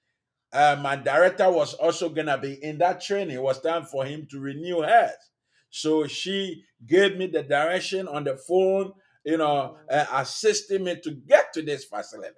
uh, 0.53 0.77
my 0.81 0.95
director 0.95 1.49
was 1.51 1.73
also 1.75 2.10
gonna 2.10 2.38
be 2.38 2.53
in 2.63 2.77
that 2.79 3.01
training. 3.01 3.36
It 3.36 3.41
was 3.41 3.62
time 3.62 3.83
for 3.83 4.05
him 4.05 4.27
to 4.31 4.39
renew 4.39 4.81
hers. 4.81 5.12
So 5.69 6.07
she 6.07 6.63
gave 6.86 7.17
me 7.17 7.27
the 7.27 7.43
direction 7.43 8.07
on 8.07 8.23
the 8.23 8.38
phone, 8.38 8.93
you 9.25 9.38
know, 9.38 9.77
uh, 9.91 10.05
assisting 10.13 10.83
me 10.86 10.99
to 11.03 11.12
get 11.12 11.53
to 11.53 11.62
this 11.62 11.86
facility. 11.86 12.36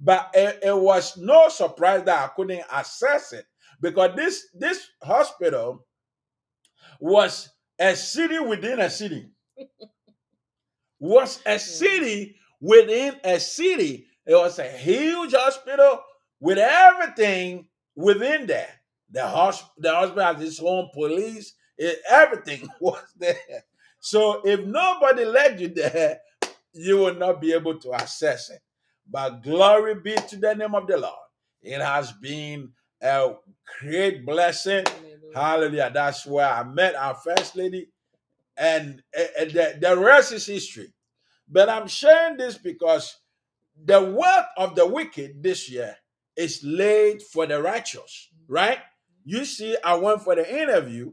But 0.00 0.30
it, 0.34 0.58
it 0.62 0.76
was 0.76 1.16
no 1.16 1.48
surprise 1.48 2.02
that 2.04 2.24
I 2.24 2.28
couldn't 2.34 2.64
access 2.70 3.32
it 3.32 3.46
because 3.80 4.14
this 4.16 4.46
this 4.54 4.86
hospital 5.02 5.86
was 7.00 7.48
a 7.78 7.94
city 7.94 8.38
within 8.38 8.80
a 8.80 8.90
city. 8.90 9.30
Was 10.98 11.40
a 11.44 11.58
city 11.58 12.36
within 12.58 13.20
a 13.22 13.38
city. 13.38 14.06
It 14.26 14.34
was 14.34 14.58
a 14.58 14.66
huge 14.68 15.34
hospital 15.34 16.00
with 16.40 16.58
everything 16.58 17.66
within 17.94 18.46
that. 18.46 18.70
The 19.10 19.20
hosp- 19.20 19.70
the 19.78 19.92
hospital 19.92 20.24
has 20.24 20.42
its 20.42 20.60
own 20.60 20.90
police. 20.92 21.54
It, 21.78 21.98
everything 22.08 22.68
was 22.80 23.02
there. 23.16 23.64
So 24.00 24.42
if 24.44 24.60
nobody 24.60 25.24
led 25.24 25.60
you 25.60 25.68
there, 25.68 26.20
you 26.72 26.98
will 26.98 27.14
not 27.14 27.40
be 27.40 27.52
able 27.52 27.78
to 27.80 27.94
access 27.94 28.50
it. 28.50 28.60
But 29.08 29.42
glory 29.42 29.94
be 29.94 30.14
to 30.16 30.36
the 30.36 30.54
name 30.54 30.74
of 30.74 30.86
the 30.86 30.96
Lord. 30.98 31.14
It 31.62 31.80
has 31.80 32.12
been 32.12 32.72
a 33.00 33.34
great 33.80 34.26
blessing. 34.26 34.84
Hallelujah. 35.34 35.90
That's 35.92 36.26
where 36.26 36.48
I 36.48 36.62
met 36.64 36.94
our 36.94 37.14
first 37.14 37.56
lady. 37.56 37.88
And 38.56 39.02
eh, 39.14 39.26
eh, 39.38 39.44
the, 39.46 39.78
the 39.80 39.98
rest 39.98 40.32
is 40.32 40.46
history. 40.46 40.92
But 41.48 41.68
I'm 41.68 41.86
sharing 41.86 42.36
this 42.36 42.58
because 42.58 43.16
the 43.84 44.02
wealth 44.02 44.46
of 44.56 44.74
the 44.74 44.86
wicked 44.86 45.42
this 45.42 45.70
year 45.70 45.96
is 46.36 46.62
laid 46.62 47.22
for 47.22 47.46
the 47.46 47.62
righteous, 47.62 48.28
right? 48.48 48.78
You 49.24 49.44
see, 49.44 49.76
I 49.84 49.94
went 49.94 50.22
for 50.22 50.34
the 50.34 50.62
interview, 50.62 51.12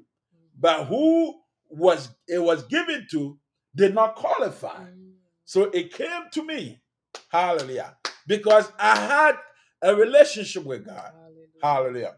but 0.59 0.85
who 0.85 1.39
was 1.69 2.09
it 2.27 2.39
was 2.39 2.63
given 2.63 3.07
to 3.11 3.37
did 3.75 3.95
not 3.95 4.15
qualify. 4.15 4.85
So 5.45 5.63
it 5.71 5.93
came 5.93 6.29
to 6.31 6.45
me. 6.45 6.81
Hallelujah. 7.29 7.97
Because 8.27 8.71
I 8.79 8.95
had 8.95 9.35
a 9.81 9.95
relationship 9.95 10.63
with 10.63 10.85
God. 10.85 11.11
Hallelujah. 11.61 12.15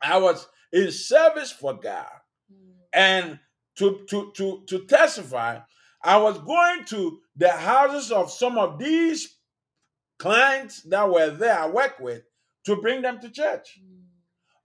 I 0.00 0.18
was 0.18 0.46
in 0.72 0.90
service 0.92 1.50
for 1.50 1.74
God. 1.74 2.06
Hmm. 2.50 2.70
And 2.92 3.38
to, 3.76 4.00
to, 4.08 4.32
to, 4.36 4.62
to 4.66 4.84
testify, 4.86 5.60
I 6.02 6.16
was 6.18 6.38
going 6.38 6.84
to 6.86 7.20
the 7.36 7.50
houses 7.50 8.12
of 8.12 8.30
some 8.30 8.58
of 8.58 8.78
these 8.78 9.37
clients 10.18 10.82
that 10.82 11.08
were 11.08 11.30
there 11.30 11.58
I 11.58 11.68
work 11.68 11.98
with 12.00 12.22
to 12.64 12.76
bring 12.76 13.02
them 13.02 13.20
to 13.20 13.30
church. 13.30 13.80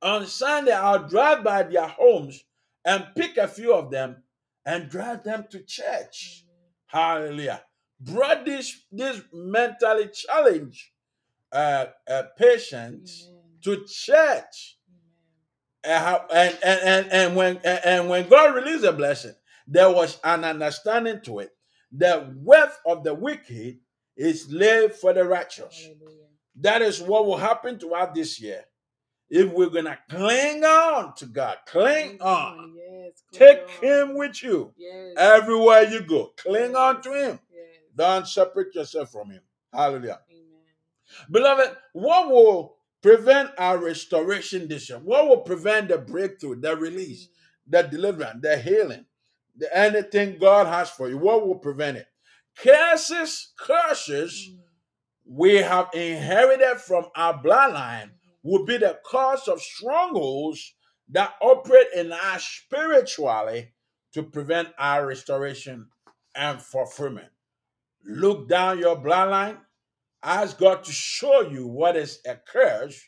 On 0.01 0.25
Sunday, 0.27 0.73
I'll 0.73 1.07
drive 1.07 1.43
by 1.43 1.63
their 1.63 1.87
homes 1.87 2.43
and 2.83 3.07
pick 3.15 3.37
a 3.37 3.47
few 3.47 3.73
of 3.73 3.89
them 3.89 4.23
and 4.65 4.89
drive 4.89 5.23
them 5.23 5.45
to 5.51 5.63
church. 5.63 6.45
Hallelujah. 6.87 7.63
Brought 7.99 8.45
this, 8.45 8.85
this 8.91 9.21
mentally 9.31 10.09
challenged 10.13 10.89
uh, 11.51 11.85
uh, 12.09 12.23
patients 12.37 13.29
to 13.63 13.85
church. 13.87 14.77
And, 15.85 16.21
and, 16.31 16.57
and, 16.63 16.81
and, 16.83 17.11
and 17.11 17.35
when 17.35 17.57
and, 17.57 17.79
and 17.85 18.09
when 18.09 18.29
God 18.29 18.55
released 18.55 18.85
a 18.85 18.91
blessing, 18.93 19.35
there 19.67 19.91
was 19.91 20.19
an 20.23 20.43
understanding 20.43 21.21
to 21.23 21.39
it. 21.39 21.51
The 21.91 22.33
wealth 22.37 22.79
of 22.85 23.03
the 23.03 23.13
wicked 23.13 23.79
is 24.15 24.51
laid 24.51 24.93
for 24.93 25.13
the 25.13 25.23
righteous. 25.23 25.89
That 26.55 26.81
is 26.81 27.01
what 27.01 27.25
will 27.25 27.37
happen 27.37 27.79
to 27.79 27.93
us 27.95 28.09
this 28.13 28.41
year. 28.41 28.65
if 29.29 29.51
we're 29.51 29.69
gonna 29.69 29.97
cling 30.09 30.63
on 30.63 31.15
to 31.15 31.25
God, 31.25 31.57
cling 31.65 32.19
mm, 32.19 32.25
on, 32.25 32.75
Yes. 32.75 33.23
cling 33.31 33.39
take 33.39 33.61
on. 33.63 34.09
Him 34.09 34.15
with 34.15 34.43
you 34.43 34.73
Yes. 34.77 35.15
everywhere 35.17 35.83
you 35.83 36.01
go. 36.05 36.27
Cling 36.37 36.75
on 36.75 37.01
to 37.01 37.11
Him. 37.13 37.39
Don't 37.95 38.27
separate 38.27 38.75
yourself 38.75 39.11
from 39.11 39.31
Him. 39.31 39.41
Hallelujah. 39.71 40.21
Amen. 40.29 40.61
Beloved, 41.31 41.77
what 41.93 42.29
will 42.29 42.77
prevent 43.01 43.51
our 43.57 43.79
restoration 43.79 44.67
this 44.67 44.89
year? 44.89 44.99
What 44.99 45.27
will 45.27 45.41
prevent 45.41 45.87
the 45.87 45.97
breakthrough, 45.97 46.59
the 46.59 46.75
release, 46.77 47.25
mm. 47.25 47.31
the 47.67 47.81
deliverance, 47.83 48.39
the 48.43 48.57
healing, 48.57 49.05
the 49.57 49.75
anything 49.75 50.37
God 50.37 50.67
has 50.67 50.91
for 50.91 51.09
you? 51.09 51.17
What 51.17 51.47
will 51.47 51.57
prevent 51.57 51.97
it? 51.97 52.07
Curses, 52.55 53.53
curses 53.57 54.49
Mm. 54.49 54.59
we 55.25 55.55
have 55.55 55.89
inherited 55.93 56.79
from 56.81 57.05
our 57.15 57.41
bloodline 57.41 58.11
will 58.43 58.65
be 58.65 58.77
the 58.77 58.99
cause 59.05 59.47
of 59.47 59.61
strongholds 59.61 60.75
that 61.09 61.33
operate 61.41 61.87
in 61.95 62.11
us 62.11 62.43
spiritually 62.43 63.73
to 64.13 64.23
prevent 64.23 64.69
our 64.77 65.07
restoration 65.07 65.89
and 66.35 66.61
fulfillment. 66.61 67.31
Look 68.03 68.49
down 68.49 68.79
your 68.79 68.97
bloodline. 68.97 69.59
Ask 70.21 70.57
God 70.57 70.83
to 70.83 70.91
show 70.91 71.41
you 71.41 71.67
what 71.67 71.95
is 71.95 72.19
a 72.25 72.35
curse 72.35 73.01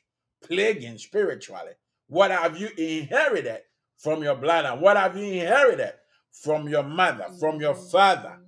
plaguing 0.44 0.98
spiritually. 0.98 1.74
What 2.08 2.32
have 2.32 2.58
you 2.58 2.70
inherited 2.78 3.62
from 3.98 4.24
your 4.24 4.36
bloodline? 4.36 4.80
What 4.80 4.98
have 4.98 5.18
you 5.18 5.26
inherited 5.42 5.94
from 6.32 6.68
your 6.68 6.84
mother, 6.84 7.28
from 7.40 7.60
your 7.60 7.74
Mhm. 7.76 7.92
father? 7.92 8.45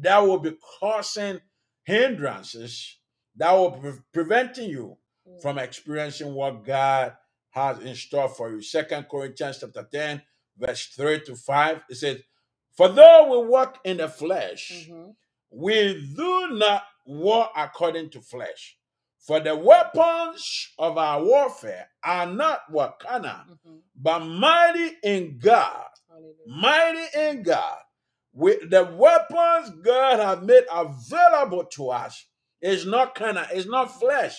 That 0.00 0.18
will 0.18 0.38
be 0.38 0.56
causing 0.80 1.40
hindrances 1.84 2.98
that 3.36 3.52
will 3.52 3.70
be 3.70 3.90
preventing 4.12 4.68
you 4.70 4.96
Mm. 5.26 5.42
from 5.42 5.58
experiencing 5.58 6.32
what 6.32 6.64
God 6.64 7.14
has 7.50 7.78
in 7.80 7.94
store 7.94 8.28
for 8.30 8.50
you. 8.50 8.62
Second 8.62 9.06
Corinthians 9.10 9.58
chapter 9.60 9.86
10, 9.92 10.22
verse 10.56 10.86
3 10.96 11.20
to 11.26 11.36
5. 11.36 11.82
It 11.90 11.96
says, 11.96 12.22
For 12.76 12.88
though 12.88 13.28
we 13.42 13.46
walk 13.48 13.78
in 13.84 13.98
the 13.98 14.08
flesh, 14.08 14.86
Mhm. 14.88 15.14
we 15.50 16.14
do 16.16 16.48
not 16.52 16.84
war 17.04 17.50
according 17.56 18.08
to 18.10 18.20
flesh. 18.22 18.78
For 19.18 19.40
the 19.40 19.54
weapons 19.54 20.72
of 20.78 20.96
our 20.96 21.22
warfare 21.22 21.90
are 22.02 22.26
not 22.26 22.60
what 22.70 22.98
carnal, 23.00 23.58
Mhm. 23.66 23.82
but 23.96 24.20
mighty 24.20 24.96
in 25.02 25.38
God. 25.38 25.90
Hallelujah. 26.08 26.34
Mighty 26.46 27.18
in 27.18 27.42
God. 27.42 27.78
With 28.32 28.70
the 28.70 28.84
weapons 28.84 29.70
God 29.82 30.20
has 30.20 30.44
made 30.46 30.64
available 30.70 31.64
to 31.64 31.90
us 31.90 32.26
is 32.60 32.86
not 32.86 33.14
carnal, 33.14 33.44
it's 33.52 33.66
not 33.66 33.98
flesh. 33.98 34.36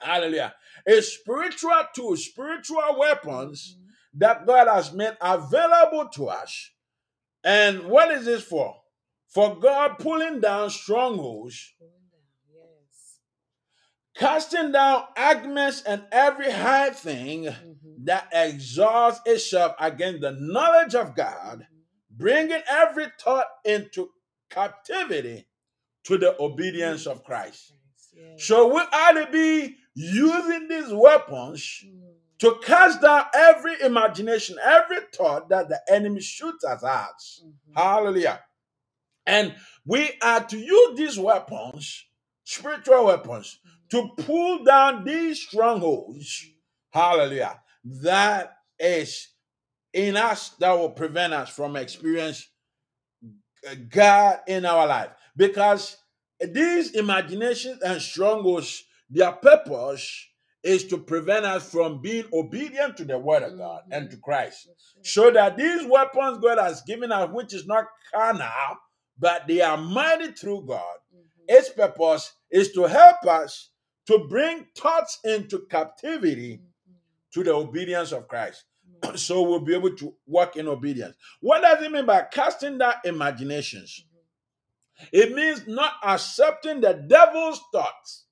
Hallelujah. 0.00 0.54
It's 0.84 1.08
spiritual 1.18 1.82
tools, 1.94 2.26
spiritual 2.26 2.98
weapons 2.98 3.76
Mhm. 3.78 3.86
that 4.14 4.46
God 4.46 4.68
has 4.68 4.92
made 4.92 5.16
available 5.20 6.08
to 6.10 6.28
us. 6.28 6.70
And 7.42 7.84
what 7.84 8.10
is 8.10 8.24
this 8.26 8.42
for? 8.44 8.82
For 9.28 9.58
God 9.58 9.98
pulling 9.98 10.40
down 10.40 10.70
strongholds. 10.70 11.74
Yes. 11.80 11.90
casting 14.14 14.70
down 14.70 15.04
arguments 15.16 15.82
and 15.82 16.06
every 16.12 16.50
high 16.50 16.90
thing 16.90 17.44
Mhm. 17.44 18.04
that 18.04 18.28
exalts 18.32 19.20
itself 19.26 19.74
against 19.80 20.20
the 20.20 20.30
knowledge 20.32 20.94
of 20.94 21.16
God. 21.16 21.66
Bringing 22.18 22.62
every 22.68 23.06
thought 23.20 23.46
into 23.64 24.10
captivity 24.50 25.46
to 26.04 26.18
the 26.18 26.40
obedience 26.40 27.06
of 27.06 27.24
Christ. 27.24 27.74
Yes. 28.14 28.44
So 28.44 28.68
we 28.74 28.80
ought 28.80 29.12
to 29.26 29.30
be 29.32 29.76
using 29.94 30.68
these 30.68 30.92
weapons 30.92 31.84
Mm. 31.86 32.14
to 32.40 32.60
cast 32.64 33.00
down 33.02 33.26
every 33.34 33.80
imagination, 33.82 34.58
every 34.62 34.98
thought 35.14 35.48
that 35.50 35.68
the 35.68 35.80
enemy 35.88 36.20
shoots 36.20 36.64
at 36.64 36.82
us. 36.84 37.42
Mhm. 37.44 37.76
Hallelujah. 37.76 38.44
And 39.26 39.56
we 39.86 40.12
are 40.22 40.44
to 40.44 40.58
use 40.58 40.98
these 40.98 41.18
weapons, 41.18 42.06
spiritual 42.44 43.06
weapons, 43.06 43.58
to 43.90 44.10
pull 44.18 44.64
down 44.64 45.04
these 45.04 45.40
strongholds. 45.42 46.46
Hallelujah. 46.92 47.62
That 47.84 48.58
is 48.78 49.28
in 49.94 50.16
us 50.16 50.50
that 50.58 50.72
will 50.72 50.90
prevent 50.90 51.32
us 51.32 51.48
from 51.48 51.76
experience 51.76 52.48
uh, 53.68 53.74
God 53.88 54.40
in 54.46 54.66
our 54.66 54.86
life. 54.86 55.10
Because 55.36 55.96
these 56.40 56.90
imaginations 56.92 57.80
and 57.80 58.02
strongholds, 58.02 58.84
their 59.08 59.32
purpose 59.32 60.26
is 60.62 60.86
to 60.88 60.98
prevent 60.98 61.44
us 61.44 61.70
from 61.70 62.02
being 62.02 62.24
obedient 62.32 62.96
to 62.96 63.04
the 63.04 63.18
word 63.18 63.42
of 63.42 63.56
God 63.56 63.82
and 63.90 64.10
to 64.10 64.16
Christ. 64.16 64.68
So 65.02 65.30
that 65.30 65.56
these 65.56 65.86
weapons 65.86 66.38
God 66.38 66.58
has 66.58 66.82
given 66.82 67.12
us, 67.12 67.30
which 67.32 67.54
is 67.54 67.66
not 67.66 67.86
carnal, 68.12 68.48
but 69.18 69.46
they 69.46 69.60
are 69.60 69.76
mighty 69.76 70.32
through 70.32 70.66
God, 70.66 70.96
Mhm. 71.14 71.44
its 71.48 71.68
purpose 71.68 72.32
is 72.50 72.72
to 72.72 72.84
help 72.84 73.24
us 73.26 73.70
to 74.06 74.26
bring 74.28 74.66
thoughts 74.76 75.18
into 75.24 75.66
captivity 75.70 76.58
Mhm. 76.58 76.94
to 77.34 77.44
the 77.44 77.52
obedience 77.52 78.10
of 78.12 78.26
Christ. 78.26 78.64
So 79.16 79.42
we'll 79.42 79.60
be 79.60 79.74
able 79.74 79.94
to 79.96 80.14
walk 80.26 80.56
in 80.56 80.66
obedience. 80.68 81.16
What 81.40 81.62
does 81.62 81.82
it 81.82 81.92
mean 81.92 82.06
by 82.06 82.22
casting 82.22 82.78
down 82.78 82.94
imaginations? 83.04 84.04
It 85.12 85.32
means 85.34 85.66
not 85.66 85.92
accepting 86.04 86.80
the 86.80 86.94
devil's 86.94 87.60
thoughts, 87.72 88.26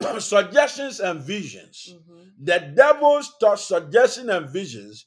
suggestions, 0.18 1.00
and 1.00 1.20
visions. 1.20 1.94
Mhm. 1.94 2.30
The 2.42 2.72
devil's 2.74 3.32
thoughts, 3.40 3.64
suggestions, 3.64 4.28
and 4.28 4.48
visions. 4.48 5.06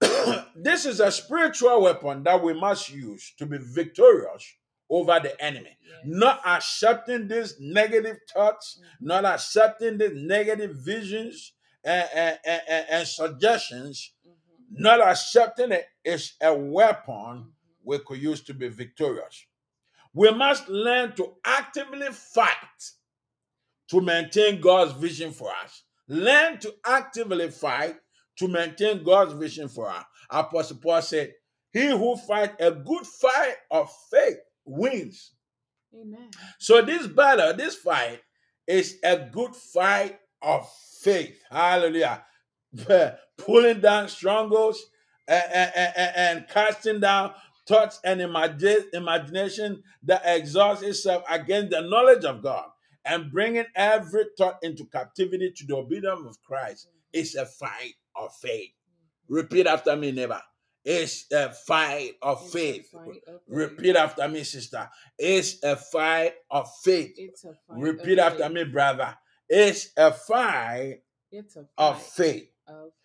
this 0.56 0.84
is 0.86 1.00
a 1.00 1.10
spiritual 1.12 1.82
weapon 1.82 2.22
that 2.24 2.42
we 2.42 2.52
must 2.54 2.90
use 2.90 3.32
to 3.38 3.46
be 3.46 3.58
victorious 3.60 4.44
over 4.90 5.20
the 5.20 5.40
enemy. 5.42 5.76
Yes. 5.80 6.00
Not 6.04 6.40
accepting 6.44 7.28
these 7.28 7.54
negative 7.60 8.18
thoughts, 8.34 8.78
Mhm. 8.80 9.06
not 9.06 9.24
accepting 9.24 9.98
these 9.98 10.14
negative 10.14 10.76
visions 10.76 11.52
and, 11.84 12.08
and, 12.14 12.38
and- 12.44 12.86
and 12.90 13.08
suggestions, 13.08 14.12
Mhm. 14.26 14.34
not 14.70 15.00
accepting 15.00 15.72
it 15.72 15.86
is 16.04 16.34
a 16.40 16.54
weapon 16.54 17.12
Mhm. 17.14 17.52
we 17.84 17.98
could 18.00 18.20
use 18.22 18.42
to 18.44 18.54
be 18.54 18.68
victorious. 18.68 19.46
We 20.14 20.30
must 20.30 20.68
learn 20.68 21.14
to 21.16 21.36
actively 21.44 22.12
fight 22.12 22.92
to 23.88 24.00
maintain 24.00 24.60
God's 24.60 24.92
vision 24.92 25.32
for 25.32 25.50
us. 25.56 25.82
Learn 26.08 26.58
to 26.60 26.74
actively 26.84 27.50
fight 27.50 27.96
to 28.36 28.48
maintain 28.48 29.02
God's 29.02 29.32
vision 29.34 29.68
for 29.68 29.88
us. 29.90 30.04
Apostle 30.30 30.78
Paul 30.78 31.02
said, 31.02 31.34
He 31.72 31.86
who 31.86 32.16
fights 32.16 32.54
a 32.60 32.70
good 32.70 33.06
fight 33.06 33.56
of 33.70 33.90
faith 34.10 34.38
wins. 34.64 35.32
Amen. 35.94 36.30
So 36.58 36.82
this 36.82 37.06
battle, 37.06 37.54
this 37.54 37.76
fight, 37.76 38.22
is 38.66 38.98
a 39.02 39.16
good 39.18 39.54
fight 39.56 40.18
of 40.42 40.68
faith. 41.02 41.38
Hallelujah. 41.50 42.24
Pulling 43.38 43.80
down 43.80 44.08
strongholds 44.08 44.82
and, 45.28 45.44
and- 45.52 45.72
and- 45.96 46.16
and 46.16 46.48
casting 46.48 47.00
down 47.00 47.34
thoughts 47.66 48.00
and 48.04 48.20
imagi- 48.20 48.92
imagination 48.92 49.82
that 50.02 50.22
exalts 50.24 50.82
itself 50.82 51.22
against 51.28 51.70
the 51.70 51.80
knowledge 51.80 52.24
of 52.24 52.42
God 52.42 52.66
and 53.04 53.30
bringing 53.32 53.66
every 53.74 54.24
thought 54.36 54.58
into 54.62 54.84
captivity 54.86 55.52
to 55.56 55.66
the 55.66 55.76
obedience 55.76 56.20
of 56.26 56.36
Christ 56.42 56.88
mm-hmm. 56.88 57.20
is 57.20 57.34
a 57.34 57.46
fight 57.46 57.94
of 58.16 58.32
faith. 58.40 58.70
Repeat 59.28 59.66
after 59.66 59.96
me, 59.96 60.12
neighbor. 60.12 60.40
It's 60.84 61.30
a 61.32 61.50
fight 61.52 62.14
of 62.22 62.40
It's 62.42 62.52
faith. 62.52 62.90
fight 62.90 63.08
of 63.28 63.40
faith. 63.40 63.40
Repeat 63.48 63.96
after 63.96 64.28
me, 64.28 64.42
sister. 64.42 64.88
It's 65.18 65.62
a 65.62 65.76
fight 65.76 66.34
of 66.50 66.68
faith. 66.82 67.12
It's 67.16 67.42
fight 67.42 67.54
Repeat 67.68 68.18
of 68.18 68.32
after 68.32 68.42
faith. 68.44 68.52
me, 68.52 68.64
brother. 68.64 69.16
It's 69.54 69.90
a 69.98 70.10
fight 70.10 71.02
It's 71.30 71.56
a 71.56 71.60
fight 71.64 71.68
of 71.76 72.02
faith. 72.02 72.48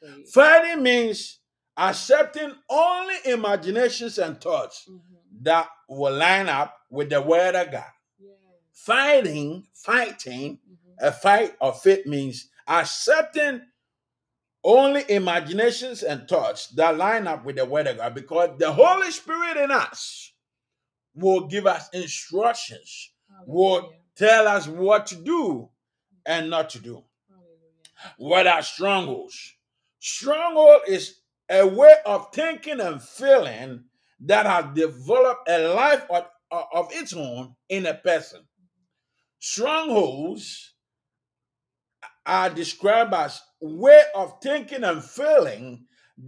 faith. 0.01 0.31
Fighting 0.33 0.81
means 0.81 1.39
accepting 1.75 2.53
only 2.69 3.15
imaginations 3.25 4.17
and 4.17 4.39
thoughts 4.39 4.85
Mhm. 4.89 5.43
that 5.43 5.69
will 5.89 6.13
line 6.15 6.47
up 6.47 6.73
with 6.89 7.09
the 7.09 7.21
word 7.21 7.55
of 7.55 7.69
God. 7.69 7.91
Yes. 8.17 8.37
Fighting, 8.71 9.67
fighting, 9.73 10.59
Mhm. 10.65 10.95
a 11.01 11.11
fight 11.11 11.57
of 11.59 11.81
faith 11.81 12.05
means 12.05 12.49
accepting 12.65 13.61
only 14.63 15.03
imaginations 15.11 16.01
and 16.01 16.27
thoughts 16.29 16.67
that 16.69 16.95
line 16.97 17.27
up 17.27 17.43
with 17.43 17.57
the 17.57 17.65
word 17.65 17.87
of 17.87 17.97
God 17.97 18.13
because 18.15 18.57
the 18.57 18.71
Holy 18.71 19.11
Spirit 19.11 19.57
in 19.57 19.69
us 19.71 20.31
will 21.13 21.41
give 21.47 21.67
us 21.67 21.89
instructions, 21.89 23.11
will 23.45 23.93
tell 24.15 24.47
us 24.47 24.65
what 24.67 25.07
to 25.07 25.15
do 25.15 25.69
and 26.27 26.49
not 26.49 26.69
to 26.71 26.79
do. 26.79 27.03
What 28.17 28.45
are 28.45 28.61
strongholds? 28.61 29.55
Stronghold 29.99 30.81
is 30.87 31.19
a 31.49 31.65
way 31.65 31.95
of 32.05 32.31
thinking 32.33 32.79
and 32.79 33.01
feeling 33.01 33.85
that 34.19 34.45
has 34.45 34.65
developed 34.75 35.49
a 35.49 35.69
life 35.73 36.05
of, 36.09 36.25
of 36.51 36.89
its 36.91 37.13
own 37.13 37.55
in 37.69 37.85
a 37.85 37.93
person. 37.95 38.41
Strongholds 39.39 40.73
are 42.25 42.49
described 42.49 43.13
as 43.13 43.41
way 43.61 44.03
of 44.13 44.35
thinking 44.41 44.83
and 44.83 45.03
feeling 45.03 45.85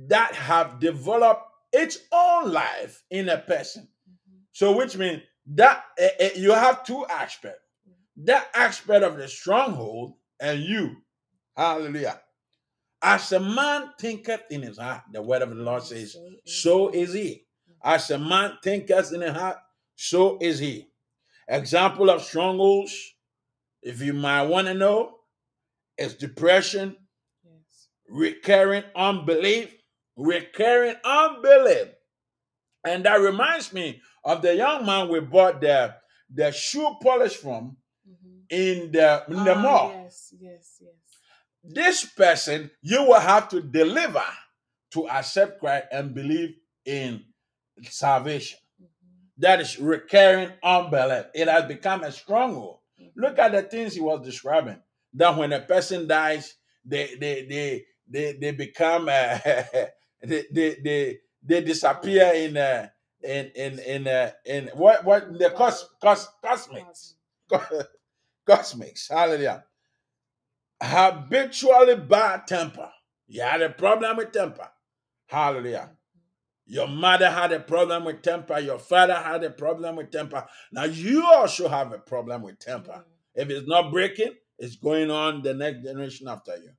that 0.08 0.34
have 0.34 0.80
developed 0.80 1.44
its 1.74 2.00
own 2.12 2.52
life 2.52 3.04
in 3.12 3.30
a 3.30 3.38
person. 3.38 3.88
Mhm. 4.10 4.40
So, 4.54 4.76
which 4.76 4.96
means 4.98 5.22
that 5.48 5.84
eh, 5.98 6.32
you 6.36 6.52
have 6.54 6.86
two 6.86 7.06
aspects 7.08 7.69
that 8.26 8.48
aspect 8.54 9.04
of 9.04 9.18
the 9.18 9.28
stronghold 9.28 10.14
and 10.40 10.62
you. 10.62 10.98
Hallelujah. 11.56 12.20
As 13.02 13.32
a 13.32 13.40
man 13.40 13.92
thinketh 14.00 14.42
in 14.52 14.62
his 14.62 14.78
heart, 14.78 15.04
the 15.12 15.22
word 15.22 15.42
of 15.42 15.50
the 15.50 15.56
Lord 15.56 15.84
says, 15.84 16.18
so 16.46 16.90
is 16.90 17.14
he. 17.14 17.46
Mm-hmm. 17.72 17.96
As 17.96 18.10
a 18.12 18.20
man 18.20 18.58
thinketh 18.64 19.14
in 19.14 19.22
his 19.22 19.32
heart, 19.32 19.58
so 19.96 20.38
is 20.42 20.60
he. 20.60 20.88
Example 21.48 22.10
of 22.10 22.22
strongholds, 22.22 22.94
if 23.82 24.02
you 24.02 24.14
might 24.14 24.44
want 24.44 24.68
to 24.68 24.74
know, 24.74 25.16
is 25.98 26.14
depression, 26.14 26.96
Yes. 27.44 27.88
recurring 28.10 28.84
unbelief, 28.96 29.74
recurring 30.18 30.96
unbelief. 31.04 31.88
And 32.86 33.06
that 33.06 33.20
reminds 33.22 33.74
me 33.74 34.02
of 34.24 34.42
the 34.42 34.56
young 34.56 34.86
man 34.86 35.10
we 35.10 35.20
bought 35.22 35.62
the, 35.62 35.96
the 36.34 36.52
shoe 36.52 36.96
polish 37.02 37.36
from. 37.36 37.78
In 38.50 38.92
the, 38.92 39.24
in 39.30 39.44
the 39.44 39.56
Ah, 39.56 39.62
mall. 39.62 39.92
Yes, 39.94 40.34
yes, 40.40 40.82
yes. 40.82 40.94
This 41.64 42.06
person, 42.06 42.72
you 42.82 43.04
will 43.04 43.20
have 43.20 43.50
to 43.50 43.62
deliver 43.62 44.24
to 44.92 45.08
accept 45.10 45.60
Christ 45.60 45.88
and 45.92 46.14
believe 46.14 46.56
in 46.86 47.24
salvation. 47.84 48.60
Mhm. 48.82 48.88
That 49.38 49.62
is 49.62 49.78
recurring 49.80 50.52
unbelief. 50.64 51.26
It 51.36 51.48
has 51.48 51.66
become 51.66 52.04
a 52.04 52.12
stronghold. 52.12 52.80
Mhm. 53.00 53.12
Look 53.16 53.40
at 53.40 53.52
the 53.52 53.62
things 53.64 53.94
he 53.94 54.02
was 54.02 54.26
describing. 54.26 54.82
That 55.14 55.36
when 55.38 55.54
a 55.54 55.60
person 55.62 56.08
dies, 56.08 56.56
they 56.86 57.16
they 57.16 57.46
they 57.46 57.86
they, 58.08 58.34
they 58.34 58.52
become 58.52 59.10
uh, 59.10 59.38
they, 60.24 60.46
they 60.52 60.76
they 60.84 61.20
they 61.44 61.62
disappear 61.62 62.32
in 62.34 62.58
uh, 62.58 62.90
in 63.24 63.52
in 63.56 63.80
in 63.80 64.08
uh, 64.08 64.32
in 64.46 64.68
what 64.74 65.04
what 65.04 65.38
the 65.38 65.50
cos, 65.52 65.88
cos, 66.02 66.28
cosmics 66.44 67.16
cosmics 68.50 69.08
hallelujah 69.10 69.64
habitually 70.82 71.96
bad 71.96 72.48
temper. 72.48 72.90
You 73.28 73.42
had 73.42 73.62
a 73.62 73.70
problem 73.70 74.18
with 74.18 74.32
temper 74.32 74.70
hallelujah. 75.30 75.92
Your 76.66 76.88
mother 76.88 77.30
had 77.30 77.52
a 77.52 77.60
problem 77.60 78.06
with 78.06 78.22
temper 78.22 78.60
your 78.60 78.80
father 78.80 79.16
had 79.16 79.44
a 79.44 79.50
problem 79.50 79.96
with 79.96 80.12
temper. 80.12 80.46
Now 80.72 80.84
you 80.84 81.26
also 81.26 81.68
have 81.68 81.94
a 81.94 82.00
problem 82.00 82.42
with 82.44 82.60
temper. 82.60 82.92
Mm. 82.92 83.04
If 83.36 83.50
it's 83.50 83.68
not 83.68 83.92
breaking, 83.92 84.34
it's 84.58 84.76
going 84.76 85.10
on 85.10 85.42
the 85.42 85.54
next 85.54 85.84
generation 85.84 86.28
after 86.28 86.56
you. 86.58 86.72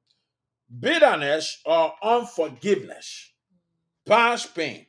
Bitterness 0.78 1.60
or 1.64 1.92
unforgiveness, 2.02 3.32
mm. 3.52 4.08
past 4.08 4.54
pain, 4.54 4.86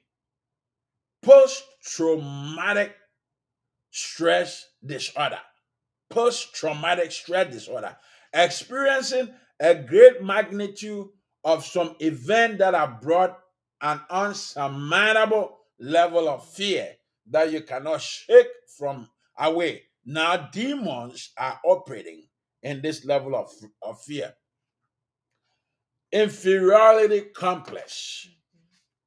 post 1.22 1.64
traumatic 1.84 2.96
stress 3.92 4.68
disorder, 4.86 5.40
post 6.12 6.54
traumatic 6.54 7.12
stress 7.12 7.52
disorder, 7.52 7.96
experiencing 8.34 9.34
a 9.60 9.74
great 9.76 10.22
magnitude 10.22 11.08
of 11.44 11.66
some 11.66 11.96
event 12.00 12.60
that 12.60 12.74
have 12.74 13.02
brought 13.02 13.40
an 13.82 14.00
unsurmountable 14.10 15.58
level 15.80 16.30
of 16.30 16.48
fear 16.48 16.96
that 17.30 17.52
you 17.52 17.62
cannot 17.62 18.02
shake 18.02 18.48
from 18.78 19.10
away. 19.40 19.84
Now, 20.06 20.50
demons 20.52 21.32
are 21.38 21.60
operating 21.66 22.28
in 22.64 22.82
this 22.82 23.06
level 23.06 23.36
of, 23.36 23.52
of 23.82 24.02
fear. 24.02 24.34
Inferiority 26.12 27.22
complex. 27.34 28.28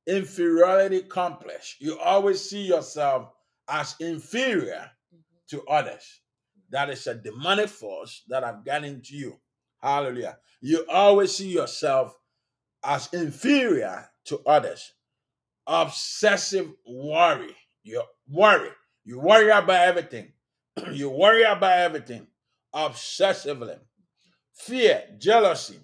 Inferiority 0.06 1.02
complex. 1.02 1.76
You 1.78 1.98
always 1.98 2.48
see 2.48 2.62
yourself 2.62 3.30
as 3.68 3.94
inferior 4.00 4.90
Mhm. 5.14 5.22
to 5.50 5.64
others. 5.66 6.20
That 6.70 6.90
is 6.90 7.06
a 7.06 7.14
demonic 7.14 7.68
force 7.68 8.22
that 8.28 8.44
I've 8.44 8.64
gotten 8.64 8.84
into 8.84 9.16
you. 9.16 9.38
Hallelujah. 9.82 10.38
You 10.60 10.86
always 10.90 11.36
see 11.36 11.48
yourself 11.48 12.16
as 12.82 13.12
inferior 13.12 14.08
to 14.26 14.40
others. 14.46 14.92
Obsessive 15.66 16.70
worry. 16.86 17.56
You 17.82 18.02
worry. 18.28 18.70
You 19.04 19.20
worry 19.20 19.50
about 19.50 19.86
everything. 19.88 20.32
you 20.92 21.10
worry 21.10 21.42
about 21.42 21.78
everything 21.78 22.26
obsessively. 22.74 23.78
Fear, 24.52 25.04
jealousy, 25.18 25.78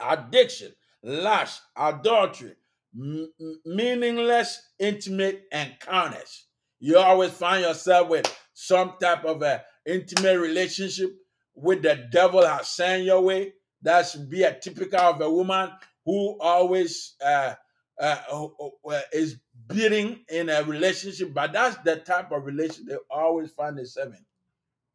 addiction, 0.00 0.72
lust, 1.02 1.62
adultery, 1.76 2.54
m- 2.98 3.32
meaningless 3.64 4.60
intimate 4.78 5.44
encounters. 5.52 6.46
You 6.78 6.98
always 6.98 7.32
find 7.32 7.62
yourself 7.62 8.08
with 8.08 8.26
some 8.54 8.94
type 9.00 9.24
of 9.24 9.42
a 9.42 9.62
intimate 9.86 10.38
relationship 10.38 11.10
with 11.54 11.82
the 11.82 12.08
devil 12.10 12.44
has 12.46 12.68
sent 12.68 13.04
your 13.04 13.20
way. 13.22 13.54
That 13.82 14.06
should 14.06 14.28
be 14.28 14.42
a 14.42 14.58
typical 14.58 15.00
of 15.00 15.20
a 15.20 15.30
woman 15.30 15.70
who 16.04 16.38
always 16.40 17.14
uh, 17.24 17.54
uh, 17.98 18.16
who- 18.30 18.54
who, 18.82 18.90
uh, 18.90 19.00
is 19.12 19.36
beating 19.68 20.24
in 20.28 20.48
a 20.48 20.62
relationship, 20.64 21.34
but 21.34 21.52
that's 21.52 21.76
the 21.84 21.96
type 21.96 22.32
of 22.32 22.44
relationship 22.46 22.86
they 22.86 22.96
always 23.10 23.50
find 23.50 23.76
themselves 23.76 24.16
in 24.16 24.24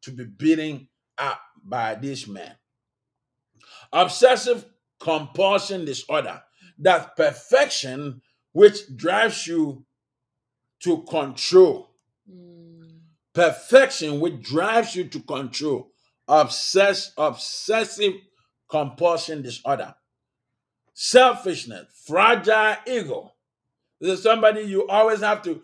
to 0.02 0.10
be 0.12 0.24
beaten 0.24 0.88
up 1.18 1.40
by 1.62 1.94
this 1.94 2.26
man. 2.26 2.56
Obsessive 3.92 4.64
compulsion 4.98 5.84
disorder, 5.84 6.42
that 6.78 7.16
perfection 7.16 8.22
which 8.52 8.94
drives 8.96 9.46
you 9.46 9.84
to 10.80 11.02
control. 11.04 11.90
Mm. 12.30 12.65
Perfection 13.36 14.18
which 14.18 14.40
drives 14.40 14.96
you 14.96 15.04
to 15.08 15.20
control. 15.20 15.90
Obsess, 16.26 17.12
obsessive 17.18 18.14
compulsion 18.70 19.42
disorder. 19.42 19.94
Selfishness, 20.94 21.84
fragile 22.06 22.76
ego. 22.86 23.34
There's 24.00 24.22
somebody 24.22 24.62
you 24.62 24.88
always 24.88 25.20
have 25.20 25.42
to 25.42 25.60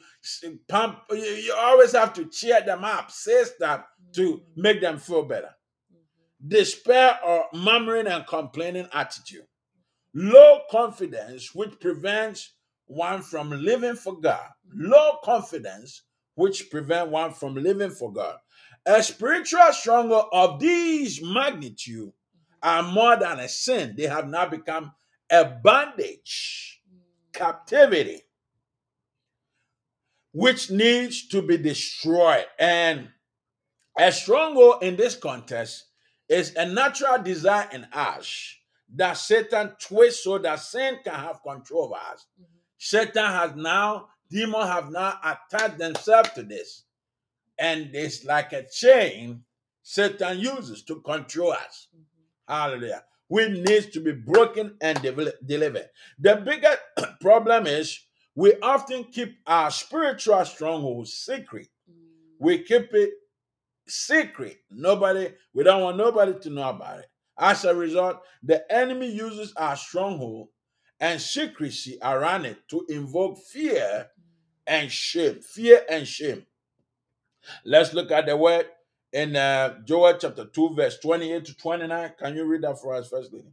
pump, 0.69 0.99
you, 1.13 1.55
always 1.57 1.93
have 1.93 2.13
to 2.13 2.27
cheer 2.27 2.61
them 2.61 2.85
up, 2.85 3.11
say 3.11 3.43
stuff 3.45 3.87
to 4.17 4.43
make 4.55 4.83
them 4.83 4.99
feel 4.99 5.23
better. 5.23 5.55
Mhm. 5.91 6.49
despair 6.49 7.19
or 7.25 7.47
murmuring 7.55 8.07
and 8.07 8.27
complaining 8.27 8.89
attitude, 8.93 9.47
low 10.13 10.61
confidence, 10.71 11.55
which 11.55 11.81
prevents 11.81 12.53
one 12.85 13.23
from 13.23 13.51
living 13.51 13.97
for 13.97 14.21
God, 14.21 14.51
low 14.75 15.21
confidence, 15.25 16.03
which 16.43 16.71
prevent 16.71 17.09
one 17.09 17.33
from 17.33 17.55
living 17.55 17.93
for 17.93 18.13
God. 18.13 18.37
A 18.85 19.01
spiritual 19.01 19.73
struggle 19.73 20.29
of 20.33 20.59
these 20.59 21.23
magnitude 21.23 22.13
are 22.61 22.83
more 22.83 23.17
than 23.17 23.39
a 23.39 23.49
sin; 23.49 23.95
they 23.97 24.09
have 24.09 24.27
now 24.27 24.49
become 24.49 24.93
a 25.31 25.45
bondage, 25.45 26.83
captivity, 27.33 28.23
which 30.33 30.69
needs 30.69 31.29
to 31.29 31.43
be 31.43 31.57
destroyed. 31.59 32.47
And 32.59 33.09
a 33.97 34.11
stronghold 34.11 34.83
in 34.83 34.97
this 34.97 35.15
context 35.15 35.85
is 36.29 36.57
a 36.57 36.67
natural 36.67 37.23
desire 37.23 37.69
in 37.73 37.85
us 37.93 38.57
that 38.97 39.13
Satan 39.13 39.77
twists 39.79 40.25
so 40.25 40.39
that 40.39 40.59
sin 40.59 40.99
can 41.05 41.15
have 41.15 41.41
control 41.45 41.85
over 41.85 41.95
us. 41.95 42.27
Mhm. 42.41 42.47
Satan 42.79 43.27
has 43.27 43.55
now, 43.55 44.09
demons 44.33 44.69
have 44.69 44.91
now 44.91 45.19
attached 45.25 45.79
themselves 45.79 46.31
to 46.37 46.43
this. 46.43 46.85
And 47.59 47.91
it's 47.95 48.25
like 48.25 48.53
a 48.55 48.67
chain 48.69 49.45
Satan 49.83 50.39
uses 50.41 50.83
to 50.85 51.01
control 51.03 51.53
us. 51.53 51.89
Mhm. 51.97 52.05
Hallelujah. 52.49 53.05
Which 53.29 53.51
needs 53.51 53.87
to 53.91 54.01
be 54.01 54.13
broken 54.13 54.77
and 54.81 54.99
devel- 54.99 55.35
delivered. 55.47 55.91
The 56.19 56.37
bigger 56.37 56.77
problem 57.21 57.67
is 57.67 57.99
we 58.35 58.55
often 58.61 59.05
keep 59.05 59.39
our 59.47 59.71
spiritual 59.71 60.45
stronghold 60.45 61.09
secret 61.09 61.69
Mm. 61.91 61.95
we 62.39 62.63
keep 62.65 62.95
it 62.95 63.11
secret. 63.89 64.59
Nobody, 64.71 65.35
we 65.55 65.65
don't 65.65 65.83
want 65.83 65.97
nobody 65.97 66.39
to 66.41 66.51
know 66.51 66.69
about 66.71 67.01
it. 67.01 67.07
As 67.39 67.65
a 67.65 67.75
result, 67.75 68.23
the 68.43 68.71
enemy 68.73 69.11
uses 69.11 69.53
our 69.57 69.77
stronghold 69.77 70.49
and 71.01 71.21
secrecy 71.21 71.99
around 72.03 72.47
it 72.47 72.59
to 72.69 72.87
invoke 72.89 73.39
fear 73.51 74.09
and 74.67 74.91
shame. 74.91 75.41
Fear 75.41 75.83
and 75.91 76.07
shame. 76.07 76.47
Let's 77.65 77.93
look 77.93 78.11
at 78.11 78.27
the 78.27 78.37
word 78.37 78.67
in 79.13 79.37
uh, 79.37 79.79
Joel 79.85 80.17
chapter 80.19 80.45
2, 80.47 80.75
verse 80.75 80.99
28 80.99 81.45
to 81.47 81.57
29. 81.57 82.13
Can 82.19 82.37
you 82.37 82.45
read 82.45 82.63
that 82.63 82.79
for 82.81 82.95
us, 82.95 83.09
First 83.09 83.33
Lady? 83.33 83.49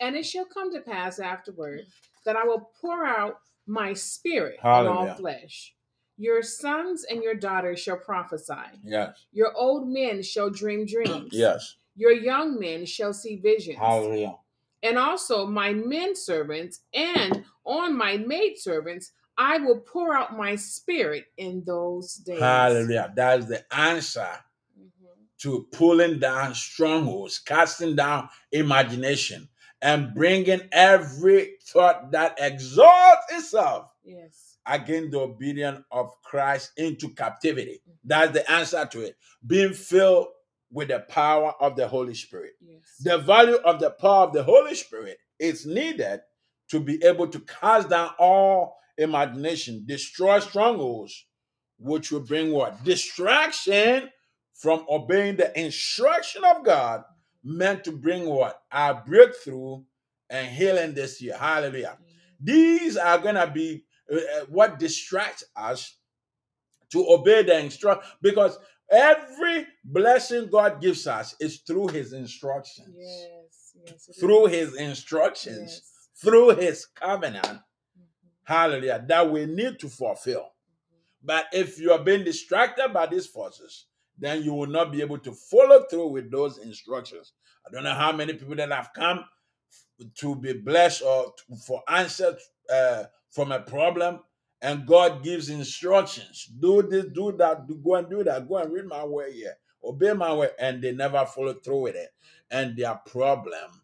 And 0.00 0.16
it 0.16 0.26
shall 0.26 0.44
come 0.44 0.72
to 0.74 0.80
pass 0.80 1.18
afterward 1.18 1.80
that 2.24 2.36
I 2.36 2.44
will 2.44 2.70
pour 2.80 3.04
out 3.06 3.36
my 3.66 3.92
spirit 3.94 4.58
on 4.62 4.86
all 4.86 5.14
flesh. 5.14 5.74
Your 6.18 6.42
sons 6.42 7.04
and 7.08 7.22
your 7.22 7.34
daughters 7.34 7.80
shall 7.80 7.96
prophesy. 7.96 8.54
Yes. 8.84 9.24
Your 9.32 9.52
old 9.56 9.88
men 9.88 10.22
shall 10.22 10.50
dream 10.50 10.84
dreams. 10.86 11.30
Yes. 11.32 11.76
Your 11.96 12.12
young 12.12 12.58
men 12.60 12.84
shall 12.86 13.12
see 13.12 13.36
visions. 13.36 13.78
Hallelujah. 13.78 14.36
and 14.82 14.98
also 14.98 15.46
my 15.46 15.72
men 15.72 16.14
servants, 16.16 16.80
and 16.92 17.44
on 17.64 17.96
my 17.96 18.16
maid 18.16 18.58
servants, 18.58 19.12
I 19.42 19.58
will 19.58 19.80
pour 19.80 20.14
out 20.14 20.36
my 20.36 20.54
spirit 20.54 21.24
in 21.36 21.64
those 21.66 22.14
days. 22.14 22.38
Hallelujah. 22.38 23.12
That's 23.16 23.46
the 23.46 23.64
answer 23.74 24.28
Mhm. 24.78 25.26
to 25.40 25.66
pulling 25.72 26.20
down 26.20 26.54
strongholds, 26.54 27.40
casting 27.40 27.96
down 27.96 28.28
imagination, 28.52 29.48
and 29.80 30.14
bringing 30.14 30.68
every 30.70 31.58
thought 31.66 32.12
that 32.12 32.36
exalts 32.38 33.32
itself 33.32 33.90
Yes. 34.04 34.58
against 34.64 35.10
the 35.10 35.18
obedience 35.20 35.84
of 35.90 36.12
Christ 36.22 36.70
into 36.76 37.12
captivity. 37.12 37.82
That's 38.04 38.32
the 38.32 38.48
answer 38.48 38.86
to 38.86 39.00
it. 39.00 39.16
Being 39.44 39.74
filled 39.74 40.28
with 40.70 40.88
the 40.88 41.00
power 41.00 41.52
of 41.60 41.74
the 41.74 41.88
Holy 41.88 42.14
Spirit. 42.14 42.54
Yes. 42.60 42.96
The 43.00 43.18
value 43.18 43.56
of 43.56 43.80
the 43.80 43.90
power 43.90 44.26
of 44.28 44.32
the 44.34 44.44
Holy 44.44 44.76
Spirit 44.76 45.18
is 45.40 45.66
needed 45.66 46.22
to 46.68 46.78
be 46.78 47.02
able 47.04 47.26
to 47.26 47.40
cast 47.40 47.88
down 47.88 48.14
all 48.20 48.78
imagination, 49.02 49.84
destroy 49.86 50.38
strongholds, 50.40 51.26
which 51.78 52.10
will 52.12 52.20
bring 52.20 52.52
what? 52.52 52.82
Distraction 52.84 54.10
from 54.54 54.84
obeying 54.88 55.36
the 55.36 55.58
instruction 55.58 56.42
of 56.44 56.64
God, 56.64 57.02
meant 57.44 57.84
to 57.84 57.92
bring 57.92 58.26
what? 58.26 58.60
Our 58.70 59.02
breakthrough 59.04 59.82
and 60.30 60.48
healing 60.48 60.94
this 60.94 61.20
year. 61.20 61.36
Hallelujah. 61.36 61.98
These 62.40 62.96
are 62.96 63.18
going 63.18 63.34
to 63.34 63.46
be 63.46 63.84
uh, 64.12 64.16
uh, 64.16 64.44
what 64.48 64.78
distracts 64.78 65.44
us 65.56 65.96
to 66.90 67.06
obey 67.08 67.42
the 67.42 67.58
instruction 67.58 68.04
because 68.20 68.58
every 68.90 69.66
blessing 69.84 70.48
God 70.50 70.80
gives 70.80 71.06
us 71.06 71.34
is 71.40 71.60
through 71.66 71.88
his 71.88 72.12
instructions. 72.12 72.94
Yes. 72.96 73.72
Yes. 73.86 74.18
Through 74.20 74.46
is. 74.46 74.52
his 74.52 74.76
instructions, 74.76 75.70
Yes. 75.72 75.92
through 76.22 76.50
his 76.56 76.86
covenant. 76.86 77.58
Hallelujah, 78.44 79.04
that 79.08 79.30
we 79.30 79.46
need 79.46 79.78
to 79.80 79.88
fulfill. 79.88 80.50
But 81.22 81.46
if 81.52 81.78
you 81.78 81.92
are 81.92 82.02
being 82.02 82.24
distracted 82.24 82.92
by 82.92 83.06
these 83.06 83.26
forces, 83.26 83.86
then 84.18 84.42
you 84.42 84.52
will 84.54 84.66
not 84.66 84.92
be 84.92 85.00
able 85.00 85.18
to 85.18 85.32
follow 85.32 85.84
through 85.88 86.08
with 86.08 86.30
those 86.30 86.58
instructions. 86.58 87.32
I 87.66 87.70
don't 87.70 87.84
know 87.84 87.94
how 87.94 88.12
many 88.12 88.34
people 88.34 88.56
that 88.56 88.72
have 88.72 88.90
come 88.94 89.24
to 90.16 90.36
be 90.36 90.52
blessed 90.52 91.02
or 91.02 91.32
to- 91.36 91.56
for 91.56 91.82
answers 91.88 92.42
uh, 92.70 93.04
from 93.30 93.52
a 93.52 93.60
problem, 93.60 94.20
and 94.60 94.86
God 94.86 95.22
gives 95.22 95.48
instructions: 95.48 96.46
do 96.46 96.82
this, 96.82 97.06
do 97.14 97.32
that, 97.32 97.66
do 97.66 97.76
go 97.76 97.94
and 97.96 98.10
do 98.10 98.24
that, 98.24 98.48
go 98.48 98.56
and 98.58 98.72
read 98.72 98.86
my 98.86 99.04
word 99.04 99.32
here, 99.32 99.56
obey 99.82 100.12
my 100.12 100.34
word, 100.34 100.52
and 100.58 100.82
they 100.82 100.92
never 100.92 101.24
follow 101.26 101.54
through 101.54 101.82
with 101.82 101.96
it, 101.96 102.10
and 102.50 102.76
their 102.76 102.94
problem 103.06 103.82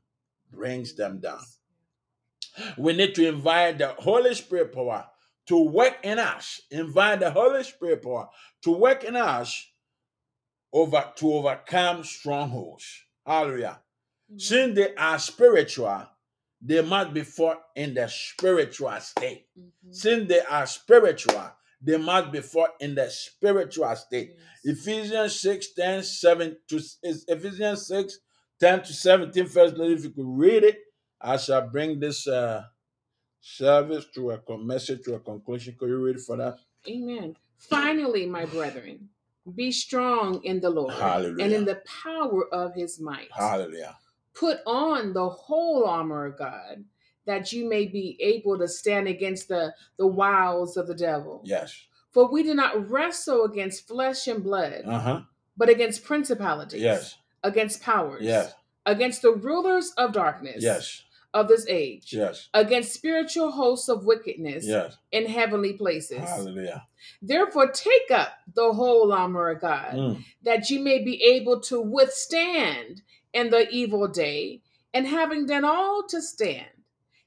brings 0.51 0.95
them 0.95 1.21
down. 1.21 1.41
We 2.77 2.93
need 2.93 3.15
to 3.17 3.27
invite 3.29 3.79
the 3.79 3.89
Holy 3.89 4.35
Spirit 4.35 4.73
power 4.73 5.07
to 5.47 5.59
work 5.59 5.99
in 6.03 6.19
us. 6.19 6.61
Invite 6.71 7.21
the 7.21 7.31
Holy 7.31 7.63
Spirit 7.65 8.03
power 8.03 8.29
to 8.63 8.71
work 8.73 9.05
in 9.05 9.17
us 9.17 9.67
over 10.73 11.13
to 11.17 11.33
overcome 11.35 12.05
strongholds. 12.05 12.85
Hallelujah. 13.27 13.81
Mhm. 14.31 14.41
Since 14.41 14.75
they 14.75 14.95
are 14.95 15.19
spiritual, 15.19 16.07
they 16.61 16.83
must 16.83 17.15
be 17.15 17.23
fought 17.23 17.63
in 17.77 17.95
the 17.95 18.09
spiritual 18.09 19.01
state. 19.01 19.47
Mhm. 19.59 19.95
Since 19.95 20.29
they 20.29 20.41
are 20.41 20.67
spiritual, 20.67 21.51
they 21.81 21.97
must 21.97 22.33
be 22.33 22.41
fought 22.41 22.75
in 22.81 22.95
the 22.95 23.09
spiritual 23.09 23.95
state. 23.97 24.35
Yes. 24.65 24.79
Ephesians 24.79 25.41
6 25.41 25.73
10 25.73 26.03
7 26.03 26.59
to 26.69 26.81
Ephesians 27.03 27.87
6 27.87 28.19
10 28.61 28.83
to 28.83 28.93
17. 28.93 29.47
First, 29.47 29.77
if 29.79 30.05
you 30.05 30.11
could 30.11 30.27
read 30.27 30.65
it, 30.65 30.81
I 31.21 31.37
shall 31.37 31.67
bring 31.69 31.99
this 32.01 32.27
uh, 32.27 32.65
service 33.41 34.07
to 34.15 34.31
a 34.33 34.39
con- 34.39 34.67
message 34.67 35.03
to 35.05 35.15
a 35.15 35.21
conclusion. 35.21 35.75
Could 35.79 35.89
you 35.89 35.99
read 36.05 36.21
for 36.21 36.41
us? 36.41 36.59
Amen. 36.89 37.37
Finally, 37.59 38.27
my 38.27 38.45
brethren, 38.45 39.09
be 39.55 39.73
strong 39.73 40.43
in 40.45 40.61
the 40.61 40.71
Lord 40.71 40.95
and 40.95 41.53
in 41.53 41.65
the 41.65 41.83
power 42.03 42.53
of 42.53 42.75
his 42.75 43.01
might. 43.01 43.29
Hallelujah. 43.33 43.97
Put 44.35 44.59
on 44.67 45.13
the 45.13 45.29
whole 45.29 45.85
armor 45.87 46.27
of 46.27 46.39
God 46.39 46.85
that 47.27 47.53
you 47.53 47.69
may 47.69 47.87
be 47.87 48.17
able 48.21 48.57
to 48.59 48.69
stand 48.69 49.09
against 49.09 49.49
the, 49.49 49.75
the 49.99 50.07
wiles 50.07 50.77
of 50.77 50.87
the 50.87 50.95
devil. 50.95 51.43
Yes. 51.45 51.75
For 52.13 52.31
we 52.31 52.43
do 52.43 52.55
not 52.55 52.89
wrestle 52.89 53.45
against 53.45 53.87
flesh 53.89 54.29
and 54.29 54.43
blood, 54.43 54.83
Uh 54.87 54.99
huh. 54.99 55.21
but 55.57 55.69
against 55.69 56.05
principalities, 56.05 56.81
Yes. 56.81 57.17
against 57.43 57.83
powers, 57.83 58.23
Yes. 58.23 58.55
against 58.87 59.21
the 59.23 59.33
rulers 59.33 59.93
of 59.99 60.13
darkness 60.13 60.63
Yes. 60.63 61.03
Of 61.35 61.49
this 61.49 61.67
age, 61.69 62.13
Yes. 62.13 62.49
against 62.55 62.95
spiritual 62.95 63.51
hosts 63.53 63.89
of 63.89 64.05
wickedness 64.05 64.65
Yes. 64.67 64.97
in 65.13 65.27
heavenly 65.27 65.75
places. 65.75 66.19
Hallelujah. 66.19 66.87
Therefore, 67.21 67.71
take 67.71 68.11
up 68.11 68.39
the 68.55 68.73
whole 68.73 69.13
armor 69.13 69.51
of 69.51 69.61
God, 69.61 69.95
Mm. 69.95 70.25
that 70.43 70.71
you 70.71 70.81
may 70.81 70.99
be 71.03 71.23
able 71.23 71.61
to 71.63 71.81
withstand 71.81 73.03
in 73.33 73.51
the 73.51 73.69
evil 73.71 74.09
day, 74.09 74.63
and 74.95 75.07
having 75.07 75.47
done 75.47 75.65
all 75.65 76.03
to 76.09 76.23
stand. 76.23 76.67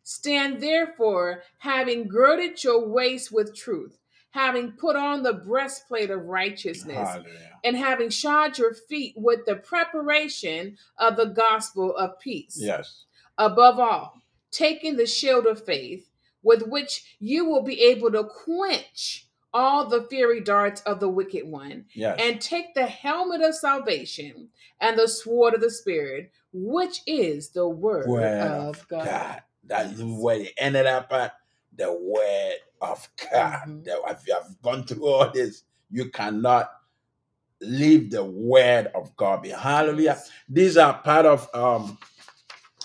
Stand 0.03 0.61
therefore, 0.61 1.43
having 1.59 2.07
girded 2.07 2.63
your 2.63 2.85
waist 2.87 3.31
with 3.31 3.55
truth, 3.55 3.99
having 4.31 4.71
put 4.71 4.95
on 4.95 5.21
the 5.23 5.33
breastplate 5.33 6.09
of 6.09 6.25
righteousness, 6.25 6.95
Hallelujah. 6.97 7.59
and 7.63 7.77
having 7.77 8.09
shod 8.09 8.57
your 8.57 8.73
feet 8.73 9.13
with 9.15 9.45
the 9.45 9.55
preparation 9.55 10.77
of 10.97 11.17
the 11.17 11.27
gospel 11.27 11.95
of 11.95 12.17
peace. 12.19 12.57
Yes. 12.59 13.05
Above 13.41 13.79
all, 13.79 14.21
taking 14.51 14.95
the 14.95 15.05
shield 15.07 15.47
of 15.47 15.65
faith, 15.65 16.07
with 16.43 16.61
which 16.67 17.15
you 17.19 17.43
will 17.45 17.63
be 17.63 17.81
able 17.81 18.11
to 18.11 18.23
quench 18.23 19.25
all 19.51 19.87
the 19.89 20.03
fiery 20.03 20.41
darts 20.41 20.81
of 20.81 20.99
the 20.99 21.09
wicked 21.09 21.45
one, 21.47 21.85
Yes. 21.95 22.19
and 22.21 22.39
take 22.39 22.73
the 22.75 22.85
helmet 22.85 23.41
of 23.41 23.55
salvation 23.55 24.47
and 24.79 24.97
the 24.97 25.07
sword 25.07 25.55
of 25.55 25.61
the 25.61 25.71
Spirit, 25.71 26.31
which 26.53 27.01
is 27.07 27.49
the 27.49 27.67
word, 27.67 28.07
word 28.07 28.41
of 28.41 28.87
God. 28.87 29.41
That 29.65 29.87
is 29.87 30.03
where 30.03 30.41
it 30.41 30.53
ended 30.57 30.85
up 30.85 31.11
at 31.11 31.33
the 31.75 31.91
word 31.91 32.55
of 32.79 33.09
God. 33.31 33.83
That 33.85 34.01
if 34.07 34.27
you 34.27 34.33
have 34.35 34.61
gone 34.61 34.83
through 34.85 35.07
all 35.07 35.31
this, 35.31 35.63
you 35.89 36.09
cannot 36.11 36.71
leave 37.59 38.11
the 38.11 38.23
word 38.23 38.87
of 38.95 39.15
God 39.15 39.41
behind. 39.41 39.61
Hallelujah. 39.87 40.19
These 40.47 40.77
are 40.77 40.93
part 40.99 41.25
of 41.25 41.47
um 41.53 41.97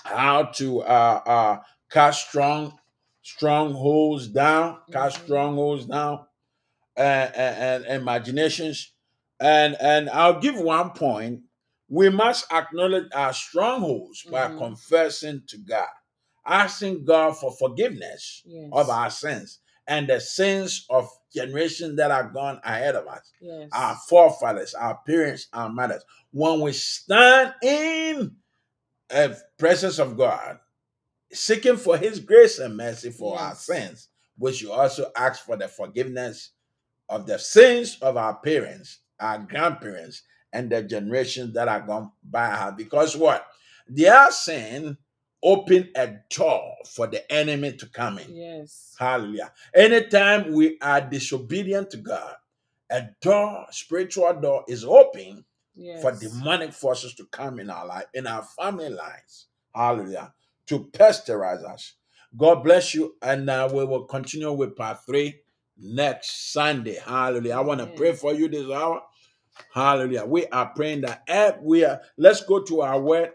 how 0.07 0.45
to 0.45 0.83
uh 0.83 1.21
uh 1.27 1.59
cast 1.91 2.29
strong 2.29 2.79
strongholds 3.23 4.29
down, 4.29 4.79
cast 4.93 5.19
Mhm. 5.19 5.25
strongholds 5.25 5.87
down 5.87 6.27
and, 6.97 7.35
and, 7.35 7.85
and 7.87 8.03
imaginations. 8.03 8.93
And 9.41 9.77
and 9.81 10.09
I'll 10.11 10.41
give 10.41 10.59
one 10.59 10.91
point. 10.91 11.43
We 11.89 12.09
must 12.09 12.51
acknowledge 12.53 13.09
our 13.15 13.33
strongholds 13.33 14.25
by 14.31 14.49
Mhm. 14.49 14.59
confessing 14.59 15.43
to 15.49 15.59
God, 15.59 15.89
asking 16.47 17.05
God 17.05 17.37
for 17.37 17.53
forgiveness 17.53 18.43
Yes. 18.45 18.71
of 18.73 18.91
our 18.91 19.11
sins 19.11 19.61
and 19.87 20.09
the 20.09 20.21
sins 20.21 20.87
of 20.91 21.09
generations 21.35 21.97
that 21.97 22.11
are 22.11 22.31
gone 22.31 22.61
ahead 22.65 22.97
of 22.97 23.07
us, 23.07 23.31
yes. 23.41 23.69
our 23.73 23.97
forefathers, 24.09 24.75
our 24.75 24.99
parents, 25.07 25.47
our 25.53 25.69
mothers. 25.69 26.03
When 26.33 26.61
we 26.61 26.73
stand 26.73 27.55
in 27.63 28.37
the 29.09 29.41
presence 29.59 29.99
of 29.99 30.17
God, 30.17 30.59
seeking 31.33 31.77
for 31.77 31.97
His 31.97 32.21
grace 32.21 32.59
and 32.59 32.77
mercy 32.77 33.11
for 33.11 33.39
our 33.39 33.55
sins, 33.55 34.09
we 34.39 34.53
you 34.53 34.73
also 34.73 35.11
ask 35.17 35.45
for 35.45 35.57
the 35.57 35.69
forgiveness 35.69 36.51
of 37.09 37.27
the 37.27 37.39
sins 37.39 37.99
of 38.03 38.17
our 38.17 38.35
parents, 38.37 38.99
our 39.19 39.39
grandparents, 39.39 40.23
and 40.53 40.71
the 40.71 40.83
generations 40.83 41.55
that 41.55 41.69
are 41.69 41.81
gone 41.81 42.11
by 42.23 42.47
us. 42.47 42.75
Because 42.77 43.17
what? 43.17 43.47
Their 43.89 44.31
sin 44.31 44.97
opened 45.43 45.91
a 45.97 46.17
door 46.31 46.75
for 46.87 47.07
the 47.07 47.31
enemy 47.33 47.73
to 47.73 47.87
come 47.87 48.19
in. 48.19 48.35
yes. 48.35 48.95
Hallelujah. 48.99 49.53
Anytime 49.75 50.53
we 50.53 50.79
are 50.81 51.01
disobedient 51.01 51.91
to 51.91 51.99
God, 51.99 52.35
a 52.91 53.09
door, 53.21 53.67
spiritual 53.71 54.33
door, 54.41 54.65
is 54.69 54.85
open 54.85 55.45
Yes. 55.77 56.01
for 56.03 56.13
demonic 56.13 56.73
forces 56.73 57.15
to 57.15 57.27
come 57.27 57.61
in 57.61 57.69
our 57.71 57.87
life, 57.87 58.07
in 58.15 58.27
our 58.27 58.43
family 58.43 58.89
lives. 58.89 59.47
Hallelujah. 59.75 60.33
To 60.69 60.87
pasteurize 60.87 61.63
us. 61.65 61.95
God 62.37 62.65
bless 62.65 62.95
you. 62.95 63.17
And 63.23 63.49
uh, 63.49 63.69
we 63.73 63.85
will 63.85 64.05
continue 64.05 64.51
with 64.53 64.75
part 64.77 65.05
three 65.05 65.41
next 65.79 66.53
Sunday. 66.53 66.97
Hallelujah. 67.05 67.57
I 67.57 67.61
want 67.61 67.81
to 67.81 67.87
pray 67.89 68.13
for 68.15 68.33
you 68.33 68.49
this 68.49 68.71
hour. 68.71 69.03
Hallelujah. 69.73 70.25
We 70.25 70.47
are 70.47 70.73
praying 70.75 71.03
that 71.03 71.63
we 71.63 71.85
are. 71.85 72.01
Let's 72.17 72.43
go 72.45 72.63
to 72.63 72.81
our 72.83 73.01
word 73.01 73.31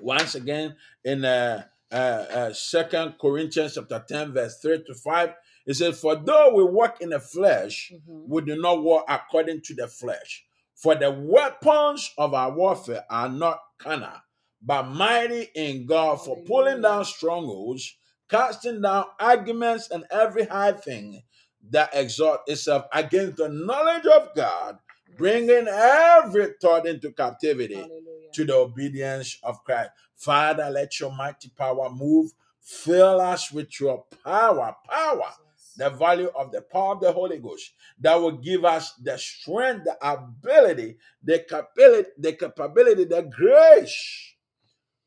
once 0.00 0.34
again 0.34 0.76
in 1.04 1.24
uh, 1.24 1.64
uh, 1.92 1.94
uh, 1.94 2.52
Second 2.52 3.14
Corinthians 3.20 3.74
chapter 3.74 4.04
ten, 4.08 4.32
verse 4.32 4.58
three 4.60 4.82
to 4.84 4.94
five. 4.94 5.34
It 5.66 5.74
says, 5.74 6.00
"For 6.00 6.16
though 6.16 6.54
we 6.54 6.64
walk 6.64 7.00
in 7.00 7.10
the 7.10 7.20
flesh, 7.20 7.92
Mhm. 7.94 8.28
we 8.28 8.42
do 8.42 8.56
not 8.60 8.82
walk 8.82 9.04
according 9.08 9.62
to 9.62 9.74
the 9.74 9.88
flesh. 9.88 10.44
For 10.80 10.94
the 10.94 11.10
weapons 11.10 12.10
of 12.16 12.32
our 12.32 12.50
warfare 12.50 13.04
are 13.10 13.28
not 13.28 13.60
carnal, 13.78 14.16
but 14.62 14.84
mighty 14.84 15.48
in 15.54 15.84
God 15.84 16.24
for 16.24 16.38
pulling 16.46 16.80
down 16.80 17.04
strongholds, 17.04 17.98
casting 18.30 18.80
down 18.80 19.04
arguments 19.18 19.90
and 19.90 20.04
every 20.10 20.46
high 20.46 20.72
thing 20.72 21.22
that 21.68 21.90
exalt 21.92 22.40
itself 22.46 22.86
against 22.94 23.36
the 23.36 23.50
knowledge 23.50 24.06
of 24.06 24.30
God, 24.34 24.78
bringing 25.18 25.68
every 25.68 26.54
thought 26.62 26.86
into 26.86 27.12
captivity 27.12 27.74
Hallelujah. 27.74 28.30
to 28.32 28.44
the 28.46 28.54
obedience 28.54 29.38
of 29.42 29.62
Christ. 29.64 29.90
Father, 30.16 30.70
let 30.70 30.98
your 30.98 31.12
mighty 31.12 31.50
power 31.50 31.90
move. 31.90 32.30
Fill 32.62 33.20
us 33.20 33.52
with 33.52 33.78
your 33.80 34.04
power, 34.24 34.74
power. 34.88 35.32
The 35.76 35.90
value 35.90 36.30
of 36.36 36.50
the 36.52 36.60
power 36.62 36.94
of 36.94 37.00
the 37.00 37.12
Holy 37.12 37.38
Ghost 37.38 37.72
that 38.00 38.14
will 38.16 38.32
give 38.38 38.64
us 38.64 38.92
the 39.02 39.16
strength, 39.18 39.84
the 39.84 39.96
ability, 40.06 40.96
the 41.22 41.38
capability, 41.48 42.08
the 42.18 42.32
capability, 42.32 43.04
the 43.04 43.22
grace 43.22 44.34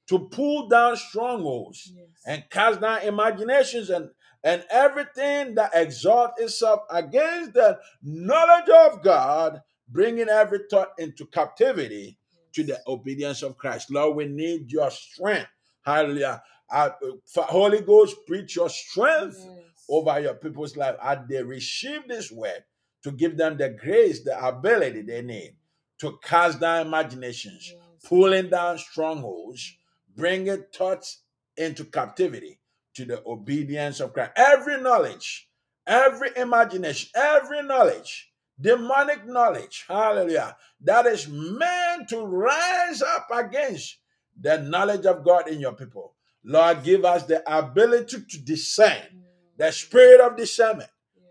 to 0.07 0.20
pull 0.30 0.68
down 0.68 0.95
strongholds 0.97 1.91
Yes. 1.95 2.07
and 2.26 2.43
cast 2.49 2.82
down 2.82 3.01
imaginations 3.03 3.89
and 3.89 4.09
and 4.45 4.66
everything 4.70 5.55
that 5.55 5.72
exalts 5.74 6.41
itself 6.41 6.82
against 6.89 7.53
the 7.53 7.80
knowledge 8.01 8.68
of 8.70 9.01
God, 9.01 9.61
bringing 9.88 10.28
every 10.28 10.59
thought 10.70 10.89
into 10.97 11.26
captivity 11.28 12.18
to 12.51 12.64
the 12.66 12.78
obedience 12.86 13.41
of 13.41 13.57
Christ. 13.57 13.89
Lord, 13.89 14.18
we 14.18 14.26
need 14.26 14.70
your 14.70 14.91
strength. 14.91 15.47
Hallelujah. 15.86 16.43
Uh, 16.70 16.89
Holy 17.38 17.80
Ghost, 17.80 18.18
preach 18.28 18.57
your 18.57 18.70
strength. 18.70 19.38
Over 19.89 20.19
your 20.19 20.36
people's 20.36 20.75
life 20.77 20.95
as 21.01 21.19
they 21.29 21.43
receive 21.43 22.07
this 22.07 22.31
word 22.31 22.63
to 23.03 23.11
give 23.11 23.38
them 23.38 23.57
the 23.57 23.69
grace, 23.69 24.23
the 24.23 24.45
ability 24.45 25.01
they 25.01 25.21
need 25.21 25.55
to 25.99 26.17
cast 26.23 26.59
down 26.59 26.88
imaginations, 26.88 27.71
Yes. 27.73 27.79
pulling 28.09 28.49
down 28.49 28.77
strongholds, 28.77 29.77
bringing 30.15 30.63
thoughts 30.73 31.21
into 31.57 31.86
captivity 31.86 32.59
to 32.95 33.05
the 33.05 33.21
obedience 33.25 33.99
of 33.99 34.13
Christ. 34.13 34.31
Every 34.36 34.81
knowledge, 34.81 35.49
every 35.86 36.29
imagination, 36.36 37.09
every 37.15 37.63
knowledge, 37.63 38.31
demonic 38.59 39.25
knowledge, 39.25 39.86
hallelujah, 39.88 40.55
that 40.81 41.05
is 41.05 41.27
meant 41.27 42.09
to 42.09 42.23
rise 42.25 43.01
up 43.01 43.27
against 43.31 43.97
the 44.39 44.59
knowledge 44.59 45.05
of 45.05 45.23
God 45.23 45.47
in 45.47 45.59
your 45.59 45.73
people. 45.73 46.15
Lord, 46.43 46.84
give 46.84 47.05
us 47.05 47.23
the 47.23 47.41
ability 47.51 48.17
to 48.29 48.39
discern 48.39 49.23
the 49.64 49.72
spirit 49.72 50.20
of 50.20 50.36
discernment, 50.36 50.89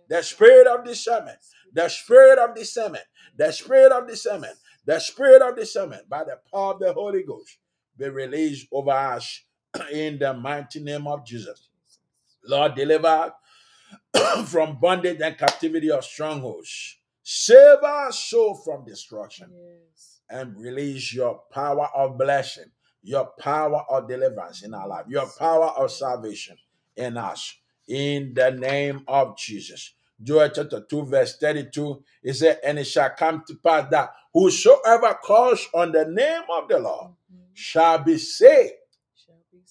the 0.09 0.23
spirit 0.23 0.67
of 0.67 0.87
discernment, 0.87 1.37
the 1.75 1.87
spirit 1.87 2.39
of 2.39 2.55
discernment, 2.55 3.05
the 3.37 3.53
spirit 3.53 3.93
of 3.93 4.09
discernment, 4.09 4.55
the 4.87 4.99
spirit 4.99 5.43
of 5.43 5.55
discernment 5.55 6.09
by 6.09 6.25
the 6.25 6.39
power 6.51 6.73
of 6.73 6.81
the 6.81 6.95
Holy 6.95 7.25
Ghost 7.25 7.59
be 7.99 8.09
released 8.09 8.69
over 8.73 8.91
us 8.91 9.43
in 9.93 10.19
the 10.19 10.33
mighty 10.33 10.81
name 10.81 11.07
of 11.07 11.27
Jesus. 11.27 11.69
Lord, 12.47 12.75
deliver 12.75 13.35
from 14.47 14.81
bondage 14.81 15.21
and 15.21 15.37
captivity 15.37 15.91
of 15.91 16.03
strongholds. 16.03 17.01
Save 17.23 17.83
our 17.85 18.13
soul 18.13 18.55
from 18.55 18.87
destruction 18.87 19.51
Yes. 19.53 20.21
and 20.31 20.57
release 20.59 21.13
your 21.13 21.43
power 21.53 21.87
of 21.95 22.17
blessing, 22.17 22.71
your 23.03 23.27
power 23.39 23.85
of 23.91 24.09
deliverance 24.09 24.63
in 24.63 24.73
our 24.73 24.89
life, 24.89 25.05
your 25.07 25.27
power 25.39 25.67
of 25.77 25.91
salvation 25.91 26.57
in 26.97 27.19
us. 27.19 27.59
In 27.93 28.33
the 28.33 28.51
name 28.53 29.05
of 29.07 29.37
Jesus. 29.37 29.93
Joel 30.23 30.49
chapter 30.49 30.81
2, 30.81 31.05
verse 31.05 31.37
32, 31.37 32.03
it 32.23 32.33
said, 32.35 32.59
And 32.65 32.79
it 32.79 32.85
shall 32.87 33.11
come 33.11 33.45
to 33.47 33.55
pass 33.57 33.91
that 33.91 34.15
whosoever 34.33 35.13
calls 35.23 35.69
on 35.75 35.93
the 35.93 36.07
name 36.07 36.45
of 36.51 36.69
the 36.69 36.79
Lord 36.79 37.11
Mhm. 37.31 37.51
shall 37.53 37.99
be 37.99 38.17
saved. 38.17 38.73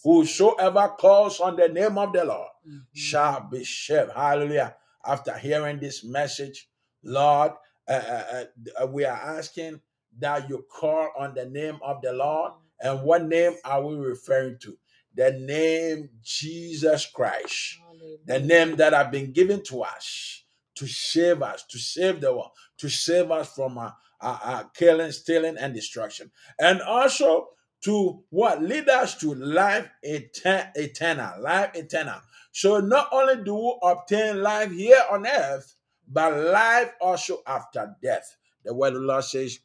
Whosoever 0.03 0.89
calls 0.99 1.39
on 1.39 1.55
the 1.55 1.67
name 1.69 1.97
of 1.97 2.13
the 2.13 2.23
Lord 2.25 2.49
Mhm. 2.67 2.85
shall 2.93 3.39
be 3.49 3.63
saved. 3.65 4.11
Hallelujah. 4.11 4.75
After 5.03 5.35
hearing 5.35 5.79
this 5.79 6.03
message, 6.03 6.69
Lord, 7.01 7.53
uh, 7.87 7.91
uh, 7.91 8.45
uh, 8.83 8.87
we 8.87 9.03
are 9.03 9.17
asking 9.17 9.81
that 10.19 10.47
you 10.47 10.63
call 10.69 11.09
on 11.17 11.33
the 11.33 11.45
name 11.47 11.79
of 11.81 12.03
the 12.03 12.13
Lord. 12.13 12.53
And 12.79 13.03
what 13.03 13.23
name 13.25 13.57
are 13.65 13.83
we 13.83 13.95
referring 13.95 14.59
to? 14.59 14.77
The 15.15 15.31
name 15.31 16.09
Jesus 16.23 17.05
Christ. 17.05 17.77
The 18.25 18.39
name 18.39 18.75
that 18.77 18.93
have 18.93 19.11
been 19.11 19.31
given 19.31 19.61
to 19.63 19.83
us 19.83 20.43
to 20.75 20.87
save 20.87 21.41
us, 21.41 21.63
to 21.69 21.77
save 21.77 22.21
the 22.21 22.31
world, 22.33 22.51
to 22.77 22.89
save 22.89 23.29
us 23.29 23.53
from 23.53 23.77
uh, 23.77 23.91
uh, 24.21 24.37
uh, 24.43 24.63
killing, 24.75 25.11
stealing, 25.11 25.57
and 25.57 25.73
destruction. 25.73 26.31
And 26.59 26.81
also 26.81 27.49
to 27.83 28.23
what? 28.29 28.61
Lead 28.63 28.89
us 28.89 29.17
to 29.19 29.33
life 29.33 29.89
eter- 30.05 30.71
eternal, 30.75 31.41
life 31.41 31.71
eternal. 31.75 32.21
So 32.51 32.79
not 32.79 33.09
only 33.11 33.43
do 33.43 33.55
we 33.55 33.75
obtain 33.83 34.41
life 34.41 34.71
here 34.71 35.01
on 35.11 35.27
earth, 35.27 35.75
but 36.07 36.37
life 36.37 36.91
also 36.99 37.39
after 37.47 37.95
death. 38.01 38.37
The 38.63 38.73
word 38.73 38.93
of 38.93 39.01
the 39.01 39.07
Lord 39.07 39.23
says, 39.23 39.59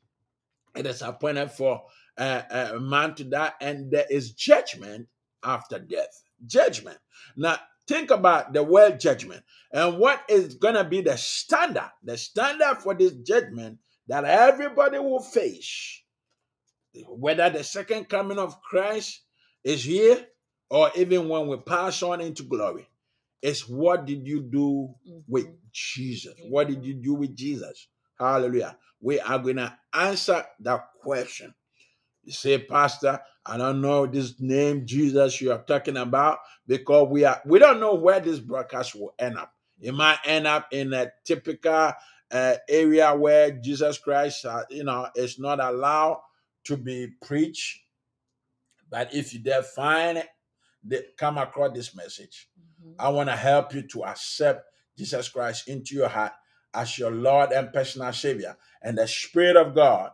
it 0.74 0.86
is 0.86 1.02
appointed 1.02 1.50
for 1.50 1.82
uh, 2.18 2.42
a 2.50 2.80
man 2.80 3.14
to 3.14 3.24
die, 3.24 3.52
and 3.60 3.90
there 3.90 4.06
is 4.10 4.32
judgment 4.32 5.08
after 5.44 5.78
death. 5.78 6.22
Judgment. 6.46 6.98
Now, 7.36 7.58
think 7.86 8.10
about 8.10 8.52
the 8.52 8.62
word 8.62 9.00
judgment 9.00 9.42
and 9.72 9.98
what 9.98 10.22
is 10.28 10.54
going 10.54 10.74
to 10.74 10.84
be 10.84 11.00
the 11.00 11.16
standard, 11.16 11.90
the 12.02 12.16
standard 12.18 12.78
for 12.78 12.94
this 12.94 13.12
judgment 13.12 13.78
that 14.08 14.24
everybody 14.24 14.98
will 14.98 15.22
face, 15.22 16.02
whether 17.08 17.50
the 17.50 17.64
second 17.64 18.08
coming 18.08 18.38
of 18.38 18.60
Christ 18.62 19.22
is 19.64 19.84
here 19.84 20.26
or 20.70 20.90
even 20.96 21.28
when 21.28 21.48
we 21.48 21.56
pass 21.58 22.02
on 22.02 22.20
into 22.20 22.42
glory. 22.44 22.88
Is 23.42 23.68
what 23.68 24.06
did 24.06 24.26
you 24.26 24.40
do 24.42 24.94
with 25.28 25.46
Mhm. 25.46 25.58
Jesus? 25.72 26.34
What 26.48 26.68
did 26.68 26.84
you 26.84 26.94
do 26.94 27.14
with 27.14 27.36
Jesus? 27.36 27.88
Hallelujah. 28.18 28.78
We 29.00 29.20
are 29.20 29.38
going 29.38 29.56
to 29.56 29.78
answer 29.92 30.44
that 30.60 30.88
question. 31.02 31.54
You 32.24 32.32
say, 32.32 32.58
Pastor, 32.58 33.20
I 33.48 33.56
don't 33.56 33.80
know 33.80 34.06
this 34.06 34.40
name 34.40 34.86
Jesus 34.86 35.40
you 35.40 35.52
are 35.52 35.62
talking 35.62 35.96
about 35.96 36.38
because 36.66 37.08
we 37.10 37.24
are 37.24 37.40
we 37.46 37.58
don't 37.58 37.80
know 37.80 37.94
where 37.94 38.20
this 38.20 38.40
broadcast 38.40 38.94
will 38.94 39.14
end 39.18 39.38
up. 39.38 39.52
It 39.80 39.94
might 39.94 40.18
end 40.24 40.46
up 40.46 40.68
in 40.72 40.92
a 40.92 41.12
typical 41.24 41.92
uh, 42.30 42.54
area 42.68 43.14
where 43.14 43.52
Jesus 43.52 43.98
Christ, 43.98 44.44
uh, 44.44 44.62
you 44.70 44.84
know, 44.84 45.08
is 45.14 45.38
not 45.38 45.60
allowed 45.60 46.22
to 46.64 46.76
be 46.76 47.08
preached. 47.24 47.82
But 48.90 49.14
if 49.14 49.32
you 49.32 49.40
dare 49.40 49.62
find 49.62 50.18
it, 50.18 50.28
they 50.82 51.04
come 51.16 51.38
across 51.38 51.74
this 51.74 51.94
message, 51.94 52.48
Mhm. 52.58 52.94
I 52.98 53.08
want 53.10 53.28
to 53.28 53.36
help 53.36 53.74
you 53.74 53.82
to 53.82 54.04
accept 54.04 54.64
Jesus 54.96 55.28
Christ 55.28 55.68
into 55.68 55.94
your 55.94 56.08
heart 56.08 56.32
as 56.74 56.98
your 56.98 57.10
Lord 57.10 57.52
and 57.52 57.72
personal 57.72 58.12
Savior. 58.12 58.56
And 58.82 58.98
the 58.98 59.06
Spirit 59.06 59.56
of 59.56 59.74
God 59.74 60.12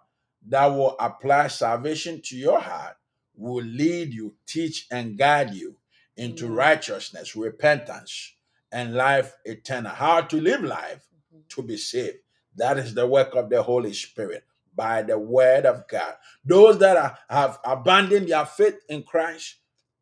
that 0.49 0.67
will 0.67 0.97
apply 0.99 1.49
salvation 1.49 2.21
to 2.23 2.37
your 2.37 2.61
heart 2.61 2.97
will 3.37 3.65
lead 3.65 4.13
you, 4.13 4.37
teach, 4.47 4.87
and 4.91 5.19
guide 5.19 5.55
you 5.55 5.77
into 6.17 6.47
Amen. 6.47 6.57
righteousness, 6.57 7.37
repentance, 7.37 8.35
and 8.73 8.95
life 8.95 9.35
eternal. 9.45 9.93
How 9.93 10.23
to 10.23 10.41
live 10.41 10.63
life 10.63 11.07
Mhm. 11.35 11.49
to 11.51 11.63
be 11.63 11.77
saved. 11.77 12.19
That 12.57 12.79
is 12.79 12.95
the 12.95 13.07
work 13.07 13.35
of 13.35 13.51
the 13.51 13.63
Holy 13.63 13.95
Spirit 13.95 14.45
by 14.75 15.03
the 15.03 15.19
word 15.19 15.67
of 15.67 15.89
God. 15.89 16.17
Those 16.45 16.79
that 16.79 16.97
are, 16.97 17.19
have 17.29 17.59
abandoned 17.65 18.29
their 18.29 18.47
faith 18.47 18.81
in 18.89 19.03
Christ, 19.05 19.57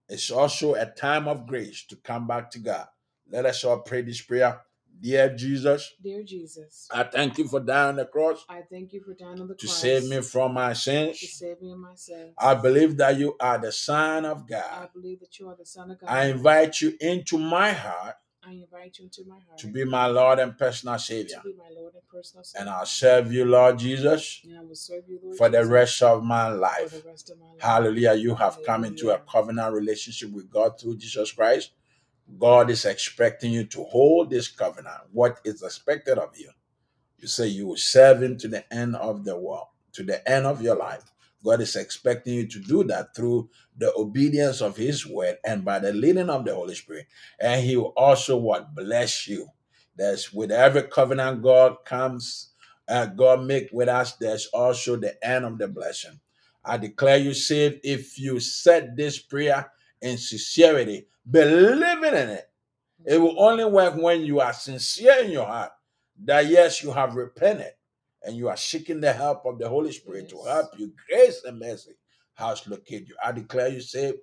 it's 0.08 0.30
also 0.30 0.74
a 0.74 0.86
time 0.86 1.28
of 1.28 1.46
grace 1.46 1.84
to 1.86 1.96
come 1.96 2.26
back 2.26 2.50
to 2.52 2.58
God. 2.58 2.88
Let 3.28 3.46
us 3.46 3.64
all 3.64 3.80
pray 3.80 4.02
this 4.02 4.20
prayer. 4.22 4.60
Dear 5.00 5.34
Jesus, 5.34 5.94
Dear 6.02 6.22
Jesus, 6.22 6.86
I 6.92 7.04
thank 7.04 7.38
you 7.38 7.48
for 7.48 7.60
dying 7.60 7.90
on 7.90 7.96
the 7.96 8.04
cross 8.04 8.44
I 8.48 8.60
thank 8.70 8.92
you 8.92 9.00
for 9.02 9.14
dying 9.14 9.40
on 9.40 9.48
the 9.48 9.54
to 9.54 9.66
cross 9.66 9.78
save 9.78 10.04
me 10.08 10.20
from 10.20 10.52
my 10.54 10.70
to 10.70 10.78
sins. 10.78 11.20
save 11.20 11.60
me 11.62 11.70
of 11.72 11.78
my 11.78 11.94
sins. 11.94 12.34
I 12.38 12.54
believe 12.54 12.96
that 12.98 13.18
you 13.18 13.36
are 13.40 13.58
the 13.58 13.72
Son 13.72 14.24
of 14.26 14.46
God. 14.46 14.64
I 14.70 14.80
God. 14.80 14.90
believe 14.92 15.20
that 15.20 15.38
you 15.38 15.48
are 15.48 15.56
the 15.56 15.64
Son 15.66 15.90
of 15.90 16.00
God. 16.00 16.10
I 16.10 16.26
invite 16.26 16.80
you 16.82 16.94
into 17.00 17.38
my 17.38 17.72
heart 17.72 18.16
I 18.42 18.52
invite 18.52 18.98
you 18.98 19.04
into 19.04 19.22
my 19.28 19.34
heart 19.34 19.58
to 19.58 19.66
be 19.66 19.84
my 19.84 20.06
Lord 20.06 20.38
and 20.38 20.56
personal 20.56 20.98
Savior. 20.98 21.36
to 21.42 21.42
be 21.48 21.54
my 21.54 21.68
Lord 21.74 21.92
and 21.94 22.02
personal 22.10 22.42
Savior. 22.42 22.60
And 22.60 22.70
I'll 22.70 22.86
serve 22.86 23.32
you, 23.32 23.44
Lord 23.44 23.78
Jesus, 23.78 24.40
And 24.44 24.56
I 24.58 24.62
will 24.62 24.74
serve 24.74 25.04
you, 25.08 25.20
Lord 25.22 25.36
for 25.36 25.48
the 25.50 25.58
Jesus, 25.58 25.70
rest 25.70 26.02
of 26.02 26.24
my 26.24 26.48
for 26.50 26.56
life. 26.56 27.02
the 27.02 27.08
rest 27.08 27.30
of 27.30 27.38
my 27.38 27.46
life. 27.46 27.56
Hallelujah. 27.60 28.14
You 28.14 28.34
have 28.36 28.58
come 28.64 28.84
into 28.84 29.08
a 29.08 29.12
Hallelujah. 29.12 29.30
covenant 29.30 29.74
relationship 29.74 30.30
with 30.30 30.50
God 30.50 30.80
through 30.80 30.96
Jesus 30.96 31.32
Christ. 31.32 31.72
God 32.38 32.70
is 32.70 32.84
expecting 32.84 33.52
you 33.52 33.64
to 33.64 33.84
hold 33.84 34.30
this 34.30 34.48
covenant. 34.48 35.02
What 35.12 35.40
is 35.44 35.62
expected 35.62 36.18
of 36.18 36.36
you? 36.36 36.50
You 37.18 37.28
say 37.28 37.48
you 37.48 37.66
will 37.68 37.76
serve 37.76 38.22
Him 38.22 38.38
to 38.38 38.48
the 38.48 38.72
end 38.72 38.96
of 38.96 39.24
the 39.24 39.36
world, 39.36 39.68
to 39.92 40.02
the 40.02 40.26
end 40.30 40.46
of 40.46 40.62
your 40.62 40.76
life. 40.76 41.04
God 41.44 41.60
is 41.60 41.76
expecting 41.76 42.34
you 42.34 42.46
to 42.46 42.58
do 42.58 42.84
that 42.84 43.14
through 43.14 43.50
the 43.76 43.92
obedience 43.96 44.60
of 44.60 44.76
His 44.76 45.06
word 45.06 45.38
and 45.44 45.64
by 45.64 45.78
the 45.78 45.92
leading 45.92 46.30
of 46.30 46.44
the 46.44 46.54
Holy 46.54 46.74
Spirit. 46.74 47.06
And 47.38 47.62
He 47.62 47.76
will 47.76 47.92
also 47.96 48.36
what 48.36 48.74
bless 48.74 49.28
you. 49.28 49.48
There's 49.96 50.32
with 50.32 50.50
every 50.50 50.82
covenant 50.84 51.42
God 51.42 51.84
comes, 51.84 52.50
uh, 52.88 53.06
God 53.06 53.44
make 53.44 53.68
with 53.72 53.88
us. 53.88 54.14
There's 54.16 54.46
also 54.46 54.96
the 54.96 55.22
end 55.26 55.44
of 55.44 55.58
the 55.58 55.68
blessing. 55.68 56.20
I 56.64 56.76
declare 56.78 57.18
you 57.18 57.34
saved 57.34 57.80
if 57.84 58.18
you 58.18 58.40
said 58.40 58.96
this 58.96 59.18
prayer 59.18 59.70
in 60.02 60.18
sincerity, 60.18 61.06
believing 61.28 62.14
in 62.14 62.28
it. 62.30 62.50
It 63.06 63.20
will 63.20 63.40
only 63.40 63.64
work 63.64 63.94
when 63.96 64.22
you 64.22 64.40
are 64.40 64.52
sincere 64.52 65.24
in 65.24 65.30
your 65.30 65.46
heart 65.46 65.72
that 66.24 66.46
yes, 66.46 66.82
you 66.82 66.92
have 66.92 67.14
repented 67.14 67.72
and 68.22 68.36
you 68.36 68.48
are 68.48 68.56
seeking 68.56 69.00
the 69.00 69.12
help 69.12 69.46
of 69.46 69.58
the 69.58 69.68
Holy 69.68 69.92
Spirit 69.92 70.28
to 70.28 70.42
help 70.42 70.78
you. 70.78 70.92
Grace 71.08 71.42
and 71.44 71.58
mercy 71.58 71.92
has 72.34 72.66
located 72.66 73.08
you. 73.08 73.14
I 73.24 73.32
declare 73.32 73.68
you 73.68 73.80
saved, 73.80 74.18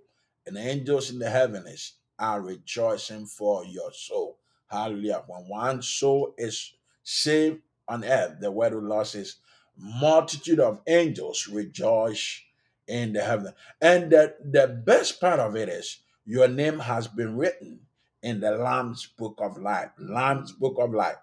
and 0.46 0.56
the 0.56 0.62
angels 0.62 1.12
in 1.12 1.20
the 1.20 1.30
heavens 1.30 1.94
are 2.20 2.42
rejoicing 2.42 3.26
for 3.26 3.66
your 3.66 3.92
soul. 3.92 4.38
Hallelujah. 4.68 5.24
When 5.28 5.48
one 5.48 5.82
soul 5.82 6.34
is 6.38 6.74
saved 7.04 7.62
on 7.88 8.04
earth, 8.04 8.38
the 8.40 8.52
word 8.52 8.74
of 8.74 8.84
the 8.84 8.88
Lord 8.90 9.08
says, 9.08 9.38
multitude 9.78 10.60
of 10.60 10.82
angels 10.88 11.48
rejoice 11.48 12.42
in 12.88 13.14
the 13.14 13.22
heaven. 13.22 13.54
And 13.82 14.12
the, 14.12 14.36
the 14.44 14.68
best 14.68 15.20
part 15.20 15.40
of 15.40 15.56
it 15.56 15.70
is 15.70 16.00
your 16.28 16.50
name 16.50 16.78
has 16.80 17.08
been 17.08 17.38
written 17.38 17.80
in 18.22 18.42
the 18.42 18.52
Lamb's 18.52 19.06
book 19.06 19.40
of 19.40 19.58
life. 19.58 19.90
Lamb's 19.98 20.52
book 20.52 20.76
of 20.78 20.94
life. 20.94 21.16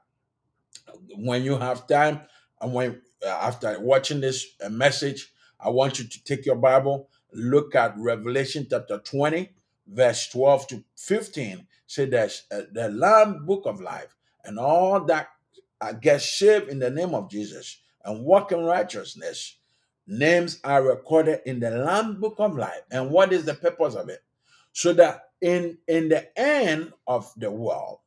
When 1.16 1.44
you 1.44 1.59
have 1.59 1.86
time, 1.86 2.22
and 2.61 2.72
when 2.72 3.02
uh, 3.24 3.28
after 3.28 3.78
watching 3.78 4.22
this 4.22 4.46
uh, 4.64 4.70
message, 4.70 5.30
I 5.61 5.68
want 5.68 5.98
you 5.98 6.07
to 6.07 6.24
take 6.24 6.46
your 6.46 6.57
Bible, 6.57 7.11
look 7.34 7.74
at 7.74 7.94
Revelation 7.98 8.66
chapter 8.68 8.98
20, 8.98 9.50
verse 9.86 10.28
12 10.30 10.66
to 10.68 10.84
15. 10.96 11.66
Say 11.86 12.07
there's 12.07 12.44
uh, 12.50 12.62
the 12.72 12.88
Lamb 12.88 13.44
book 13.44 13.64
of 13.66 13.82
life, 13.82 14.16
and 14.42 14.59
all 14.59 15.05
that 15.05 15.28
uh, 15.82 15.92
get 15.92 16.22
saved 16.22 16.70
in 16.70 16.78
the 16.78 16.90
name 16.90 17.14
of 17.14 17.30
Jesus 17.30 17.78
and 18.07 18.24
walk 18.24 18.52
in 18.52 18.64
righteousness. 18.64 19.59
Names 20.07 20.61
are 20.64 20.82
recorded 20.82 21.40
in 21.44 21.61
the 21.61 21.70
Lamb 21.70 22.20
book 22.20 22.36
of 22.38 22.57
life. 22.57 22.82
And 22.90 23.11
what 23.11 23.32
is 23.34 23.44
the 23.44 23.55
purpose 23.55 23.94
of 23.94 24.09
it? 24.09 24.24
So 24.75 24.95
that 24.95 25.22
in 25.43 25.79
in 25.89 26.11
the 26.11 26.39
end 26.39 26.93
of 27.07 27.33
the 27.39 27.51
world, 27.51 28.01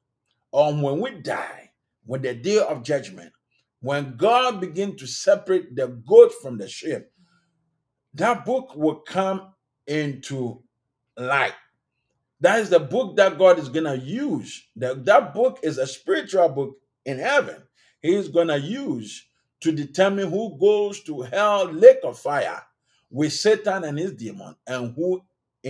or 0.51 0.74
when 0.74 1.01
we 1.01 1.11
die, 1.22 1.72
when 2.05 2.24
the 2.24 2.36
day 2.36 2.59
of 2.59 2.84
judgment, 2.84 3.34
when 3.82 4.18
God 4.18 4.61
begin 4.61 4.97
to 4.97 5.07
separate 5.07 5.76
the 5.76 5.88
goat 5.88 6.34
from 6.41 6.57
the 6.59 6.68
sheep, 6.70 7.07
that 8.15 8.45
book 8.45 8.76
will 8.76 8.97
come 8.97 9.53
into 9.88 10.63
light. 11.18 11.53
That 12.41 12.59
is 12.59 12.70
the 12.70 12.80
book 12.80 13.18
that 13.18 13.38
God 13.39 13.59
is 13.59 13.70
gonna 13.70 13.95
use. 13.95 14.63
That, 14.76 15.05
that 15.05 15.34
book 15.34 15.59
is 15.63 15.78
a 15.78 15.88
spiritual 15.88 16.49
book 16.49 16.78
in 17.05 17.20
heaven. 17.20 17.63
He's 18.01 18.28
gonna 18.30 18.57
use 18.57 19.26
to 19.61 19.72
determine 19.72 20.30
who 20.30 20.57
goes 20.59 21.01
to 21.03 21.22
hell, 21.22 21.65
lake 21.72 21.99
of 22.03 22.20
fire 22.20 22.63
with 23.09 23.34
Satan 23.34 23.86
and 23.86 23.97
his 23.97 24.13
demon, 24.13 24.55
and 24.68 24.93
who 24.95 25.22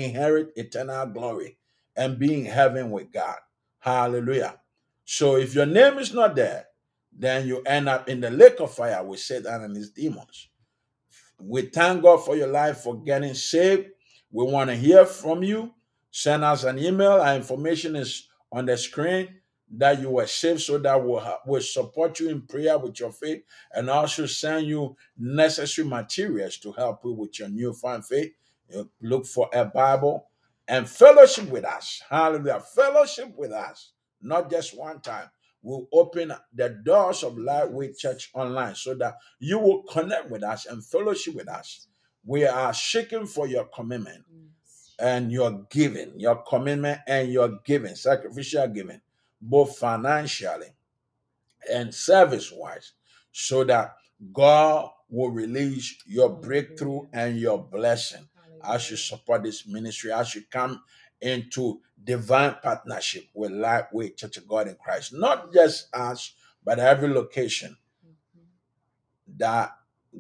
inherit 0.06 0.54
eternal 0.56 1.06
glory 1.08 1.58
and 1.96 2.20
be 2.20 2.34
in 2.34 2.46
heaven 2.46 2.92
with 2.92 3.12
God. 3.12 3.38
Hallelujah. 3.80 4.60
So 5.06 5.38
if 5.38 5.56
your 5.56 5.66
name 5.66 5.98
is 6.00 6.14
not 6.14 6.36
there, 6.36 6.66
then 7.12 7.48
you 7.48 7.62
end 7.66 7.90
up 7.90 8.10
in 8.10 8.22
the 8.22 8.30
lake 8.30 8.60
of 8.60 8.74
fire 8.74 9.04
with 9.04 9.20
Satan 9.20 9.64
and 9.64 9.76
his 9.76 9.92
demons. 9.92 10.50
We 11.40 11.64
thank 11.64 12.04
God 12.04 12.26
for 12.26 12.36
your 12.36 12.48
life 12.48 12.80
for 12.80 12.96
getting 13.02 13.34
saved. 13.34 13.90
We 14.32 14.46
want 14.46 14.70
to 14.70 14.76
hear 14.76 15.06
from 15.06 15.44
you. 15.44 15.74
Send 16.12 16.44
us 16.44 16.64
an 16.64 16.80
email. 16.80 17.14
Our 17.14 17.36
information 17.36 17.96
is 17.96 18.28
on 18.52 18.66
the 18.66 18.78
screen 18.78 19.36
that 19.72 20.00
you 20.02 20.10
were 20.10 20.28
saved 20.28 20.62
so 20.62 20.78
that 20.80 21.04
we'll, 21.04 21.20
ha- 21.20 21.40
we'll 21.46 21.62
support 21.62 22.20
you 22.20 22.30
in 22.30 22.42
prayer 22.42 22.78
with 22.78 23.00
your 23.00 23.12
faith 23.12 23.44
and 23.74 23.90
also 23.90 24.26
send 24.26 24.66
you 24.68 24.96
necessary 25.18 25.88
materials 25.88 26.58
to 26.58 26.72
help 26.72 27.02
you 27.04 27.12
with 27.14 27.38
your 27.40 27.50
newfound 27.50 28.06
faith. 28.06 28.32
Look 29.02 29.26
for 29.26 29.50
a 29.54 29.66
Bible 29.66 30.28
and 30.68 30.88
fellowship 30.88 31.50
with 31.50 31.64
us. 31.64 32.02
Hallelujah. 32.10 32.60
Fellowship 32.60 33.34
with 33.38 33.52
us, 33.52 33.92
not 34.22 34.50
just 34.52 34.78
one 34.78 35.00
time. 35.00 35.30
We'll 35.62 35.88
open 35.92 36.34
the 36.54 36.70
doors 36.70 37.24
of 37.24 37.38
Lightweight 37.38 37.98
Church 37.98 38.30
online 38.34 38.76
so 38.76 38.94
that 38.96 39.18
you 39.40 39.60
will 39.60 39.84
connect 39.84 40.30
with 40.30 40.44
us 40.44 40.66
and 40.66 40.86
fellowship 40.86 41.36
with 41.36 41.50
us. 41.50 41.88
We 42.26 42.46
are 42.46 42.74
seeking 42.74 43.26
for 43.26 43.48
your 43.48 43.66
commitment 43.66 44.24
and 45.00 45.32
your 45.32 45.66
giving, 45.70 46.20
your 46.20 46.44
commitment 46.44 47.02
and 47.08 47.32
your 47.32 47.60
giving, 47.66 47.96
sacrificial 47.96 48.68
giving, 48.68 49.02
both 49.42 49.78
financially 49.78 50.68
and 51.72 51.94
service 51.94 52.52
wise, 52.52 52.94
so 53.32 53.64
that 53.66 53.96
God 54.34 54.90
will 55.10 55.32
release 55.32 55.96
your 56.06 56.30
breakthrough 56.30 57.08
and 57.14 57.38
your 57.38 57.62
blessing 57.62 58.28
as 58.64 58.90
you 58.90 58.98
support 58.98 59.44
this 59.44 59.68
ministry, 59.68 60.12
as 60.12 60.36
you 60.36 60.44
come 60.50 60.82
into 61.22 61.82
divine 62.04 62.56
partnership 62.62 63.26
with 63.34 63.52
Lightweight 63.52 64.18
Church 64.18 64.38
of 64.38 64.48
God 64.48 64.68
in 64.68 64.76
Christ, 64.76 65.14
not 65.14 65.52
just 65.52 65.94
us, 65.94 66.34
but 66.64 66.80
every 66.80 67.10
location 67.10 67.78
mm-hmm. 68.06 69.38
that 69.38 69.72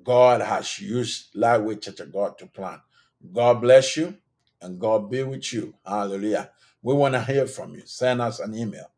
God 0.04 0.42
has 0.42 0.80
used 0.80 1.36
Lightweight 1.36 1.82
Church 1.82 2.00
of 2.00 2.12
God 2.12 2.38
to 2.40 2.48
plant. 2.48 2.82
God 3.34 3.62
bless 3.62 3.98
you 3.98 4.18
and 4.62 4.80
God 4.80 5.10
be 5.10 5.24
with 5.24 5.54
you. 5.54 5.74
Hallelujah. 5.86 6.52
We 6.82 6.94
want 6.94 7.16
to 7.16 7.22
hear 7.22 7.48
from 7.48 7.74
you. 7.74 7.84
Send 7.86 8.22
us 8.22 8.40
an 8.40 8.56
email. 8.56 8.92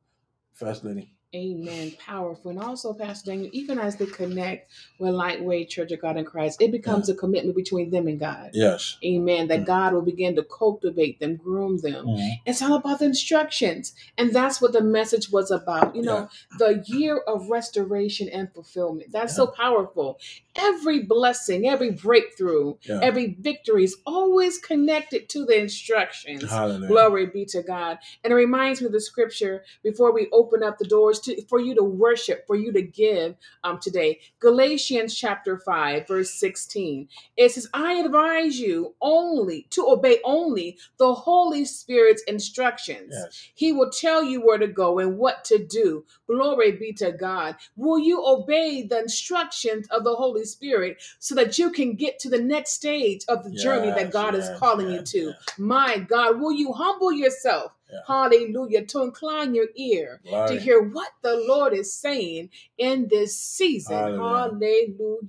First 0.54 0.84
Lady. 0.84 1.14
Amen. 1.36 1.92
Powerful. 2.04 2.50
And 2.50 2.60
also, 2.60 2.92
Pastor 2.92 3.30
Daniel, 3.30 3.52
even 3.54 3.78
as 3.78 3.96
they 3.98 4.08
connect 4.08 4.72
with 4.98 5.14
Lightweight 5.14 5.70
Church 5.70 5.92
of 5.92 6.02
God 6.02 6.18
in 6.18 6.26
Christ, 6.26 6.60
it 6.60 6.72
becomes 6.72 7.08
a 7.08 7.14
commitment 7.14 7.56
between 7.56 7.92
them 7.92 8.08
and 8.08 8.20
God. 8.20 8.50
Yes. 8.54 8.98
Amen. 9.06 9.48
That 9.48 9.60
Mm. 9.62 9.66
God 9.68 9.94
will 9.94 10.02
begin 10.02 10.36
to 10.38 10.44
cultivate 10.44 11.20
them, 11.20 11.36
groom 11.36 11.78
them. 11.78 12.08
Mhm. 12.08 12.40
It's 12.48 12.64
all 12.64 12.74
about 12.74 12.98
the 12.98 13.06
instructions. 13.06 13.94
And 14.18 14.34
that's 14.34 14.60
what 14.60 14.74
the 14.74 14.82
message 14.82 15.32
was 15.32 15.52
about. 15.52 15.96
You 15.96 16.02
know, 16.02 16.30
the 16.58 16.84
year 16.88 17.18
of 17.20 17.52
restoration 17.52 18.28
and 18.28 18.52
fulfillment. 18.52 19.12
That's 19.12 19.36
so 19.36 19.46
powerful. 19.46 20.20
Every 20.56 21.04
blessing, 21.04 21.70
every 21.70 21.92
breakthrough, 21.92 22.76
Yeah. 22.82 23.00
every 23.04 23.28
victory 23.40 23.84
is 23.84 23.96
always 24.06 24.58
connected 24.58 25.30
to 25.30 25.46
the 25.46 25.58
instructions. 25.60 26.50
Hallelujah. 26.50 26.88
Glory 26.88 27.26
be 27.28 27.46
to 27.46 27.62
God. 27.62 28.00
And 28.24 28.34
it 28.34 28.36
reminds 28.36 28.82
me 28.82 28.88
of 28.88 28.94
the 28.94 29.00
scripture 29.00 29.64
before 29.84 30.12
we 30.12 30.28
open 30.32 30.64
up 30.64 30.80
the 30.80 30.86
doors 30.88 31.19
to 31.22 31.42
for 31.44 31.60
you 31.60 31.76
to 31.76 31.84
worship, 31.84 32.46
for 32.48 32.56
you 32.56 32.72
to 32.74 32.82
give 32.82 33.36
um, 33.64 33.80
today. 33.80 34.20
Galatians 34.40 35.16
chapter 35.16 35.58
5, 35.58 36.08
verse 36.08 36.34
16. 36.34 37.08
It 37.38 37.52
says, 37.52 37.68
I 37.74 37.94
advise 37.94 38.60
you 38.60 38.96
only 39.02 39.68
to 39.72 39.88
obey 39.88 40.20
only 40.24 40.78
the 40.98 41.14
Holy 41.14 41.66
Spirit's 41.66 42.24
instructions. 42.24 43.14
Yes. 43.14 43.50
He 43.56 43.72
will 43.72 43.90
tell 43.90 44.24
you 44.24 44.46
where 44.46 44.58
to 44.58 44.68
go 44.68 45.00
and 45.00 45.18
what 45.18 45.44
to 45.46 45.64
do. 45.64 46.06
Glory 46.28 46.74
be 46.74 46.94
to 46.94 47.12
God. 47.12 47.56
Will 47.76 48.00
you 48.00 48.24
obey 48.26 48.84
the 48.84 49.00
instructions 49.00 49.88
of 49.90 50.04
the 50.04 50.16
Holy 50.16 50.46
Spirit 50.46 51.02
so 51.20 51.36
that 51.36 51.58
you 51.58 51.72
can 51.72 51.96
get 51.96 52.20
to 52.20 52.30
the 52.30 52.42
next 52.42 52.72
stage 52.72 53.24
of 53.28 53.44
the 53.44 53.52
journey 53.52 53.92
that 53.92 54.12
God 54.12 54.36
yes, 54.36 54.50
is 54.50 54.60
calling 54.60 54.90
yes, 54.90 55.14
you 55.14 55.22
to? 55.22 55.28
yes. 55.30 55.60
My 55.60 55.98
God, 55.98 56.40
will 56.40 56.52
you 56.52 56.74
humble 56.74 57.12
yourself? 57.12 57.72
Yeah. 57.92 58.00
Hallelujah. 58.08 58.86
To 58.88 59.04
incline 59.04 59.56
your 59.56 59.68
ear 59.76 60.22
to 60.48 60.60
hear 60.60 60.82
what 60.82 61.10
the 61.22 61.36
Lord 61.48 61.74
is 61.74 61.94
saying 61.94 62.50
in 62.78 63.08
this 63.10 63.40
season. 63.40 63.98
Hallelujah. 63.98 64.50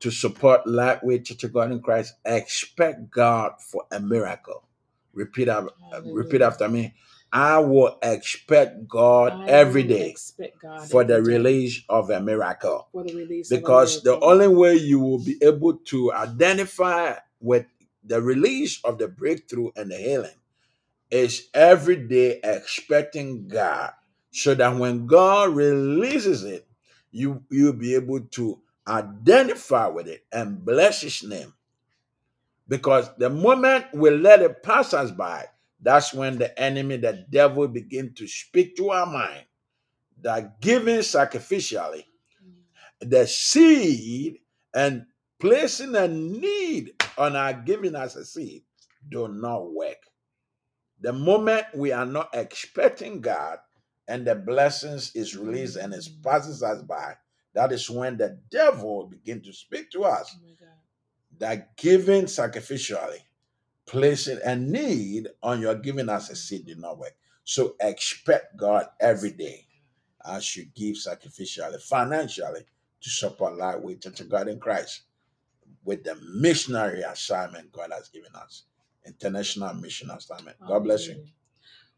to 0.00 0.10
support 0.10 0.66
Lightweight 0.66 1.24
Church 1.24 1.44
of 1.44 1.52
God 1.52 1.72
in 1.72 1.80
Christ, 1.80 2.14
expect 2.24 3.10
God 3.10 3.52
for 3.60 3.84
a 3.90 4.00
miracle. 4.00 4.64
Repeat, 5.12 5.48
af- 5.48 5.68
repeat 6.04 6.40
after 6.42 6.68
me. 6.68 6.94
I 7.32 7.58
will 7.58 7.98
expect 8.02 8.88
God 8.88 9.32
I 9.32 9.46
every 9.48 9.82
day 9.82 10.10
expect 10.10 10.62
God 10.62 10.88
for 10.88 11.04
the 11.04 11.14
every 11.14 11.32
day 11.32 11.38
release 11.38 11.82
of 11.88 12.10
a 12.10 12.20
miracle. 12.20 12.88
for 12.92 13.04
the 13.04 13.14
release 13.14 13.50
of 13.50 13.58
a 13.58 13.60
because 13.60 14.02
the 14.02 14.18
only 14.20 14.48
way 14.48 14.76
you 14.76 14.98
will 14.98 15.22
be 15.22 15.36
able 15.42 15.74
to 15.76 16.12
identify 16.12 17.14
with 17.40 17.66
the 18.04 18.22
release 18.22 18.80
of 18.84 18.98
the 18.98 19.08
breakthrough 19.08 19.70
and 19.76 19.90
the 19.90 19.96
healing 19.96 20.36
is 21.10 21.48
every 21.52 21.96
day 21.96 22.40
expecting 22.42 23.48
God 23.48 23.92
so 24.30 24.54
that 24.54 24.76
when 24.76 25.06
God 25.06 25.54
releases 25.54 26.44
it 26.44 26.66
you 27.10 27.42
you'll 27.50 27.72
be 27.74 27.94
able 27.94 28.20
to 28.20 28.60
identify 28.88 29.86
with 29.86 30.08
it 30.08 30.24
and 30.32 30.64
bless 30.64 31.02
his 31.02 31.22
name 31.22 31.52
because 32.68 33.10
the 33.18 33.30
moment 33.30 33.86
we 33.94 34.10
let 34.10 34.42
it 34.42 34.62
pass 34.62 34.94
us 34.94 35.10
by 35.10 35.44
that's 35.80 36.14
when 36.14 36.38
the 36.38 36.58
enemy 36.60 36.96
the 36.96 37.26
devil 37.30 37.68
begin 37.68 38.12
to 38.14 38.26
speak 38.26 38.76
to 38.76 38.90
our 38.90 39.06
mind 39.06 39.44
that 40.22 40.60
giving 40.60 40.98
sacrificially 40.98 42.04
the 43.00 43.26
seed 43.26 44.38
and 44.74 45.06
placing 45.40 45.94
a 45.94 46.08
need 46.08 46.92
on 47.16 47.36
our 47.36 47.52
giving 47.52 47.94
as 47.94 48.16
a 48.16 48.24
seed 48.24 48.62
do 49.08 49.28
not 49.28 49.72
work. 49.72 49.98
The 51.00 51.12
moment 51.12 51.66
we 51.74 51.92
are 51.92 52.06
not 52.06 52.30
expecting 52.34 53.20
God 53.20 53.58
and 54.08 54.26
the 54.26 54.34
blessings 54.34 55.14
is 55.14 55.36
released 55.36 55.76
and 55.76 55.94
it 55.94 56.08
passes 56.24 56.62
us 56.62 56.82
by, 56.82 57.14
that 57.54 57.72
is 57.72 57.88
when 57.90 58.16
the 58.16 58.38
devil 58.50 59.06
begin 59.06 59.42
to 59.42 59.52
speak 59.52 59.90
to 59.92 60.04
us 60.04 60.36
Oh 60.36 60.44
that 61.38 61.76
giving 61.76 62.24
sacrificially, 62.24 63.18
placing 63.86 64.40
a 64.44 64.56
need 64.56 65.28
on 65.42 65.60
your 65.60 65.74
giving 65.74 66.08
as 66.08 66.30
a 66.30 66.36
seed 66.36 66.66
did 66.66 66.78
not 66.78 66.98
work. 66.98 67.14
So 67.44 67.76
expect 67.80 68.56
God 68.56 68.86
every 69.00 69.30
day 69.30 69.66
as 70.26 70.56
you 70.56 70.66
give 70.74 70.96
sacrificially, 70.96 71.80
financially 71.80 72.62
to 73.00 73.10
support 73.10 73.56
Lightweight 73.56 74.02
Church 74.02 74.20
of 74.20 74.28
God 74.28 74.48
in 74.48 74.58
Christ 74.58 75.02
with 75.84 76.04
the 76.04 76.16
missionary 76.34 77.02
assignment 77.02 77.72
God 77.72 77.90
has 77.92 78.08
given 78.08 78.34
us. 78.34 78.64
International 79.06 79.72
mission 79.74 80.10
assignment. 80.10 80.56
God 80.66 80.80
bless 80.80 81.06
you. 81.06 81.24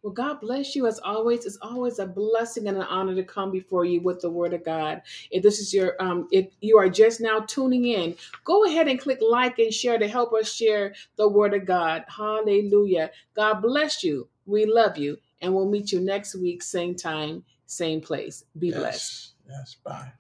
Well, 0.03 0.13
God 0.13 0.41
bless 0.41 0.75
you 0.75 0.87
as 0.87 0.99
always. 1.01 1.45
It's 1.45 1.59
always 1.61 1.99
a 1.99 2.07
blessing 2.07 2.67
and 2.67 2.77
an 2.79 2.85
honor 2.85 3.15
to 3.15 3.23
come 3.23 3.51
before 3.51 3.85
you 3.85 4.01
with 4.01 4.21
the 4.21 4.31
Word 4.31 4.55
of 4.55 4.65
God. 4.65 5.03
If 5.31 5.43
this 5.43 5.59
is 5.59 5.75
your, 5.75 6.01
um, 6.03 6.27
if 6.31 6.49
you 6.61 6.79
are 6.79 6.89
just 6.89 7.21
now 7.21 7.41
tuning 7.41 7.85
in, 7.85 8.17
go 8.45 8.65
ahead 8.65 8.89
and 8.89 8.99
click 8.99 9.19
like 9.21 9.59
and 9.59 9.73
share 9.73 9.99
to 9.99 10.09
help 10.09 10.33
us 10.33 10.51
share 10.51 10.95
the 11.17 11.29
Word 11.29 11.53
of 11.53 11.67
God. 11.67 12.05
Hallelujah. 12.09 13.11
God 13.35 13.61
bless 13.61 14.03
you. 14.03 14.27
We 14.47 14.65
love 14.65 14.97
you, 14.97 15.19
and 15.43 15.55
we'll 15.55 15.69
meet 15.69 15.93
you 15.93 16.01
next 16.01 16.35
week, 16.35 16.63
same 16.63 16.95
time, 16.95 17.45
same 17.67 18.01
place. 18.01 18.45
Be 18.59 18.73
blessed. 18.73 19.35
Yes. 19.47 19.59
Yes. 19.59 19.77
Bye. 19.85 20.13